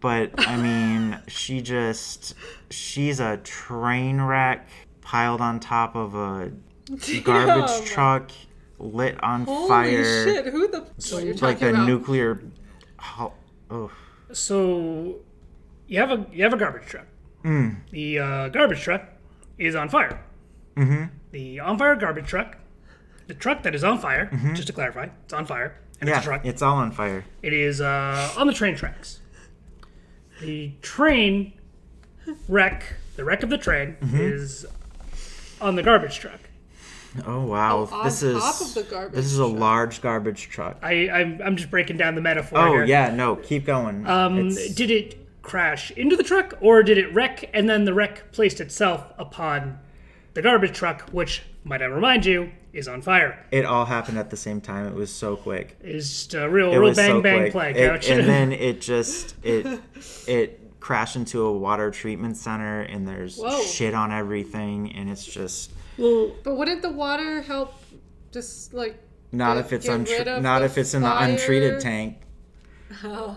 but 0.00 0.30
I 0.38 0.56
mean, 0.56 1.18
she 1.28 1.60
just, 1.60 2.34
she's 2.70 3.20
a 3.20 3.36
train 3.38 4.20
wreck 4.20 4.68
piled 5.02 5.40
on 5.40 5.60
top 5.60 5.94
of 5.94 6.14
a 6.14 6.52
garbage 7.22 7.70
Damn. 7.70 7.84
truck 7.84 8.30
lit 8.78 9.22
on 9.22 9.44
fire. 9.46 9.54
Holy 9.56 9.68
fire, 9.68 10.24
shit! 10.24 10.46
Who 10.46 10.68
the? 10.68 10.86
so 10.98 11.18
you're 11.18 11.34
like 11.34 11.58
talking 11.58 11.68
a 11.68 11.70
about. 11.70 11.86
nuclear. 11.88 12.40
ho- 12.98 13.34
Oh, 13.70 13.90
So 14.32 15.16
you 15.86 15.98
have 16.00 16.10
a 16.10 16.26
you 16.32 16.42
have 16.44 16.52
a 16.52 16.56
garbage 16.56 16.86
truck. 16.86 17.06
Mm. 17.44 17.76
The 17.90 18.18
uh, 18.18 18.48
garbage 18.48 18.80
truck 18.80 19.02
is 19.58 19.74
on 19.74 19.88
fire. 19.88 20.20
Mm-hmm. 20.76 21.04
The 21.32 21.60
on 21.60 21.76
fire 21.78 21.94
garbage 21.96 22.26
truck, 22.26 22.56
the 23.26 23.34
truck 23.34 23.62
that 23.64 23.74
is 23.74 23.84
on 23.84 23.98
fire, 23.98 24.30
just 24.54 24.68
to 24.68 24.72
clarify, 24.72 25.08
it's 25.24 25.32
on 25.34 25.44
fire, 25.46 25.76
and 26.00 26.08
Mm-hmm. 26.08 26.08
yeah, 26.08 26.16
it's 26.16 26.24
a 26.24 26.28
truck. 26.28 26.46
it's 26.46 26.62
all 26.62 26.76
on 26.76 26.92
fire. 26.92 27.24
It 27.42 27.52
is 27.52 27.80
uh, 27.80 28.32
on 28.36 28.46
the 28.46 28.52
train 28.54 28.74
tracks. 28.76 29.20
The 30.40 30.72
train 30.82 31.52
wreck, 32.48 32.94
the 33.16 33.24
wreck 33.24 33.42
of 33.42 33.50
the 33.50 33.58
train, 33.58 33.96
Mm-hmm. 34.00 34.20
is 34.20 34.64
on 35.60 35.74
the 35.74 35.82
garbage 35.82 36.18
truck. 36.20 36.40
Oh 37.26 37.44
wow, 37.46 37.88
Oh, 37.90 37.94
on 37.94 38.04
this 38.04 38.22
is 38.22 38.36
of 38.36 38.74
the 38.74 38.82
garbage 38.90 39.14
this 39.14 39.26
is 39.26 39.38
a 39.38 39.46
truck. 39.48 39.58
large 39.58 40.02
garbage 40.02 40.48
truck. 40.48 40.76
I, 40.82 41.08
I'm, 41.08 41.40
I'm 41.42 41.56
just 41.56 41.70
breaking 41.70 41.96
down 41.96 42.14
the 42.14 42.20
metaphor. 42.20 42.58
Oh 42.58 42.72
here. 42.72 42.84
yeah, 42.84 43.10
no, 43.14 43.36
keep 43.36 43.64
going. 43.64 44.06
Um, 44.06 44.38
It's- 44.48 44.74
did 44.74 44.90
it 44.90 45.26
crash 45.42 45.90
into 45.92 46.16
the 46.16 46.22
truck, 46.22 46.54
or 46.60 46.82
did 46.82 46.98
it 46.98 47.12
wreck 47.14 47.48
and 47.54 47.68
then 47.68 47.84
the 47.84 47.94
wreck 47.94 48.30
placed 48.32 48.60
itself 48.60 49.06
upon 49.18 49.78
the 50.34 50.42
garbage 50.42 50.76
truck, 50.76 51.08
which, 51.10 51.42
might 51.64 51.80
I 51.80 51.86
remind 51.86 52.26
you, 52.26 52.50
is 52.74 52.86
on 52.86 53.00
fire? 53.00 53.44
it 53.50 53.64
all 53.64 53.86
happened 53.86 54.18
at 54.18 54.28
the 54.28 54.36
same 54.36 54.60
time. 54.60 54.86
It 54.86 54.94
was 54.94 55.10
so 55.10 55.34
quick. 55.36 55.78
It's 55.80 56.06
just 56.08 56.34
a 56.34 56.48
real, 56.48 56.70
It 56.72 56.76
real 56.76 56.94
bang 56.94 57.10
so 57.12 57.22
bang 57.22 57.38
quick. 57.40 57.52
play, 57.52 57.70
It- 57.72 58.08
and 58.10 58.28
then 58.28 58.52
it 58.68 58.82
just 58.82 59.34
it 59.42 59.80
it 60.26 60.60
crashed 60.80 61.16
into 61.16 61.40
a 61.46 61.52
water 61.52 61.90
treatment 61.90 62.36
center, 62.36 62.82
and 62.82 63.08
there's 63.08 63.38
Whoa. 63.38 63.62
shit 63.62 63.94
on 63.94 64.12
everything, 64.12 64.92
and 64.92 65.08
it's 65.08 65.24
just 65.24 65.72
well, 65.98 66.30
But 66.42 66.56
wouldn't 66.56 66.82
the 66.82 66.90
water 66.90 67.42
help? 67.42 67.74
Just 68.32 68.72
like 68.74 68.98
not 69.32 69.54
Get- 69.56 69.64
if 69.66 69.72
it's 69.72 69.86
get 69.86 70.00
untre- 70.00 70.42
not 70.42 70.62
if 70.62 70.78
it's 70.78 70.94
in 70.94 71.02
fire. 71.02 71.26
the 71.26 71.32
untreated 71.32 71.80
tank. 71.80 72.18
oh, 73.04 73.36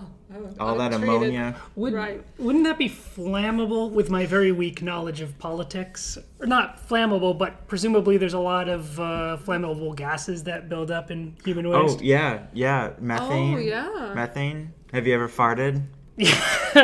All 0.62 0.78
that 0.78 0.93
ammonia. 0.93 1.55
would, 1.76 1.91
Right. 1.93 2.24
wouldn't 2.38 2.64
that 2.64 2.78
be 2.78 2.88
flammable 2.89 3.91
with 3.91 4.09
my 4.09 4.26
very 4.26 4.51
weak 4.53 4.82
knowledge 4.82 5.20
of 5.20 5.38
politics? 5.39 6.18
Or 6.39 6.45
not 6.47 6.88
flammable, 6.88 7.38
but 7.38 7.68
presumably 7.68 8.16
there's 8.18 8.34
a 8.34 8.39
lot 8.39 8.70
of 8.70 8.97
uh, 8.99 9.38
flammable 9.45 9.93
gases 9.95 10.43
that 10.45 10.70
build 10.70 10.89
up 10.89 11.12
in 11.12 11.36
human 11.43 11.68
waste. 11.70 11.78
Oh 11.80 11.86
waste. 11.93 12.01
yeah, 12.01 12.43
yeah, 12.53 12.91
methane. 12.99 13.55
Oh 13.55 13.59
yeah. 13.59 14.14
Methane. 14.16 14.74
Have 14.93 15.05
you 15.07 15.14
ever 15.16 15.28
farted? 15.28 15.82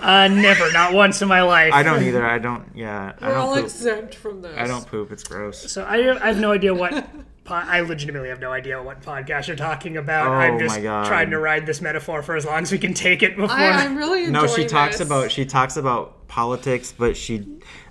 uh, 0.00 0.28
never, 0.28 0.72
not 0.72 0.92
once 0.92 1.20
in 1.22 1.28
my 1.28 1.42
life. 1.42 1.72
I 1.72 1.82
don't 1.82 2.02
either. 2.02 2.24
I 2.24 2.38
don't. 2.38 2.64
Yeah, 2.74 3.12
I 3.20 3.28
We're 3.28 3.34
all 3.34 3.46
don't 3.54 3.56
poop. 3.56 3.64
exempt 3.66 4.14
from 4.14 4.42
this. 4.42 4.56
I 4.56 4.66
don't 4.66 4.86
poop. 4.86 5.12
It's 5.12 5.24
gross. 5.24 5.70
So 5.70 5.84
I, 5.84 6.22
I 6.22 6.26
have 6.28 6.40
no 6.40 6.52
idea 6.52 6.74
what. 6.74 6.92
po- 7.44 7.54
I 7.54 7.80
legitimately 7.80 8.28
have 8.28 8.40
no 8.40 8.52
idea 8.52 8.82
what 8.82 9.02
podcast 9.02 9.48
you're 9.48 9.56
talking 9.56 9.96
about. 9.96 10.28
Oh 10.28 10.32
I'm 10.32 10.58
just 10.58 10.76
my 10.76 10.82
God. 10.82 11.06
trying 11.06 11.30
to 11.30 11.38
ride 11.38 11.66
this 11.66 11.80
metaphor 11.80 12.22
for 12.22 12.36
as 12.36 12.44
long 12.44 12.62
as 12.62 12.72
we 12.72 12.78
can 12.78 12.94
take 12.94 13.22
it 13.22 13.36
before. 13.36 13.56
I, 13.56 13.84
I'm 13.84 13.96
really 13.96 14.24
enjoying 14.24 14.46
No, 14.46 14.46
she 14.46 14.64
talks 14.66 14.98
this. 14.98 15.06
about 15.06 15.30
she 15.30 15.44
talks 15.44 15.76
about 15.76 16.26
politics, 16.28 16.94
but 16.96 17.16
she, 17.16 17.46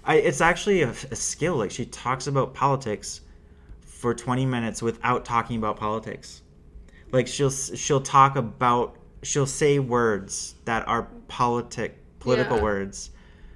I, 0.05 0.15
it's 0.15 0.41
actually 0.41 0.81
a, 0.83 0.89
a 0.89 1.15
skill. 1.15 1.57
Like 1.57 1.71
she 1.71 1.85
talks 1.85 2.27
about 2.27 2.53
politics 2.53 3.21
for 3.81 4.13
20 4.13 4.45
minutes 4.45 4.81
without 4.81 5.25
talking 5.25 5.57
about 5.57 5.75
politics. 5.77 6.41
Like 7.11 7.27
she'll 7.27 7.49
she'll 7.51 8.01
talk 8.01 8.35
about 8.35 8.95
she'll 9.23 9.45
say 9.45 9.79
words 9.79 10.55
that 10.65 10.87
are 10.87 11.03
politic 11.27 11.97
political 12.19 12.57
Yeah. 12.57 12.63
words, 12.63 13.11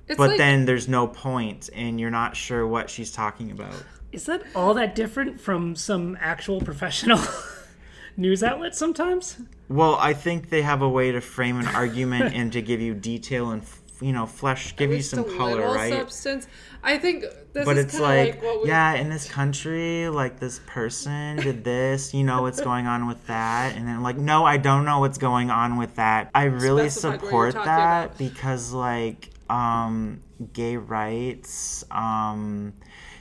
It's 0.07 0.17
but 0.17 0.29
like, 0.31 0.37
then 0.37 0.65
there's 0.65 0.87
no 0.87 1.07
point, 1.07 1.69
and 1.73 1.99
you're 1.99 2.11
not 2.11 2.35
sure 2.35 2.65
what 2.67 2.89
she's 2.89 3.11
talking 3.11 3.51
about. 3.51 3.73
Is 4.11 4.25
that 4.25 4.43
all 4.55 4.73
that 4.75 4.95
different 4.95 5.41
from 5.41 5.75
some 5.75 6.17
actual 6.21 6.61
professional 6.61 7.19
news 8.17 8.43
outlets 8.43 8.77
sometimes? 8.77 9.37
Well, 9.69 9.95
I 9.95 10.13
think 10.13 10.49
they 10.49 10.61
have 10.61 10.81
a 10.81 10.89
way 10.89 11.11
to 11.11 11.19
frame 11.21 11.57
an 11.59 11.67
argument 11.67 12.33
and 12.35 12.51
to 12.53 12.61
give 12.61 12.79
you 12.79 12.93
detail 12.93 13.49
and 13.49 13.63
you 14.03 14.11
know 14.11 14.25
flesh, 14.25 14.75
give 14.75 14.91
you 14.91 15.01
some 15.01 15.23
color, 15.37 15.73
right? 15.73 15.93
substance. 15.93 16.47
I 16.83 16.97
think 16.97 17.23
this 17.53 17.63
but 17.65 17.77
is 17.77 17.85
it's 17.85 17.99
like, 17.99 18.43
like, 18.43 18.63
we 18.63 18.67
yeah, 18.67 18.95
in 18.95 19.09
this 19.09 19.29
country, 19.29 20.09
like 20.09 20.39
this 20.39 20.59
person 20.65 21.37
did 21.37 21.63
this, 21.63 22.13
you 22.13 22.23
know 22.23 22.41
what's 22.41 22.59
going 22.59 22.87
on 22.87 23.07
with 23.07 23.25
that, 23.27 23.75
and 23.75 23.87
then 23.87 24.03
like, 24.03 24.17
no, 24.17 24.43
I 24.45 24.57
don't 24.57 24.83
know 24.83 24.99
what's 24.99 25.17
going 25.17 25.49
on 25.49 25.77
with 25.77 25.95
that. 25.95 26.29
I 26.35 26.45
really 26.45 26.89
Specified 26.89 27.21
support 27.21 27.53
that 27.53 28.05
about. 28.05 28.17
because 28.17 28.73
like, 28.73 29.29
um, 29.49 30.21
gay 30.51 30.77
rights, 30.77 31.85
um. 31.89 32.73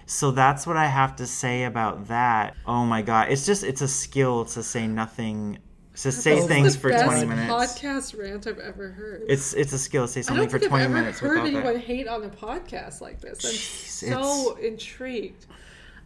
So 0.05 0.31
that's 0.31 0.67
what 0.67 0.77
I 0.77 0.87
have 0.89 1.17
to 1.17 1.27
say 1.27 1.65
about 1.65 2.09
that. 2.09 2.55
Oh 2.67 2.85
my 2.85 3.01
god, 3.03 3.31
it's 3.31 3.47
just 3.47 3.63
it's 3.63 3.81
a 3.81 3.89
skill 3.89 4.45
to 4.47 4.63
say 4.63 4.87
nothing, 4.87 5.59
to 5.95 6.11
say 6.13 6.35
That's 6.37 6.47
things 6.47 6.77
for 6.77 6.89
best 6.91 7.05
twenty 7.05 7.27
minutes. 7.27 7.51
podcast 7.79 8.19
rant 8.19 8.47
I've 8.47 8.59
ever 8.59 8.91
heard. 8.91 9.25
It's 9.29 9.53
it's 9.55 9.73
a 9.73 9.79
skill 9.79 10.07
to 10.07 10.13
say 10.13 10.21
I 10.21 10.23
something 10.23 10.43
don't 10.45 10.51
for 10.51 10.59
think 10.59 10.71
twenty 10.71 10.85
I've 10.85 10.91
ever 10.91 11.01
minutes 11.01 11.21
heard 11.21 11.41
anyone 11.41 11.75
that. 11.75 11.79
hate 11.81 12.09
on 12.09 12.25
a 12.25 12.29
podcast 12.31 13.01
like 13.01 13.21
this. 13.21 13.45
I'm 13.45 13.51
Jeez, 13.51 14.13
so 14.15 14.57
intrigued. 14.57 15.47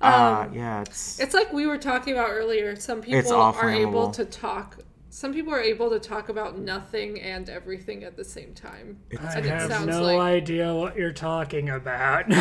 Uh, 0.01 0.47
Um, 0.49 0.55
yeah, 0.55 0.83
it's 0.83 1.19
It's 1.21 1.35
like 1.35 1.53
we 1.53 1.67
were 1.67 1.79
talking 1.79 2.13
about 2.15 2.31
earlier. 2.31 2.77
Some 2.77 3.01
people 3.01 3.33
all 3.35 3.55
are 3.55 3.71
able 3.71 4.11
to 4.11 4.25
talk. 4.25 4.79
Some 5.09 5.33
people 5.33 5.55
are 5.55 5.63
able 5.63 5.89
to 5.91 5.99
talk 5.99 6.29
about 6.29 6.59
nothing 6.59 7.23
and 7.23 7.49
everything 7.49 8.05
at 8.05 8.17
the 8.19 8.25
same 8.25 8.53
time. 8.53 8.99
I 9.19 9.39
it 9.39 9.45
have 9.47 9.87
no 9.87 10.03
like- 10.03 10.19
idea 10.21 10.75
what 10.75 10.97
you're 10.97 11.13
talking 11.13 11.71
about. 11.71 12.27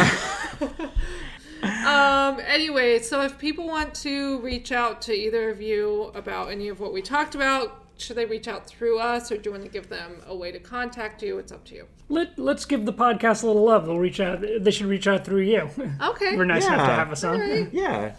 Um. 1.66 2.40
Anyway, 2.46 3.00
so 3.00 3.22
if 3.22 3.38
people 3.38 3.68
want 3.68 3.94
to 3.96 4.40
reach 4.42 4.72
out 4.72 5.02
to 5.04 5.14
either 5.14 5.50
of 5.50 5.62
you 5.62 6.12
about 6.16 6.52
any 6.52 6.68
of 6.68 6.80
what 6.80 6.94
we 6.94 7.02
talked 7.02 7.36
about, 7.36 7.84
should 7.98 8.18
they 8.18 8.26
reach 8.26 8.48
out 8.48 8.68
through 8.68 9.00
us, 9.00 9.32
or 9.32 9.38
do 9.38 9.50
you 9.50 9.52
want 9.52 9.64
to 9.64 9.70
give 9.70 9.90
them 9.90 10.22
a 10.28 10.36
way 10.36 10.52
to 10.52 10.60
contact 10.60 11.22
you? 11.24 11.38
It's 11.38 11.52
up 11.52 11.64
to 11.66 11.76
you. 11.76 11.88
Let 12.10 12.38
Let's 12.38 12.66
give 12.66 12.86
the 12.86 12.94
podcast 12.94 13.44
a 13.44 13.48
little 13.48 13.64
love. 13.66 13.86
They'll 13.86 14.00
reach 14.00 14.20
out. 14.20 14.42
They 14.42 14.72
should 14.72 14.88
reach 14.88 15.08
out 15.08 15.26
through 15.26 15.42
you. 15.42 15.70
Okay. 16.02 16.36
We're 16.36 16.46
nice 16.46 16.66
enough 16.66 16.88
to 16.88 16.94
have 16.94 17.12
us 17.12 17.24
on. 17.24 17.42
Alright. 17.42 17.74
yeah, 17.74 18.16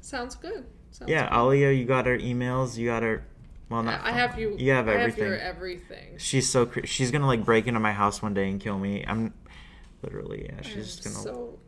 Sounds 0.00 0.34
good. 0.34 0.64
Sounds 0.90 1.10
yeah. 1.10 1.28
Alia, 1.36 1.70
you 1.70 1.84
got 1.84 2.06
her 2.06 2.18
emails. 2.18 2.76
You 2.76 2.88
got 2.88 3.02
her. 3.02 3.24
Well, 3.68 3.82
not. 3.84 4.00
I 4.02 4.10
have 4.12 4.38
you. 4.38 4.56
You 4.58 4.72
have 4.72 4.88
I 4.88 4.94
everything. 4.94 5.24
have 5.24 5.32
your 5.32 5.38
everything. 5.38 6.18
She's 6.18 6.48
so. 6.48 6.70
She's 6.84 7.10
gonna 7.10 7.26
like 7.26 7.44
break 7.44 7.66
into 7.66 7.78
my 7.80 7.92
house 7.92 8.20
one 8.22 8.34
day 8.34 8.48
and 8.48 8.60
kill 8.60 8.78
me. 8.78 9.04
I'm 9.06 9.32
literally. 10.02 10.46
Yeah, 10.50 10.62
she's 10.62 10.96
just 10.96 11.04
gonna. 11.04 11.16
So, 11.16 11.58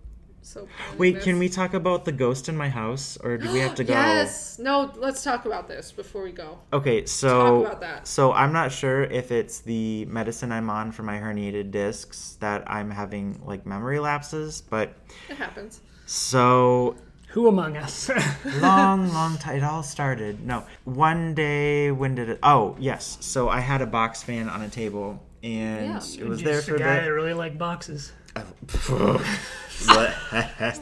so. 0.42 0.66
planning 0.66 0.98
Wait, 0.98 1.14
this. 1.16 1.24
can 1.24 1.38
we 1.38 1.48
talk 1.48 1.72
about 1.74 2.04
the 2.04 2.12
ghost 2.12 2.48
in 2.48 2.56
my 2.56 2.68
house, 2.68 3.16
or 3.22 3.38
do 3.38 3.52
we 3.52 3.60
have 3.60 3.74
to 3.76 3.84
go? 3.84 3.92
Yes. 3.94 4.58
No. 4.58 4.92
Let's 4.96 5.22
talk 5.24 5.44
about 5.46 5.68
this 5.68 5.92
before 5.92 6.22
we 6.22 6.32
go. 6.32 6.58
Okay, 6.72 7.06
so 7.06 7.62
Talk 7.62 7.66
about 7.66 7.80
that. 7.80 8.06
so 8.08 8.32
I'm 8.32 8.52
not 8.52 8.70
sure 8.72 9.04
if 9.04 9.30
it's 9.32 9.60
the 9.60 10.04
medicine 10.06 10.52
I'm 10.52 10.68
on 10.68 10.92
for 10.92 11.02
my 11.02 11.16
herniated 11.18 11.70
discs 11.70 12.36
that 12.40 12.70
I'm 12.70 12.90
having 12.90 13.40
like 13.44 13.64
memory 13.66 13.98
lapses, 13.98 14.60
but 14.68 14.94
It 15.28 15.36
happens. 15.36 15.80
so 16.06 16.96
Who 17.28 17.48
among 17.48 17.76
us? 17.78 18.10
long, 18.60 19.12
long 19.12 19.38
time. 19.38 19.56
It 19.56 19.64
all 19.64 19.82
started. 19.82 20.44
No, 20.46 20.64
one 20.84 21.34
day. 21.34 21.90
When 21.90 22.14
did 22.14 22.28
it? 22.28 22.38
Oh, 22.42 22.76
yes. 22.78 23.16
So 23.20 23.48
I 23.48 23.60
had 23.60 23.80
a 23.80 23.86
box 23.86 24.22
fan 24.22 24.48
on 24.50 24.60
a 24.62 24.68
table, 24.68 25.22
and 25.42 25.86
Yeah. 25.86 25.96
it 25.96 26.28
was 26.28 26.40
Just 26.40 26.44
there 26.44 26.58
a 26.58 26.62
for 26.62 26.78
guy 26.78 26.96
a 26.96 27.04
that 27.04 27.12
really 27.12 27.32
like 27.34 27.56
boxes. 27.56 28.12
Bit. 28.34 28.44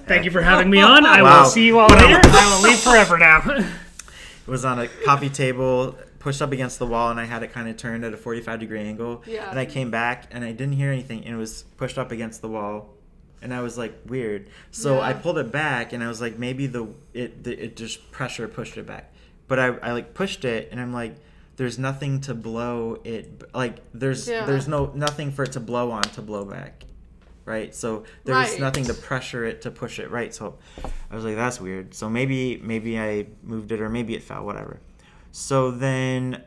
Thank 0.06 0.24
you 0.24 0.30
for 0.30 0.42
having 0.42 0.70
me 0.70 0.80
on. 0.82 1.04
I 1.06 1.22
Wow. 1.22 1.42
will 1.42 1.50
see 1.50 1.66
you 1.66 1.78
all 1.78 1.88
later. 1.88 2.20
I 2.22 2.54
will 2.56 2.68
leave 2.68 2.78
forever 2.78 3.18
now. 3.18 3.66
It 4.46 4.50
was 4.50 4.64
on 4.64 4.80
a 4.80 4.88
coffee 4.88 5.28
table, 5.28 5.96
pushed 6.18 6.42
up 6.42 6.50
against 6.50 6.80
the 6.80 6.86
wall, 6.86 7.10
and 7.12 7.20
I 7.20 7.24
had 7.24 7.44
it 7.44 7.52
kind 7.52 7.68
of 7.68 7.76
turned 7.76 8.04
at 8.04 8.12
a 8.12 8.16
45 8.16 8.58
degree 8.58 8.80
angle. 8.80 9.22
Yeah. 9.24 9.48
And 9.48 9.60
I 9.60 9.64
came 9.64 9.92
back, 9.92 10.26
and 10.32 10.44
I 10.44 10.50
didn't 10.50 10.72
hear 10.72 10.90
anything, 10.90 11.24
and 11.24 11.34
it 11.34 11.38
was 11.38 11.62
pushed 11.76 11.98
up 11.98 12.10
against 12.10 12.40
the 12.42 12.48
wall. 12.48 12.88
And 13.42 13.54
I 13.54 13.60
was 13.60 13.78
like, 13.78 13.94
weird. 14.06 14.48
So 14.72 15.00
I 15.00 15.12
pulled 15.12 15.38
it 15.38 15.52
back, 15.52 15.92
and 15.92 16.02
I 16.02 16.08
was 16.08 16.20
like, 16.20 16.36
maybe 16.36 16.66
the 16.66 16.88
it 17.14 17.44
the, 17.44 17.52
it 17.64 17.76
just 17.76 18.10
pressure 18.10 18.48
pushed 18.48 18.76
it 18.76 18.86
back. 18.88 19.12
But 19.46 19.60
I, 19.60 19.66
I 19.66 19.92
like 19.92 20.14
pushed 20.14 20.44
it, 20.44 20.68
and 20.72 20.80
I'm 20.80 20.92
like, 20.92 21.14
there's 21.56 21.78
nothing 21.78 22.20
to 22.22 22.34
blow 22.34 22.98
it. 23.04 23.54
Like 23.54 23.76
there's 23.94 24.26
Yeah. 24.28 24.46
there's 24.46 24.66
no 24.66 24.90
nothing 24.96 25.30
for 25.30 25.44
it 25.44 25.52
to 25.52 25.60
blow 25.60 25.92
on 25.92 26.02
to 26.02 26.22
blow 26.22 26.44
back, 26.44 26.84
right? 27.50 27.74
So 27.74 28.04
there's 28.24 28.50
Right. 28.52 28.60
nothing 28.60 28.84
to 28.84 28.94
pressure 28.94 29.44
it 29.44 29.60
to 29.62 29.70
push 29.70 29.98
it 29.98 30.10
right. 30.10 30.32
So 30.34 30.56
I 31.10 31.14
was 31.14 31.24
like, 31.24 31.36
that's 31.36 31.60
weird. 31.60 31.92
So 31.94 32.08
maybe 32.08 32.58
maybe 32.62 32.98
I 32.98 33.26
moved 33.42 33.72
it 33.72 33.80
or 33.82 33.88
maybe 33.90 34.14
it 34.14 34.22
fell, 34.22 34.44
whatever. 34.46 34.80
So 35.32 35.70
then, 35.70 36.42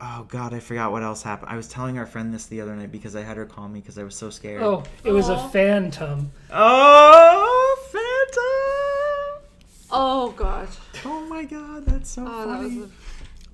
oh 0.00 0.24
god, 0.28 0.54
I 0.54 0.60
forgot 0.60 0.92
what 0.92 1.02
else 1.02 1.22
happened. 1.22 1.50
I 1.50 1.56
was 1.56 1.66
telling 1.68 1.98
our 1.98 2.06
friend 2.06 2.32
this 2.32 2.46
the 2.46 2.60
other 2.60 2.76
night 2.76 2.92
because 2.92 3.16
I 3.16 3.22
had 3.22 3.36
her 3.36 3.46
call 3.46 3.68
me 3.68 3.80
because 3.80 3.98
I 3.98 4.04
was 4.04 4.14
so 4.14 4.30
scared. 4.30 4.62
Oh, 4.62 4.84
it 5.02 5.12
was 5.12 5.28
Aw. 5.30 5.46
a 5.46 5.48
phantom. 5.50 6.30
Oh, 6.52 7.78
Phantom! 7.92 9.48
Oh 9.90 10.30
gosh. 10.36 10.68
Oh 11.04 11.24
my 11.26 11.44
god, 11.44 11.86
that's 11.86 12.10
so 12.10 12.24
Oh, 12.26 12.46
that 12.48 12.60
was, 12.60 12.68
funny. 12.72 12.80
the, 12.80 12.88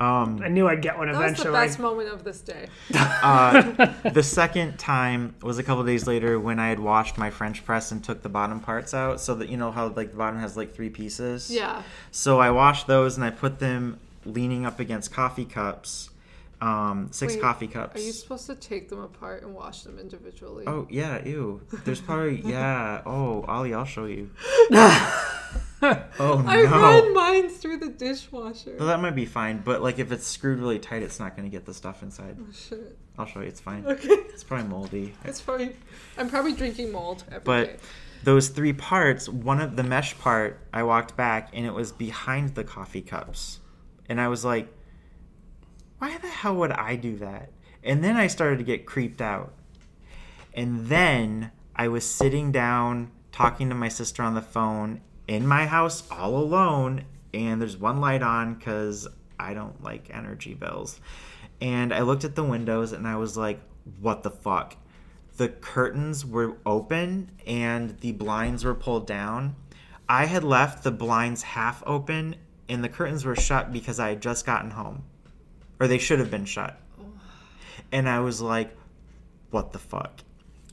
Um, 0.01 0.41
I 0.43 0.49
knew 0.49 0.67
I'd 0.67 0.81
get 0.81 0.97
one 0.97 1.09
eventually. 1.11 1.23
that 1.25 1.31
was 1.31 1.43
the 1.43 1.49
eventually. 1.51 1.67
best 1.69 1.79
moment 1.79 2.09
of 2.09 2.25
this 2.25 2.41
day. 2.41 2.69
uh, 2.95 3.93
the 4.13 4.23
second 4.23 4.79
time 4.79 5.35
was 5.43 5.59
a 5.59 5.63
couple 5.63 5.85
days 5.85 6.07
later 6.07 6.41
when 6.41 6.59
I 6.59 6.69
had 6.69 6.81
washed 6.81 7.19
my 7.19 7.31
French 7.31 7.65
press 7.65 7.93
and 7.93 8.03
took 8.03 8.23
the 8.23 8.29
bottom 8.29 8.61
parts 8.61 8.95
out, 8.95 9.21
so 9.21 9.35
that 9.37 9.49
you 9.51 9.57
know 9.57 9.71
how 9.71 9.89
like 9.89 10.13
the 10.13 10.17
bottom 10.17 10.41
has 10.41 10.57
like 10.57 10.75
three 10.75 10.91
pieces. 10.91 11.51
Yeah. 11.51 11.83
So 12.11 12.41
I 12.41 12.51
washed 12.51 12.87
those 12.87 13.17
and 13.17 13.25
I 13.25 13.31
put 13.31 13.59
them 13.59 13.99
leaning 14.25 14.67
up 14.67 14.81
against 14.81 15.13
coffee 15.13 15.45
cups, 15.47 16.10
um, 16.61 17.09
six 17.11 17.35
Wait, 17.35 17.43
coffee 17.43 17.67
cups. 17.67 18.01
Are 18.01 18.05
you 18.05 18.13
supposed 18.13 18.47
to 18.47 18.55
take 18.55 18.89
them 18.89 19.01
apart 19.01 19.43
and 19.43 19.55
wash 19.55 19.83
them 19.83 19.99
individually? 19.99 20.65
Oh 20.67 20.87
yeah, 20.91 21.25
ew. 21.25 21.63
There's 21.85 22.01
probably 22.01 22.41
yeah. 22.45 23.03
Oh, 23.07 23.43
Ollie, 23.49 23.73
I'll 23.73 23.85
show 23.85 24.05
you. 24.05 24.31
oh 24.71 25.31
no. 25.83 26.45
I 26.47 26.63
no. 26.63 26.83
ran 26.83 27.15
mine 27.15 27.49
through 27.49 27.79
the 27.79 27.89
dishwasher. 27.89 28.77
Well, 28.79 28.89
that 28.89 29.01
might 29.01 29.15
be 29.15 29.25
fine, 29.25 29.63
but 29.65 29.83
like 29.83 29.99
if 29.99 30.13
it's 30.13 30.27
screwed 30.27 30.59
really 30.59 30.79
tight, 30.79 31.03
it's 31.03 31.19
not 31.19 31.37
going 31.37 31.51
to 31.51 31.55
get 31.55 31.65
the 31.65 31.75
stuff 31.75 32.03
inside. 32.03 32.37
Oh, 32.39 32.53
shit. 32.53 32.99
I'll 33.19 33.27
show 33.27 33.41
you. 33.41 33.47
It's 33.47 33.61
fine. 33.61 33.87
Okay. 33.87 34.09
It's 34.09 34.45
probably 34.45 34.69
moldy. 34.69 35.15
It's 35.25 35.41
probably. 35.41 35.75
I'm 36.19 36.29
probably 36.29 36.53
drinking 36.53 36.93
mold 36.93 37.25
every 37.29 37.39
day. 37.39 37.43
But 37.45 37.81
those 38.23 38.49
three 38.49 38.75
parts, 38.75 39.29
one 39.29 39.61
of 39.61 39.77
the 39.77 39.83
mesh 39.83 40.19
part, 40.19 40.61
I 40.73 40.83
walked 40.83 41.17
back 41.17 41.51
and 41.55 41.65
it 41.65 41.73
was 41.73 41.93
behind 41.93 42.55
the 42.55 42.65
coffee 42.65 43.03
cups. 43.03 43.61
And 44.09 44.21
I 44.21 44.29
was 44.29 44.45
like, 44.45 44.69
why 46.01 46.19
the 46.19 46.27
hell 46.27 46.57
would 46.57 46.73
I 46.73 46.97
do 46.97 47.17
that? 47.19 47.51
And 47.85 48.03
then 48.03 48.17
I 48.17 48.27
started 48.27 48.59
to 48.59 48.65
get 48.65 48.87
creeped 48.87 49.23
out. 49.23 49.53
And 50.53 50.87
then 50.87 51.53
I 51.77 51.87
was 51.87 52.05
sitting 52.05 52.51
down 52.51 53.13
talking 53.31 53.69
to 53.69 53.75
my 53.77 53.89
sister 53.89 54.25
on 54.25 54.35
the 54.35 54.43
phone 54.43 55.01
in 55.29 55.47
my 55.47 55.67
house 55.67 56.03
all 56.11 56.37
alone. 56.37 57.05
And 57.33 57.63
there's 57.63 57.77
one 57.77 58.01
light 58.01 58.23
on 58.23 58.55
because 58.55 59.07
I 59.39 59.55
don't 59.55 59.81
like 59.85 60.11
energy 60.13 60.55
bills. 60.55 61.01
And 61.61 61.95
I 61.95 62.01
looked 62.01 62.25
at 62.25 62.35
the 62.35 62.43
windows 62.43 62.91
and 62.91 63.07
I 63.07 63.15
was 63.15 63.37
like, 63.37 63.61
what 64.01 64.25
the 64.25 64.31
fuck? 64.31 64.77
the 65.41 65.49
curtains 65.49 66.27
were 66.27 66.59
open 66.67 67.31
and 67.47 67.99
the 68.01 68.13
blinds 68.13 68.63
were 68.63 68.75
pulled 68.75 69.07
down. 69.07 69.57
I 70.07 70.27
had 70.27 70.45
left 70.45 70.85
the 70.85 70.91
blinds 70.91 71.43
half 71.43 71.83
open 71.87 72.37
and 72.69 72.85
the 72.85 72.91
curtains 72.91 73.25
were 73.25 73.35
shut 73.35 73.73
because 73.73 73.99
I 73.99 74.11
had 74.11 74.21
just 74.21 74.45
gotten 74.45 74.73
home. 74.73 75.05
Or 75.81 75.89
they 75.89 75.99
should 75.99 76.19
have 76.19 76.31
been 76.31 76.45
shut. 76.45 76.79
And 77.91 78.09
I 78.09 78.21
was 78.21 78.41
like, 78.41 78.77
what 79.51 79.73
the 79.73 79.79
fuck? 79.79 80.21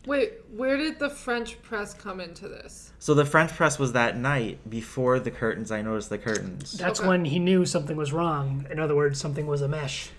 Wait, 0.05 0.33
where 0.55 0.77
did 0.77 0.99
the 0.99 1.09
French 1.09 1.61
press 1.63 1.93
come 1.93 2.19
into 2.19 2.47
this? 2.47 2.91
So 2.99 3.13
the 3.13 3.25
French 3.25 3.51
press 3.51 3.79
was 3.79 3.93
that 3.93 4.17
night 4.17 4.69
before 4.69 5.19
the 5.19 5.31
curtains. 5.31 5.71
I 5.71 5.81
noticed 5.81 6.09
the 6.09 6.17
curtains. 6.17 6.73
That's 6.73 6.99
Okay. 6.99 7.09
when 7.09 7.25
he 7.25 7.39
knew 7.39 7.65
something 7.65 7.97
was 7.97 8.13
wrong. 8.13 8.65
In 8.69 8.79
other 8.79 8.95
words, 8.95 9.19
something 9.19 9.47
was 9.47 9.61
a 9.61 9.67
mesh. 9.67 10.09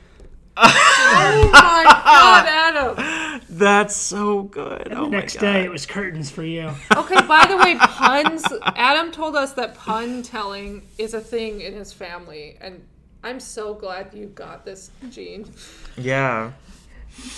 Oh 1.10 1.50
my 1.52 1.84
god, 1.84 2.46
Adam! 2.48 3.40
That's 3.48 3.96
so 3.96 4.42
good. 4.42 4.88
oh 4.92 5.04
the 5.04 5.10
next 5.10 5.36
my 5.36 5.40
day, 5.40 5.64
it 5.64 5.70
was 5.70 5.86
curtains 5.86 6.30
for 6.30 6.42
you. 6.42 6.70
Okay, 6.94 7.20
by 7.26 7.46
the 7.46 7.56
way, 7.56 7.76
puns. 7.80 8.44
Adam 8.76 9.10
told 9.12 9.36
us 9.36 9.52
that 9.52 9.74
pun 9.76 10.22
telling 10.22 10.82
is 10.98 11.14
a 11.14 11.20
thing 11.20 11.60
in 11.60 11.72
his 11.74 11.92
family, 11.92 12.58
and 12.60 12.82
I'm 13.22 13.40
so 13.40 13.74
glad 13.74 14.14
you 14.14 14.26
got 14.26 14.64
this, 14.64 14.90
gene. 15.10 15.50
Yeah. 15.96 16.52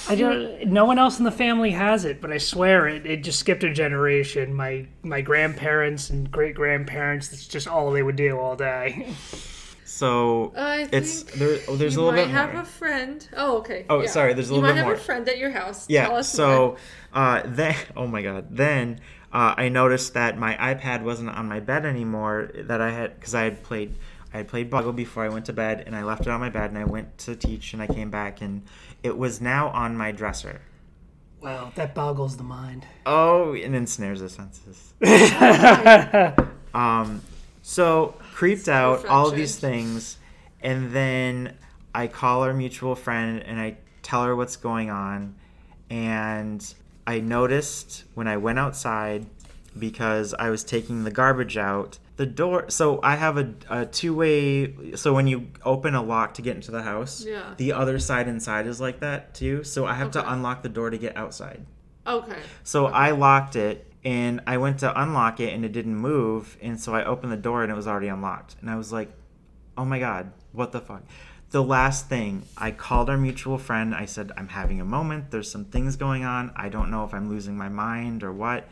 I 0.09 0.14
don't. 0.14 0.66
No 0.66 0.85
one 0.85 0.99
else 0.99 1.18
in 1.18 1.24
the 1.24 1.31
family 1.31 1.70
has 1.70 2.05
it, 2.05 2.20
but 2.20 2.31
I 2.31 2.39
swear 2.39 2.87
it. 2.87 3.07
It 3.07 3.24
just 3.24 3.39
skipped 3.41 3.64
a 3.64 3.72
generation. 3.72 4.53
My 4.55 4.87
my 5.03 5.22
grandparents 5.22 6.11
and 6.11 6.31
great 6.31 6.55
grandparents. 6.55 7.28
That's 7.28 7.47
just 7.47 7.66
all 7.66 7.91
they 7.91 8.03
would 8.03 8.16
do 8.16 8.39
all 8.39 8.57
day. 8.57 9.14
So 9.85 10.53
I 10.57 10.89
it's 10.93 11.24
there. 11.24 11.59
Oh, 11.68 11.76
there's 11.76 11.95
you 11.95 12.01
a 12.01 12.05
little 12.05 12.12
might 12.12 12.26
bit 12.26 12.31
have 12.31 12.53
more. 12.53 12.62
a 12.62 12.64
friend. 12.64 13.28
Oh, 13.37 13.59
okay. 13.59 13.87
Oh, 13.91 14.01
yeah. 14.01 14.09
sorry, 14.09 14.35
there's 14.35 14.49
a 14.49 14.55
little 14.55 14.68
bit 14.68 14.74
more. 14.74 14.78
you 14.78 14.85
might 14.85 14.89
have 14.89 14.97
more. 14.97 15.03
a 15.03 15.05
friend 15.05 15.28
at 15.28 15.37
your 15.37 15.51
house. 15.51 15.87
Yeah. 15.91 16.07
Tell 16.07 16.16
us 16.16 16.33
so 16.33 16.76
uh, 17.12 17.43
then, 17.45 17.74
oh 17.97 18.07
my 18.07 18.22
god, 18.22 18.47
then 18.51 19.01
uh, 19.33 19.55
I 19.57 19.68
noticed 19.68 20.14
that 20.14 20.39
my 20.39 20.55
iPad 20.57 21.03
wasn't 21.03 21.31
on 21.31 21.49
my 21.49 21.61
bed 21.61 21.85
anymore. 21.85 22.51
That 22.55 22.81
I 22.81 22.91
had 22.91 23.18
because 23.18 23.35
I 23.35 23.43
had 23.45 23.62
played 23.62 23.95
I 24.33 24.39
had 24.39 24.49
played 24.49 24.70
Boggle 24.70 24.93
before 24.93 25.24
I 25.24 25.28
went 25.28 25.47
to 25.47 25.53
bed, 25.53 25.85
and 25.87 25.97
I 25.97 26.05
left 26.05 26.22
it 26.22 26.28
on 26.28 26.41
my 26.41 26.51
bed, 26.51 26.70
and 26.70 26.78
I 26.78 26.85
went 26.85 27.18
to 27.18 27.35
teach, 27.35 27.72
and 27.72 27.83
I 27.83 27.87
came 27.87 28.11
back, 28.11 28.41
and 28.41 28.62
it 29.03 29.16
was 29.16 29.41
now 29.41 29.68
on 29.70 29.97
my 29.97 30.12
dresser. 30.12 30.61
Wow, 31.41 31.72
that 31.74 31.95
boggles 31.95 32.37
the 32.37 32.43
mind. 32.43 32.87
Oh, 33.07 33.55
and 33.55 33.74
ensnares 33.74 34.20
the 34.20 34.28
senses. 34.28 34.93
um, 36.74 37.22
so 37.62 38.14
creeped 38.35 38.68
out, 38.68 39.07
all 39.07 39.28
of 39.28 39.35
these 39.35 39.57
things, 39.57 40.18
and 40.61 40.93
then 40.93 41.57
I 41.95 42.07
call 42.07 42.43
our 42.43 42.53
mutual 42.53 42.95
friend 42.95 43.43
and 43.43 43.59
I 43.61 43.78
tell 44.03 44.24
her 44.24 44.37
what's 44.37 44.57
going 44.57 44.91
on, 44.91 45.35
and 45.89 46.74
I 47.07 47.20
noticed 47.20 48.05
when 48.14 48.28
I 48.28 48.37
went 48.37 48.59
outside 48.59 49.26
because 49.78 50.35
I 50.35 50.51
was 50.51 50.62
taking 50.62 51.05
the 51.05 51.11
garbage 51.11 51.57
out. 51.57 51.99
The 52.21 52.27
door, 52.27 52.68
so 52.68 53.01
I 53.03 53.16
have 53.16 53.39
a, 53.39 53.55
a 53.71 53.87
two 53.87 54.14
way. 54.14 54.95
So 54.95 55.14
when 55.14 55.27
you 55.27 55.49
open 55.64 55.95
a 55.95 56.03
lock 56.03 56.35
to 56.35 56.43
get 56.43 56.55
into 56.55 56.71
the 56.71 56.83
house, 56.83 57.25
Yeah. 57.25 57.55
the 57.57 57.73
other 57.73 57.99
side 57.99 58.29
inside 58.29 58.66
is 58.66 58.79
like 58.79 59.01
that 59.01 59.33
too. 59.33 59.64
So 59.64 59.87
I 59.87 59.95
have 59.95 60.11
to 60.11 60.31
unlock 60.31 60.62
the 60.62 60.68
door 60.68 60.91
to 60.91 60.99
get 60.99 61.16
outside. 61.16 61.64
Okay. 62.07 62.37
So 62.62 62.89
I 62.89 63.12
locked 63.12 63.57
it 63.57 63.91
and 64.05 64.43
I 64.47 64.59
went 64.59 64.81
to 64.81 65.03
unlock 65.03 65.41
it 65.41 65.55
and 65.55 65.64
it 65.64 65.73
didn't 65.73 65.97
move. 65.97 66.59
And 66.61 66.79
so 66.79 66.95
I 66.95 67.05
opened 67.05 67.33
the 67.33 67.39
door 67.39 67.62
and 67.62 67.73
it 67.73 67.75
was 67.75 67.87
already 67.89 68.09
unlocked. 68.09 68.57
And 68.61 68.68
I 68.68 68.77
was 68.77 68.93
like, 68.93 69.11
oh 69.79 69.87
my 69.87 69.99
God, 69.99 70.31
what 70.53 70.73
the 70.73 70.83
fuck? 70.83 71.05
The 71.53 71.62
last 71.62 72.11
thing, 72.11 72.43
I 72.55 72.71
called 72.71 73.09
our 73.09 73.16
mutual 73.16 73.57
friend. 73.57 73.95
I 73.95 74.05
said, 74.05 74.31
I'm 74.37 74.49
having 74.49 74.79
a 74.79 74.85
moment. 74.85 75.31
There's 75.31 75.51
some 75.51 75.64
things 75.64 75.97
going 75.97 76.27
on. 76.27 76.53
I 76.55 76.68
don't 76.68 76.91
know 76.91 77.03
if 77.05 77.14
I'm 77.14 77.31
losing 77.31 77.57
my 77.57 77.71
mind 77.71 78.23
or 78.23 78.31
what. 78.31 78.68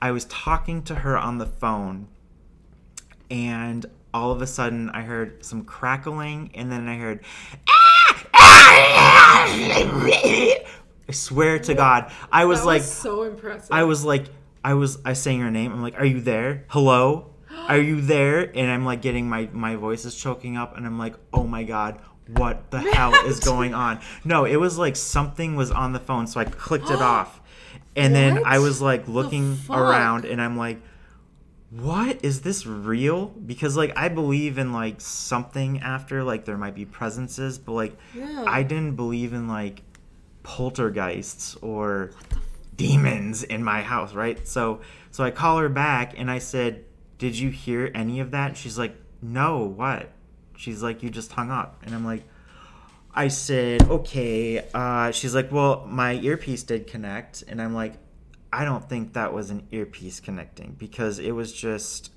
I 0.00 0.12
was 0.12 0.24
talking 0.26 0.84
to 0.84 0.94
her 0.94 1.18
on 1.18 1.38
the 1.38 1.46
phone 1.46 2.06
and 3.30 3.86
all 4.12 4.32
of 4.32 4.42
a 4.42 4.46
sudden 4.46 4.90
I 4.90 5.02
heard 5.02 5.44
some 5.44 5.64
crackling 5.64 6.50
and 6.54 6.70
then 6.70 6.88
I 6.88 6.96
heard 6.96 7.24
I 11.10 11.12
swear 11.12 11.58
to 11.60 11.74
God, 11.74 12.12
I 12.30 12.44
was 12.44 12.60
That 12.60 12.66
like 12.66 12.82
so 12.82 13.22
impressive. 13.24 13.68
I 13.70 13.84
was 13.84 14.04
like, 14.04 14.26
I 14.64 14.74
was, 14.74 14.98
I 15.04 15.14
sang 15.14 15.40
her 15.40 15.50
name. 15.50 15.72
I'm 15.72 15.82
like, 15.82 15.98
are 15.98 16.04
you 16.04 16.20
there? 16.20 16.64
Hello? 16.68 17.26
Are 17.68 17.78
you 17.78 18.00
there? 18.00 18.50
And 18.56 18.70
I'm 18.70 18.84
like 18.84 19.02
getting 19.02 19.28
my, 19.28 19.48
my 19.52 19.76
voice 19.76 20.04
is 20.04 20.14
choking 20.14 20.56
up 20.56 20.76
and 20.76 20.86
I'm 20.86 20.98
like, 20.98 21.14
oh 21.32 21.44
my 21.44 21.64
God, 21.64 22.00
what 22.28 22.70
the 22.70 22.80
hell 22.80 23.14
is 23.26 23.40
going 23.40 23.74
on? 23.74 24.00
No, 24.24 24.44
it 24.44 24.56
was 24.56 24.78
like 24.78 24.96
something 24.96 25.56
was 25.56 25.70
on 25.70 25.92
the 25.92 26.00
phone. 26.00 26.26
So 26.26 26.40
I 26.40 26.44
clicked 26.44 26.90
it 26.90 27.00
off. 27.00 27.40
And 27.96 28.14
then 28.14 28.44
I 28.44 28.60
was 28.60 28.80
like 28.80 29.08
looking 29.08 29.58
around 29.68 30.24
and 30.24 30.40
I'm 30.40 30.56
like, 30.56 30.80
what 31.70 32.24
is 32.24 32.40
this 32.40 32.66
real? 32.66 33.26
Because 33.26 33.76
like 33.76 33.96
I 33.96 34.08
believe 34.08 34.58
in 34.58 34.72
like 34.72 35.00
something 35.00 35.80
after, 35.80 36.24
like 36.24 36.44
there 36.44 36.58
might 36.58 36.74
be 36.74 36.84
presences, 36.84 37.58
but 37.58 37.72
like 37.72 37.96
Yeah. 38.14 38.44
I 38.46 38.62
didn't 38.62 38.96
believe 38.96 39.32
in 39.32 39.46
like 39.46 39.82
poltergeists 40.42 41.54
or 41.56 42.10
demons 42.76 43.44
in 43.44 43.62
my 43.62 43.82
house, 43.82 44.14
right? 44.14 44.46
So 44.48 44.80
so 45.10 45.22
I 45.22 45.30
call 45.30 45.58
her 45.58 45.68
back 45.68 46.14
and 46.18 46.30
I 46.30 46.38
said, 46.38 46.84
"Did 47.18 47.38
you 47.38 47.50
hear 47.50 47.90
any 47.94 48.20
of 48.20 48.32
that?" 48.32 48.56
She's 48.56 48.78
like, 48.78 48.96
"No, 49.22 49.58
what?" 49.64 50.10
She's 50.56 50.82
like, 50.82 51.02
"You 51.02 51.10
just 51.10 51.32
hung 51.32 51.50
up." 51.50 51.82
And 51.84 51.94
I'm 51.94 52.04
like, 52.04 52.24
I 53.14 53.28
said, 53.28 53.82
"Okay." 53.88 54.64
Uh, 54.74 55.10
she's 55.12 55.34
like, 55.34 55.52
"Well, 55.52 55.86
my 55.88 56.14
earpiece 56.14 56.62
did 56.64 56.86
connect." 56.86 57.42
And 57.48 57.60
I'm 57.62 57.74
like, 57.74 57.94
"I 58.52 58.64
don't 58.64 58.88
think 58.88 59.12
that 59.14 59.32
was 59.32 59.50
an 59.50 59.66
earpiece 59.70 60.20
connecting 60.20 60.76
because 60.78 61.18
it 61.18 61.32
was 61.32 61.52
just 61.52 62.12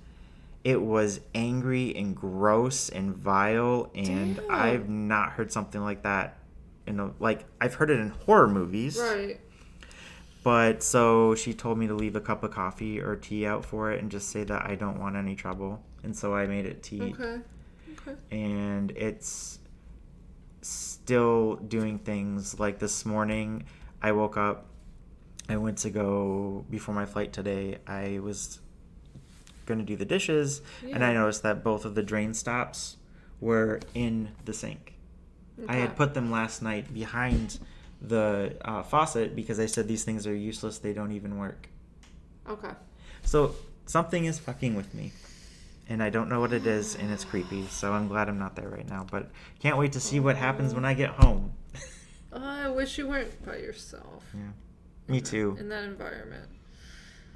it 0.64 0.82
was 0.82 1.20
angry 1.36 1.94
and 1.96 2.16
gross 2.16 2.90
and 2.90 3.16
vile 3.16 3.92
and 3.94 4.38
Damn. 4.38 4.46
I've 4.50 4.90
not 4.90 5.34
heard 5.34 5.52
something 5.52 5.82
like 5.82 6.04
that 6.04 6.38
in 6.88 7.00
a, 7.00 7.12
like 7.20 7.46
I've 7.60 7.76
heard 7.76 7.90
it 7.90 8.00
in 8.00 8.10
horror 8.10 8.48
movies. 8.48 8.98
right. 8.98 9.40
But 10.44 10.84
so 10.84 11.36
she 11.36 11.54
told 11.54 11.78
me 11.78 11.88
to 11.88 11.94
leave 11.94 12.18
a 12.18 12.22
cup 12.22 12.44
of 12.44 12.52
coffee 12.52 13.00
or 13.00 13.16
tea 13.16 13.46
out 13.46 13.64
for 13.64 13.92
it 13.94 14.02
and 14.02 14.12
just 14.12 14.30
say 14.30 14.44
that 14.44 14.66
I 14.66 14.76
don't 14.76 15.00
want 15.00 15.16
any 15.16 15.36
trouble. 15.36 15.82
And 16.04 16.14
so 16.16 16.36
I 16.36 16.48
made 16.48 16.66
it 16.66 16.84
tea. 16.84 17.14
Okay. 17.14 17.40
Okay. 18.08 18.18
And 18.30 18.92
it's 18.92 19.60
still 20.62 21.56
doing 21.56 22.00
things 22.00 22.60
like 22.60 22.80
this 22.80 23.06
morning 23.06 23.64
I 24.02 24.12
woke 24.12 24.36
up 24.36 24.66
I 25.50 25.58
went 25.58 25.78
to 25.80 25.90
go 25.90 26.66
before 26.70 26.96
my 26.96 27.06
flight 27.06 27.34
today. 27.34 27.78
I 27.86 28.20
was 28.20 28.60
going 29.66 29.80
to 29.80 29.86
do 29.86 29.96
the 29.96 30.06
dishes 30.06 30.62
and 30.84 31.04
I 31.04 31.14
noticed 31.14 31.44
that 31.44 31.64
both 31.64 31.86
of 31.86 31.96
the 31.96 32.04
drain 32.04 32.34
stops 32.34 32.98
were 33.40 33.80
in 33.94 34.30
the 34.46 34.54
sink. 34.54 34.94
I 35.68 35.76
had 35.76 35.96
put 35.96 36.14
them 36.14 36.32
last 36.32 36.62
night 36.62 36.94
behind 36.94 37.60
the 38.02 38.56
uh, 38.66 38.84
faucet 38.84 39.36
because 39.36 39.60
I 39.60 39.66
said 39.68 39.88
these 39.88 40.04
things 40.04 40.26
are 40.28 40.36
useless. 40.36 40.80
They 40.80 40.94
don't 40.94 41.12
even 41.12 41.38
work. 41.38 41.70
Okay. 42.50 42.72
So 43.24 43.56
something 43.86 44.26
is 44.26 44.40
fucking 44.40 44.76
with 44.76 44.94
me. 44.94 45.12
And 45.90 46.02
I 46.02 46.10
don't 46.10 46.30
know 46.30 46.40
what 46.40 46.54
it 46.54 46.66
is, 46.66 46.96
and 46.96 47.12
it's 47.12 47.26
creepy. 47.26 47.68
So 47.68 47.92
I'm 47.92 48.08
glad 48.08 48.30
I'm 48.30 48.40
not 48.40 48.56
there 48.56 48.70
right 48.70 48.88
now. 48.88 49.06
But 49.10 49.30
can't 49.60 49.78
wait 49.78 49.92
to 49.94 50.00
see 50.00 50.20
what 50.20 50.38
happens 50.38 50.74
when 50.74 50.86
I 50.86 50.94
get 50.94 51.10
home. 51.10 51.54
Oh, 52.32 52.42
I 52.42 52.68
wish 52.70 52.98
you 52.98 53.08
weren't 53.08 53.46
by 53.46 53.58
yourself 53.58 54.24
yeah. 54.34 54.42
Me 55.08 55.22
too. 55.22 55.56
in 55.60 55.70
that 55.70 55.84
environment. 55.84 56.50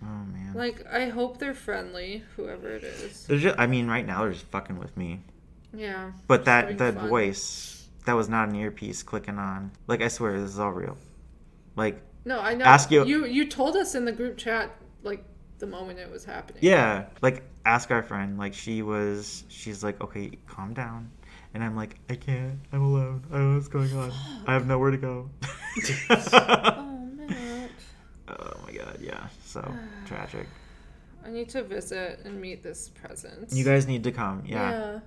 Oh 0.01 0.05
man. 0.05 0.53
Like, 0.53 0.85
I 0.91 1.09
hope 1.09 1.39
they're 1.39 1.53
friendly, 1.55 2.23
whoever 2.35 2.69
it 2.69 2.83
is. 2.83 3.25
They're 3.25 3.39
just, 3.39 3.57
I 3.59 3.65
mean, 3.67 3.87
right 3.87 4.05
now 4.05 4.21
they're 4.21 4.33
just 4.33 4.45
fucking 4.45 4.77
with 4.77 4.95
me. 4.95 5.21
Yeah. 5.73 6.11
But 6.27 6.45
that 6.45 6.77
that 6.77 6.95
fun. 6.95 7.09
voice, 7.09 7.87
that 8.05 8.13
was 8.13 8.29
not 8.29 8.47
an 8.49 8.55
earpiece 8.55 9.03
clicking 9.03 9.37
on. 9.39 9.71
Like 9.87 10.01
I 10.01 10.07
swear, 10.07 10.39
this 10.39 10.51
is 10.51 10.59
all 10.59 10.71
real. 10.71 10.97
Like 11.75 11.99
No, 12.25 12.39
I 12.39 12.53
know. 12.53 12.65
Ask 12.65 12.91
you- 12.91 13.05
You 13.05 13.25
you 13.25 13.47
told 13.47 13.75
us 13.75 13.95
in 13.95 14.05
the 14.05 14.11
group 14.11 14.37
chat 14.37 14.71
like 15.03 15.23
the 15.59 15.67
moment 15.67 15.99
it 15.99 16.09
was 16.11 16.23
happening. 16.23 16.61
Yeah, 16.63 17.05
like 17.21 17.43
ask 17.65 17.89
our 17.91 18.03
friend. 18.03 18.37
Like 18.37 18.53
she 18.53 18.81
was, 18.83 19.43
she's 19.49 19.83
like, 19.83 19.99
okay, 20.01 20.31
calm 20.47 20.73
down, 20.75 21.09
and 21.55 21.63
I'm 21.63 21.75
like, 21.75 21.95
I 22.09 22.15
can't. 22.15 22.59
I'm 22.71 22.83
alone. 22.83 23.23
I 23.31 23.37
don't 23.37 23.49
know 23.49 23.55
what's 23.55 23.67
going 23.67 23.91
on. 23.97 24.11
I 24.45 24.53
have 24.53 24.67
nowhere 24.67 24.91
to 24.91 24.97
go. 24.97 25.29
Oh. 26.09 26.83
oh 28.99 29.03
yeah. 29.03 29.27
So 29.45 29.73
tragic. 30.05 30.47
I 31.25 31.29
need 31.29 31.49
to 31.49 31.63
visit 31.63 32.21
and 32.25 32.39
meet 32.39 32.63
this 32.63 32.89
presence. 32.89 33.53
You 33.53 33.65
guys 33.65 33.85
need 33.87 34.03
to 34.05 34.11
come. 34.11 34.43
Yeah, 34.45 34.69
Yeah. 34.71 34.99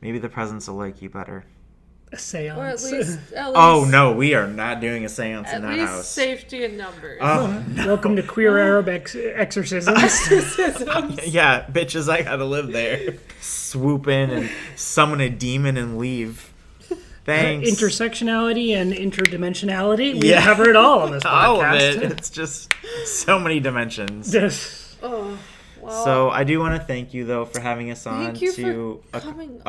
maybe 0.00 0.18
the 0.18 0.28
presents 0.28 0.66
will 0.68 0.76
like 0.76 1.00
you 1.02 1.08
better. 1.10 1.44
A 2.12 2.18
seance. 2.18 2.58
Or 2.58 2.64
at 2.66 2.82
least, 2.92 3.18
at 3.32 3.46
oh, 3.46 3.48
least 3.50 3.56
Oh 3.56 3.84
no, 3.90 4.12
we 4.12 4.34
are 4.34 4.46
not 4.46 4.80
doing 4.80 5.04
a 5.04 5.08
séance 5.08 5.46
At 5.46 5.56
in 5.56 5.62
that 5.62 5.72
least 5.78 5.86
house. 5.92 6.08
safety 6.08 6.64
in 6.64 6.76
numbers. 6.76 7.18
Oh 7.20 7.64
no. 7.68 7.86
Welcome 7.86 8.16
to 8.16 8.22
Queer 8.22 8.56
Arab 8.58 8.88
ex- 8.88 9.16
exorcisms. 9.16 9.96
yeah, 11.26 11.66
bitches, 11.66 12.08
I 12.08 12.22
gotta 12.22 12.44
live 12.44 12.72
there. 12.72 13.14
Swoop 13.40 14.06
in 14.08 14.30
and 14.30 14.50
summon 14.76 15.20
a 15.20 15.28
demon 15.28 15.76
and 15.76 15.98
leave. 15.98 16.52
Thanks. 17.24 17.70
Intersectionality 17.70 18.74
and 18.76 18.92
interdimensionality. 18.92 20.20
We 20.20 20.30
Yeah. 20.30 20.42
cover 20.44 20.68
it 20.68 20.76
all 20.76 21.00
on 21.00 21.12
this 21.12 21.24
All 21.26 21.60
of 21.60 21.66
podcast. 21.66 21.96
it. 21.96 22.02
It's 22.12 22.30
just 22.30 22.72
so 23.06 23.38
many 23.38 23.60
dimensions. 23.60 24.30
Just- 24.32 24.96
oh, 25.02 25.38
well. 25.80 26.04
So 26.04 26.30
I 26.30 26.44
do 26.44 26.58
want 26.60 26.80
to 26.80 26.86
thank 26.86 27.12
you 27.14 27.24
though 27.24 27.44
for 27.44 27.60
having 27.60 27.90
us 27.90 28.06
on 28.06 28.24
Thank 28.24 28.40
you 28.42 28.52
to 28.52 29.02
for 29.12 29.18
a, 29.18 29.20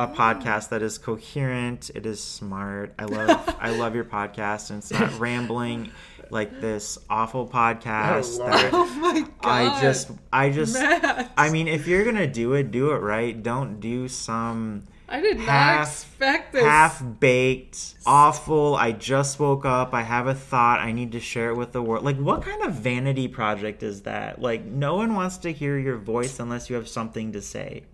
a 0.02 0.06
on. 0.06 0.14
podcast 0.16 0.70
that 0.70 0.82
is 0.82 0.98
coherent. 0.98 1.90
It 1.94 2.06
is 2.06 2.22
smart. 2.22 2.94
I 2.98 3.04
love 3.04 3.56
I 3.60 3.70
love 3.70 3.94
your 3.94 4.04
podcast 4.04 4.70
and 4.70 4.78
it's 4.78 4.90
not 4.92 5.18
rambling 5.18 5.90
like 6.30 6.60
this 6.60 6.98
awful 7.08 7.46
podcast 7.46 8.38
Oh, 8.40 8.46
that 8.46 8.70
oh 8.72 8.86
my 8.96 9.20
god. 9.20 9.30
I 9.42 9.80
just 9.80 10.10
I 10.32 10.50
just 10.50 10.74
Matt. 10.74 11.30
I 11.36 11.50
mean 11.50 11.68
if 11.68 11.86
you're 11.86 12.04
gonna 12.04 12.26
do 12.26 12.54
it, 12.54 12.70
do 12.70 12.90
it 12.92 12.98
right. 12.98 13.40
Don't 13.42 13.78
do 13.80 14.08
some 14.08 14.84
I 15.08 15.20
did 15.20 15.36
not 15.38 15.46
half- 15.46 15.86
expect 15.88 16.52
this. 16.52 16.64
half 16.64 17.02
baked, 17.20 17.94
awful. 18.04 18.74
I 18.74 18.90
just 18.92 19.38
woke 19.38 19.64
up. 19.64 19.94
I 19.94 20.02
have 20.02 20.26
a 20.26 20.34
thought. 20.34 20.80
I 20.80 20.90
need 20.92 21.12
to 21.12 21.20
share 21.20 21.50
it 21.50 21.56
with 21.56 21.70
the 21.72 21.80
world. 21.80 22.04
Like, 22.04 22.16
what 22.16 22.42
kind 22.42 22.62
of 22.64 22.72
vanity 22.72 23.28
project 23.28 23.82
is 23.84 24.02
that? 24.02 24.40
Like, 24.42 24.64
no 24.64 24.96
one 24.96 25.14
wants 25.14 25.38
to 25.38 25.52
hear 25.52 25.78
your 25.78 25.96
voice 25.96 26.40
unless 26.40 26.68
you 26.68 26.74
have 26.76 26.88
something 26.88 27.32
to 27.32 27.40
say. 27.40 27.84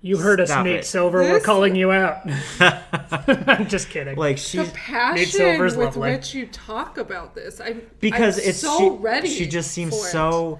you 0.00 0.16
heard 0.16 0.40
us, 0.40 0.48
Nate 0.50 0.76
it. 0.76 0.84
Silver. 0.86 1.20
We're 1.20 1.40
calling 1.40 1.76
you 1.76 1.92
out. 1.92 2.22
I'm 2.60 3.68
just 3.68 3.90
kidding. 3.90 4.16
like, 4.16 4.36
the 4.36 4.42
she's 4.42 4.70
passion 4.72 5.26
Silver's 5.26 5.76
with 5.76 5.96
lovely. 5.96 6.12
which 6.12 6.34
you 6.34 6.46
talk 6.46 6.96
about 6.96 7.34
this. 7.34 7.60
I'm 7.60 7.82
because 8.00 8.38
I'm 8.38 8.48
it's 8.48 8.58
so 8.60 8.78
she, 8.78 8.88
ready. 9.02 9.28
She 9.28 9.46
just 9.46 9.70
seems 9.70 9.94
for 9.98 10.06
it. 10.06 10.10
so 10.12 10.58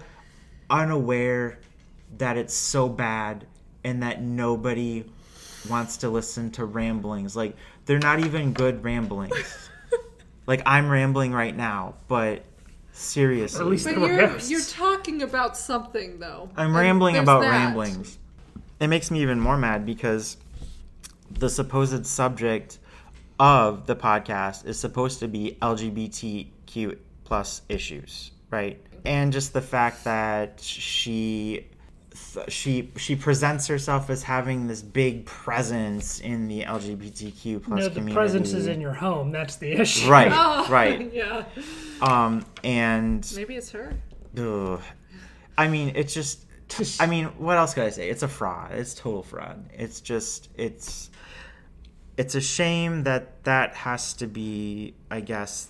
unaware 0.70 1.58
that 2.18 2.36
it's 2.36 2.54
so 2.54 2.88
bad 2.88 3.46
and 3.82 4.02
that 4.02 4.22
nobody 4.22 5.04
wants 5.68 5.98
to 5.98 6.08
listen 6.08 6.50
to 6.52 6.64
ramblings. 6.64 7.34
Like, 7.36 7.56
they're 7.86 7.98
not 7.98 8.20
even 8.20 8.52
good 8.52 8.82
ramblings. 8.84 9.68
like, 10.46 10.62
I'm 10.66 10.88
rambling 10.88 11.32
right 11.32 11.56
now, 11.56 11.94
but 12.08 12.44
Seriously. 12.96 13.60
At 13.60 13.66
least 13.66 13.84
But 13.86 13.98
you're 13.98 14.16
ghosts. 14.16 14.50
you're 14.50 14.60
talking 14.60 15.22
about 15.22 15.56
something 15.56 16.20
though. 16.20 16.48
I'm 16.56 16.66
And 16.66 16.76
rambling 16.76 17.16
about 17.16 17.40
that. 17.40 17.50
ramblings. 17.50 18.18
It 18.78 18.86
makes 18.86 19.10
me 19.10 19.20
even 19.20 19.40
more 19.40 19.56
mad 19.56 19.84
because 19.84 20.36
the 21.28 21.50
supposed 21.50 22.06
subject 22.06 22.78
of 23.40 23.86
the 23.86 23.96
podcast 23.96 24.64
is 24.64 24.78
supposed 24.78 25.18
to 25.20 25.28
be 25.28 25.58
LGBTQ 25.60 26.96
plus 27.24 27.62
issues, 27.68 28.30
right? 28.50 28.80
And 29.04 29.32
just 29.32 29.52
the 29.52 29.60
fact 29.60 30.04
that 30.04 30.60
she 30.60 31.66
th- 31.66 31.73
she 32.48 32.92
she 32.96 33.16
presents 33.16 33.66
herself 33.66 34.08
as 34.10 34.22
having 34.22 34.66
this 34.68 34.82
big 34.82 35.24
presence 35.26 36.20
in 36.20 36.46
the 36.48 36.62
LGBTQ 36.62 37.62
plus 37.62 37.78
no, 37.80 37.84
the 37.88 37.90
community. 37.90 38.14
presence 38.14 38.52
is 38.52 38.66
in 38.66 38.80
your 38.80 38.92
home. 38.92 39.30
That's 39.32 39.56
the 39.56 39.72
issue. 39.72 40.08
right, 40.08 40.30
Oh, 40.34 40.66
right. 40.70 41.12
yeah. 41.12 41.44
Um, 42.00 42.44
and 42.62 43.30
Maybe 43.34 43.56
it's 43.56 43.70
her. 43.72 43.94
Ugh. 44.38 44.80
I 45.58 45.68
mean, 45.68 45.92
it's 45.94 46.14
just. 46.14 46.44
I 47.00 47.06
mean, 47.06 47.26
what 47.38 47.56
else 47.58 47.74
could 47.74 47.84
I 47.84 47.90
say? 47.90 48.08
It's 48.08 48.22
a 48.22 48.28
fraud. 48.28 48.72
It's 48.72 48.94
total 48.94 49.22
fraud. 49.22 49.68
It's 49.72 50.00
just. 50.00 50.48
It's. 50.56 51.10
It's 52.16 52.34
a 52.36 52.40
shame 52.40 53.02
that 53.04 53.42
that 53.44 53.74
has 53.74 54.14
to 54.14 54.26
be, 54.28 54.94
I 55.10 55.20
guess, 55.20 55.68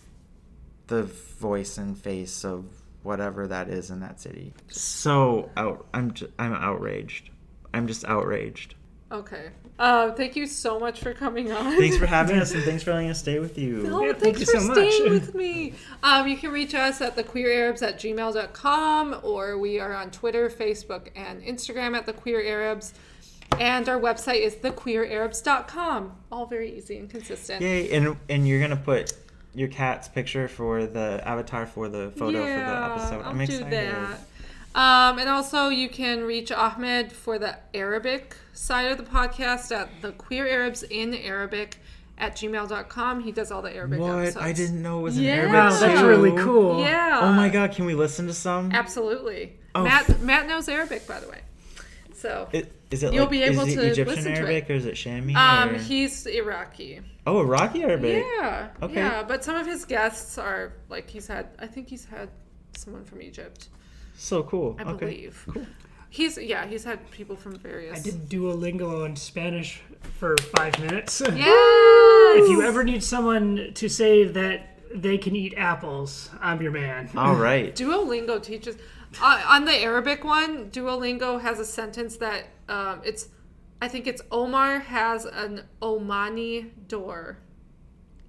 the 0.89 1.05
voice 1.05 1.79
and 1.79 1.97
face 1.99 2.45
of 2.45 2.67
whatever 3.05 3.47
that 3.47 3.69
is 3.69 3.91
in 3.91 4.01
that 4.01 4.21
city. 4.21 4.53
So 4.69 5.51
out. 5.57 5.87
I'm. 5.95 6.13
Just, 6.13 6.33
I'm 6.39 6.53
outraged. 6.53 7.31
I'm 7.73 7.87
just 7.87 8.05
outraged. 8.05 8.75
Okay. 9.13 9.51
Uh, 9.79 10.13
thank 10.13 10.35
you 10.37 10.47
so 10.47 10.79
much 10.79 11.01
for 11.01 11.13
coming 11.13 11.53
on. 11.53 11.77
Thanks 11.79 11.97
for 11.97 12.07
having 12.07 12.39
us, 12.39 12.53
and 12.53 12.63
thanks 12.65 12.83
for 12.83 12.93
letting 12.93 13.11
us 13.11 13.19
stay 13.19 13.39
with 13.39 13.59
you. 13.59 13.89
Oh, 13.93 14.03
Yeah, 14.05 14.13
thanks 14.13 14.23
thank 14.23 14.39
you 14.41 14.47
for 14.47 14.61
so 14.61 14.73
staying 14.73 15.03
much. 15.05 15.13
with 15.27 15.35
me. 15.35 15.75
Um, 16.03 16.27
you 16.29 16.37
can 16.37 16.51
reach 16.53 16.75
us 16.75 17.01
at 17.01 17.17
thequeerarabs 17.17 17.83
at 17.83 17.99
gmail.com 17.99 19.21
or 19.23 19.59
we 19.59 19.79
are 19.81 19.95
on 19.95 20.11
Twitter, 20.11 20.49
Facebook, 20.49 21.09
and 21.17 21.43
Instagram 21.43 21.97
at 21.97 22.07
The 22.07 22.13
Queer 22.13 22.43
Arabs. 22.43 22.95
And 23.61 23.89
our 23.89 24.01
website 24.01 24.41
is 24.41 24.55
thequeerarabs.com. 24.57 26.13
All 26.33 26.47
very 26.47 26.77
easy 26.77 26.99
and 26.99 27.09
consistent. 27.11 27.61
Yay! 27.63 27.91
And 27.93 28.17
and 28.29 28.49
you're 28.49 28.61
gonna 28.61 28.77
put 28.77 29.13
your 29.55 29.69
cat's 29.69 30.09
picture 30.09 30.49
for 30.49 30.87
the 30.87 31.23
avatar 31.27 31.67
for 31.67 31.89
the 31.89 32.11
photo 32.17 32.39
for 32.43 32.47
the 32.47 32.93
episode. 32.93 33.23
I'll 33.23 33.31
I'm 33.31 33.45
do 33.45 33.59
that. 33.65 34.21
Um, 34.75 35.19
and 35.21 35.29
also, 35.29 35.69
you 35.69 35.89
can 35.89 36.23
reach 36.25 36.51
Ahmed 36.51 37.13
for 37.13 37.39
the 37.39 37.57
Arabic 37.75 38.37
side 38.53 38.91
of 38.91 38.99
the 38.99 39.05
podcast 39.05 39.71
at 39.71 39.89
the 40.03 40.11
Queer 40.13 40.49
Arabs 40.49 40.83
in 40.83 41.15
Arabic 41.15 41.77
at 42.19 42.35
gmail.com. 42.37 43.21
He 43.21 43.31
does 43.31 43.53
all 43.53 43.63
the 43.63 43.73
Arabic 43.75 44.01
What? 44.01 44.11
episodes. 44.19 44.37
I 44.45 44.53
didn't 44.53 44.83
know 44.83 44.99
it 44.99 45.03
was 45.03 45.17
an 45.17 45.23
Yeah. 45.25 45.33
Arabic 45.35 45.53
Wow, 45.55 45.71
that's 45.79 46.01
too. 46.01 46.07
really 46.09 46.33
cool. 46.43 46.81
Yeah. 46.81 47.21
Oh 47.23 47.33
my 47.33 47.49
god, 47.49 47.71
can 47.73 47.85
we 47.85 47.95
listen 47.95 48.27
to 48.27 48.35
some? 48.35 48.73
Absolutely. 48.73 49.53
Oh. 49.77 49.85
Matt 49.85 50.21
Matt 50.21 50.49
knows 50.49 50.69
Arabic, 50.69 51.07
by 51.07 51.21
the 51.21 51.29
way. 51.29 51.41
So 52.25 52.49
It, 52.53 52.73
is 52.91 53.03
it 53.03 53.13
You'll 53.13 53.25
like, 53.25 53.31
be 53.33 53.43
able 53.43 53.67
is 53.67 53.75
it 53.75 53.81
to 53.83 53.87
Egyptian 53.87 54.17
listen 54.17 54.35
to 54.47 54.51
it. 54.51 54.71
or 54.71 54.73
is 54.73 54.87
it 54.87 54.95
Shami? 54.95 55.37
um, 55.37 55.75
or- 55.75 55.79
he's 55.79 56.25
Iraqi. 56.27 57.03
oh, 57.27 57.41
Iraqi 57.41 57.83
Arabic. 57.83 58.25
Yeah. 58.39 58.69
Okay. 58.81 58.95
Yeah, 58.95 59.23
but 59.23 59.45
some 59.45 59.57
of 59.57 59.67
his 59.67 59.85
guests 59.85 60.39
are 60.39 60.73
like 60.89 61.11
he's 61.11 61.27
had. 61.27 61.49
I 61.59 61.67
think 61.67 61.87
he's 61.91 62.07
had 62.07 62.31
someone 62.75 63.05
from 63.05 63.21
Egypt. 63.21 63.69
So 64.17 64.43
cool. 64.45 64.75
I 64.79 64.85
okay. 64.85 65.05
believe. 65.05 65.45
Cool. 65.53 65.67
He's 66.09 66.39
yeah. 66.39 66.65
He's 66.67 66.83
had 66.85 66.99
people 67.11 67.37
from 67.37 67.59
various. 67.59 67.99
I 67.99 68.03
did 68.03 68.31
Duolingo 68.31 69.05
in 69.05 69.17
Spanish 69.17 69.83
for 70.19 70.39
five 70.57 70.79
minutes. 70.81 71.21
Yes. 71.37 72.43
If 72.43 72.49
you 72.49 72.63
ever 72.63 72.85
need 72.85 73.05
someone 73.05 73.73
to 73.75 73.89
say 73.91 74.25
that 74.25 74.79
they 74.95 75.19
can 75.19 75.37
eat 75.37 75.53
apples, 75.59 76.31
I'm 76.41 76.63
your 76.63 76.73
man. 76.73 77.11
All 77.17 77.35
right. 77.35 77.77
Duolingo 77.81 78.43
teaches 78.43 78.77
uh, 79.23 79.45
on 79.49 79.65
the 79.65 79.75
Arabic 79.75 80.25
one. 80.25 80.71
Duolingo 80.71 81.41
has 81.41 81.59
a 81.61 81.65
sentence 81.65 82.17
that 82.19 82.45
um, 82.69 83.01
it's. 83.05 83.29
I 83.83 83.89
think 83.89 84.07
it's 84.07 84.23
Omar 84.31 84.79
has 84.79 85.25
an 85.27 85.63
Omani 85.83 86.71
door. 86.89 87.39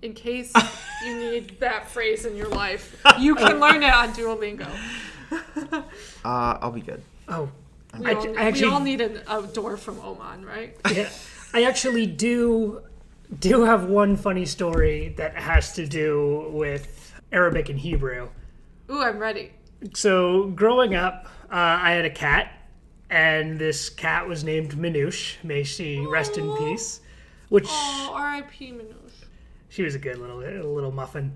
In 0.02 0.14
case 0.14 0.52
you 1.06 1.16
need 1.32 1.60
that 1.60 1.90
phrase 1.90 2.26
in 2.26 2.36
your 2.36 2.50
life, 2.50 3.02
you 3.20 3.36
can 3.44 3.60
learn 3.60 3.82
it 3.84 3.94
on 3.94 4.10
Duolingo. 4.14 4.70
Uh, 6.24 6.58
I'll 6.62 6.72
be 6.72 6.82
good. 6.82 7.02
Oh, 7.28 7.50
We, 8.00 8.06
I, 8.08 8.14
all, 8.14 8.28
I 8.28 8.32
we 8.32 8.38
actually, 8.38 8.72
all 8.72 8.80
need 8.80 9.02
an, 9.02 9.22
a 9.28 9.42
door 9.44 9.76
from 9.78 10.00
Oman, 10.00 10.46
right? 10.46 10.78
yeah, 10.92 11.10
I 11.54 11.64
actually 11.64 12.06
do 12.06 12.82
do 13.40 13.64
have 13.64 13.86
one 13.86 14.16
funny 14.16 14.46
story 14.46 15.14
that 15.18 15.36
has 15.36 15.74
to 15.74 15.88
do 15.88 16.48
with 16.52 17.12
Arabic 17.32 17.70
and 17.70 17.80
Hebrew. 17.80 18.30
Ooh, 18.90 19.02
I'm 19.02 19.18
ready. 19.20 19.52
So 19.94 20.48
growing 20.48 20.96
up, 20.96 21.28
uh, 21.46 21.80
I 21.82 21.92
had 21.92 22.06
a 22.06 22.10
cat, 22.10 22.52
and 23.10 23.60
this 23.60 23.90
cat 23.90 24.28
was 24.28 24.44
named 24.44 24.72
Minouche. 24.72 25.44
May 25.44 25.64
she 25.64 26.00
rest 26.00 26.38
in 26.38 26.56
peace. 26.58 27.02
Which 27.50 27.68
Oh, 27.70 28.14
R.I.P. 28.16 28.72
Manouche. 28.72 29.26
she 29.70 29.84
was 29.84 29.96
a 29.96 30.00
good 30.00 30.18
little 30.18 30.38
little 30.38 30.92
muffin. 30.92 31.34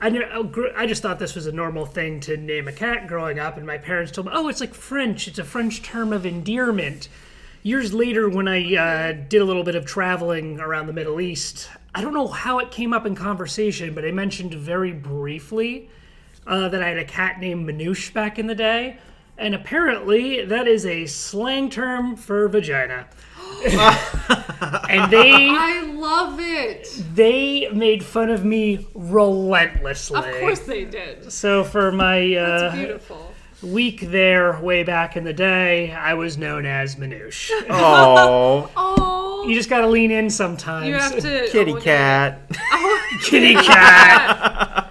I, 0.00 0.10
knew, 0.10 0.22
I 0.22 0.82
I 0.82 0.86
just 0.86 1.02
thought 1.02 1.18
this 1.18 1.34
was 1.34 1.46
a 1.46 1.52
normal 1.52 1.86
thing 1.86 2.20
to 2.20 2.36
name 2.36 2.68
a 2.68 2.72
cat 2.72 3.06
growing 3.06 3.38
up, 3.38 3.56
and 3.56 3.66
my 3.66 3.78
parents 3.78 4.12
told 4.12 4.26
me, 4.26 4.32
"Oh, 4.34 4.48
it's 4.48 4.60
like 4.60 4.74
French. 4.74 5.28
It's 5.28 5.38
a 5.38 5.44
French 5.44 5.82
term 5.82 6.12
of 6.12 6.26
endearment." 6.26 7.08
Years 7.62 7.94
later, 7.94 8.28
when 8.28 8.48
I 8.48 8.74
uh, 8.74 9.12
did 9.28 9.40
a 9.40 9.44
little 9.44 9.62
bit 9.62 9.76
of 9.76 9.86
traveling 9.86 10.58
around 10.58 10.88
the 10.88 10.92
Middle 10.92 11.20
East, 11.20 11.70
I 11.94 12.00
don't 12.00 12.12
know 12.12 12.26
how 12.26 12.58
it 12.58 12.72
came 12.72 12.92
up 12.92 13.06
in 13.06 13.14
conversation, 13.14 13.94
but 13.94 14.04
I 14.04 14.10
mentioned 14.10 14.52
very 14.54 14.92
briefly 14.92 15.88
uh, 16.46 16.68
that 16.68 16.82
I 16.82 16.88
had 16.88 16.98
a 16.98 17.04
cat 17.04 17.40
named 17.40 17.68
Manouche 17.68 18.12
back 18.12 18.38
in 18.38 18.46
the 18.46 18.54
day, 18.54 18.98
and 19.38 19.54
apparently 19.54 20.44
that 20.44 20.66
is 20.68 20.84
a 20.86 21.06
slang 21.06 21.70
term 21.70 22.16
for 22.16 22.48
vagina. 22.48 23.06
and 23.64 25.10
they 25.12 25.48
I 25.50 25.82
love 25.94 26.38
it. 26.40 26.88
they 27.14 27.68
made 27.72 28.04
fun 28.04 28.30
of 28.30 28.44
me 28.44 28.86
relentlessly. 28.94 30.18
Of 30.18 30.40
course 30.40 30.60
they 30.60 30.84
did. 30.84 31.30
So 31.32 31.62
for 31.64 31.92
my 31.92 32.16
It's 32.18 32.62
uh, 32.62 32.72
beautiful. 32.74 33.32
week 33.62 34.00
there, 34.10 34.58
way 34.60 34.82
back 34.82 35.16
in 35.16 35.22
the 35.24 35.32
day, 35.32 35.92
I 35.92 36.14
was 36.14 36.36
known 36.38 36.66
as 36.66 36.96
Manouche. 36.96 37.50
Oh, 37.70 38.70
Oh, 38.76 39.44
you 39.46 39.54
just 39.54 39.70
gotta 39.70 39.88
lean 39.88 40.10
in 40.10 40.28
sometimes. 40.30 40.86
you 40.86 40.94
have 40.94 41.16
to 41.20 41.48
kitty 41.50 41.72
own 41.72 41.78
it. 41.78 41.84
cat. 41.84 42.40
Kitty 43.24 43.54
cat. 43.54 44.81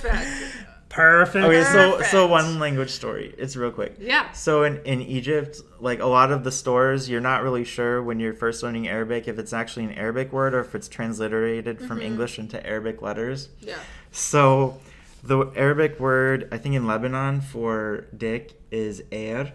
Perfect. 0.00 0.56
Perfect. 0.88 1.44
Okay, 1.46 1.64
so 1.64 1.92
Perfect. 1.92 2.10
so 2.10 2.26
one 2.26 2.58
language 2.58 2.90
story. 2.90 3.34
It's 3.38 3.56
real 3.56 3.70
quick. 3.70 3.96
Yeah. 3.98 4.30
So 4.32 4.64
in, 4.64 4.76
in 4.84 5.00
Egypt, 5.00 5.60
like 5.80 6.00
a 6.00 6.06
lot 6.06 6.30
of 6.30 6.44
the 6.44 6.52
stores, 6.52 7.08
you're 7.08 7.20
not 7.22 7.42
really 7.42 7.64
sure 7.64 8.02
when 8.02 8.20
you're 8.20 8.34
first 8.34 8.62
learning 8.62 8.88
Arabic 8.88 9.26
if 9.26 9.38
it's 9.38 9.54
actually 9.54 9.84
an 9.84 9.92
Arabic 9.92 10.32
word 10.32 10.52
or 10.54 10.60
if 10.60 10.74
it's 10.74 10.88
transliterated 10.88 11.78
from 11.78 11.96
Mm-hmm. 11.98 12.00
English 12.06 12.38
into 12.38 12.64
Arabic 12.66 13.00
letters. 13.00 13.48
Yeah. 13.60 13.78
So 14.10 14.80
the 15.22 15.50
Arabic 15.56 15.98
word, 15.98 16.48
I 16.52 16.58
think 16.58 16.74
in 16.74 16.86
Lebanon 16.86 17.40
for 17.40 18.06
dick 18.14 18.52
is 18.70 19.02
air. 19.10 19.52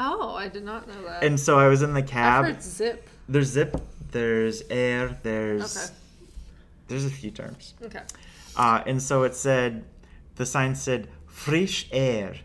Oh, 0.00 0.34
I 0.34 0.48
did 0.48 0.64
not 0.64 0.88
know 0.88 1.00
that. 1.04 1.22
And 1.22 1.38
so 1.38 1.60
I 1.60 1.68
was 1.68 1.82
in 1.82 1.94
the 1.94 2.00
I've 2.00 2.06
cab. 2.08 2.44
heard 2.44 2.60
zip. 2.62 3.08
There's 3.28 3.48
zip, 3.50 3.80
there's 4.10 4.62
air, 4.68 5.16
there's 5.22 5.76
Okay. 5.76 5.94
there's 6.88 7.04
a 7.04 7.10
few 7.10 7.30
terms. 7.30 7.74
Okay. 7.84 8.02
Uh, 8.56 8.82
and 8.86 9.02
so 9.02 9.22
it 9.24 9.34
said, 9.34 9.84
the 10.36 10.46
sign 10.46 10.74
said 10.74 11.08
fresh 11.26 11.88
air. 11.92 12.36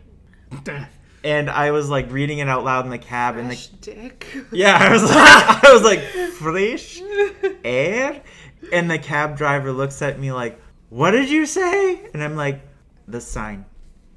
And 1.24 1.48
I 1.48 1.70
was 1.70 1.88
like 1.88 2.10
reading 2.10 2.38
it 2.38 2.48
out 2.48 2.64
loud 2.64 2.84
in 2.84 2.90
the 2.90 2.98
cab, 2.98 3.36
and 3.36 3.46
Fresh 3.46 3.68
the 3.68 3.76
dick. 3.76 4.26
yeah, 4.52 4.76
I 4.76 4.90
was 4.90 5.04
like, 5.04 5.12
I 5.64 5.72
was 5.72 5.82
like 5.84 6.00
frisch 6.00 7.00
air, 7.64 8.20
and 8.72 8.90
the 8.90 8.98
cab 8.98 9.36
driver 9.36 9.70
looks 9.70 10.02
at 10.02 10.18
me 10.18 10.32
like, 10.32 10.60
"What 10.88 11.12
did 11.12 11.30
you 11.30 11.46
say?" 11.46 12.10
And 12.12 12.24
I'm 12.24 12.34
like, 12.34 12.60
"The 13.06 13.20
sign." 13.20 13.64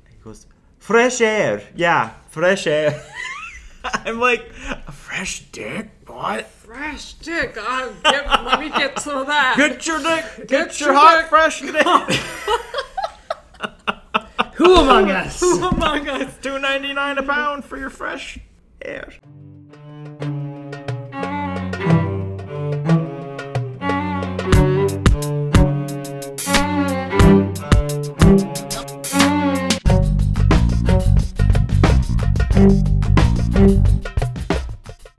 He 0.09 0.15
goes, 0.23 0.47
"Fresh 0.79 1.21
air, 1.21 1.61
yeah, 1.75 2.13
fresh 2.29 2.65
air." 2.65 2.99
I'm 3.83 4.19
like, 4.19 4.49
A 4.87 4.91
"Fresh 4.91 5.41
dick, 5.51 5.91
what?" 6.07 6.49
Fresh 6.75 7.13
dick. 7.13 7.57
Uh, 7.57 7.89
get, 8.03 8.27
let 8.43 8.59
me 8.59 8.69
get 8.69 8.99
some 8.99 9.19
of 9.19 9.27
that. 9.27 9.55
Get 9.55 9.87
your 9.87 9.99
dick, 9.99 10.25
get, 10.49 10.77
your, 10.77 10.89
your 10.89 10.99
hot 10.99 11.21
dick. 11.21 11.29
fresh 11.29 11.61
dick. 11.61 11.85
Who 14.55 14.75
among 14.75 15.09
us? 15.09 15.39
Who 15.39 15.63
among 15.63 16.09
us, 16.09 16.37
two 16.41 16.59
ninety 16.59 16.91
nine 16.91 17.17
a 17.17 17.23
pound 17.23 17.63
for 17.63 17.77
your 17.77 17.89
fresh 17.89 18.39
air. 18.81 19.13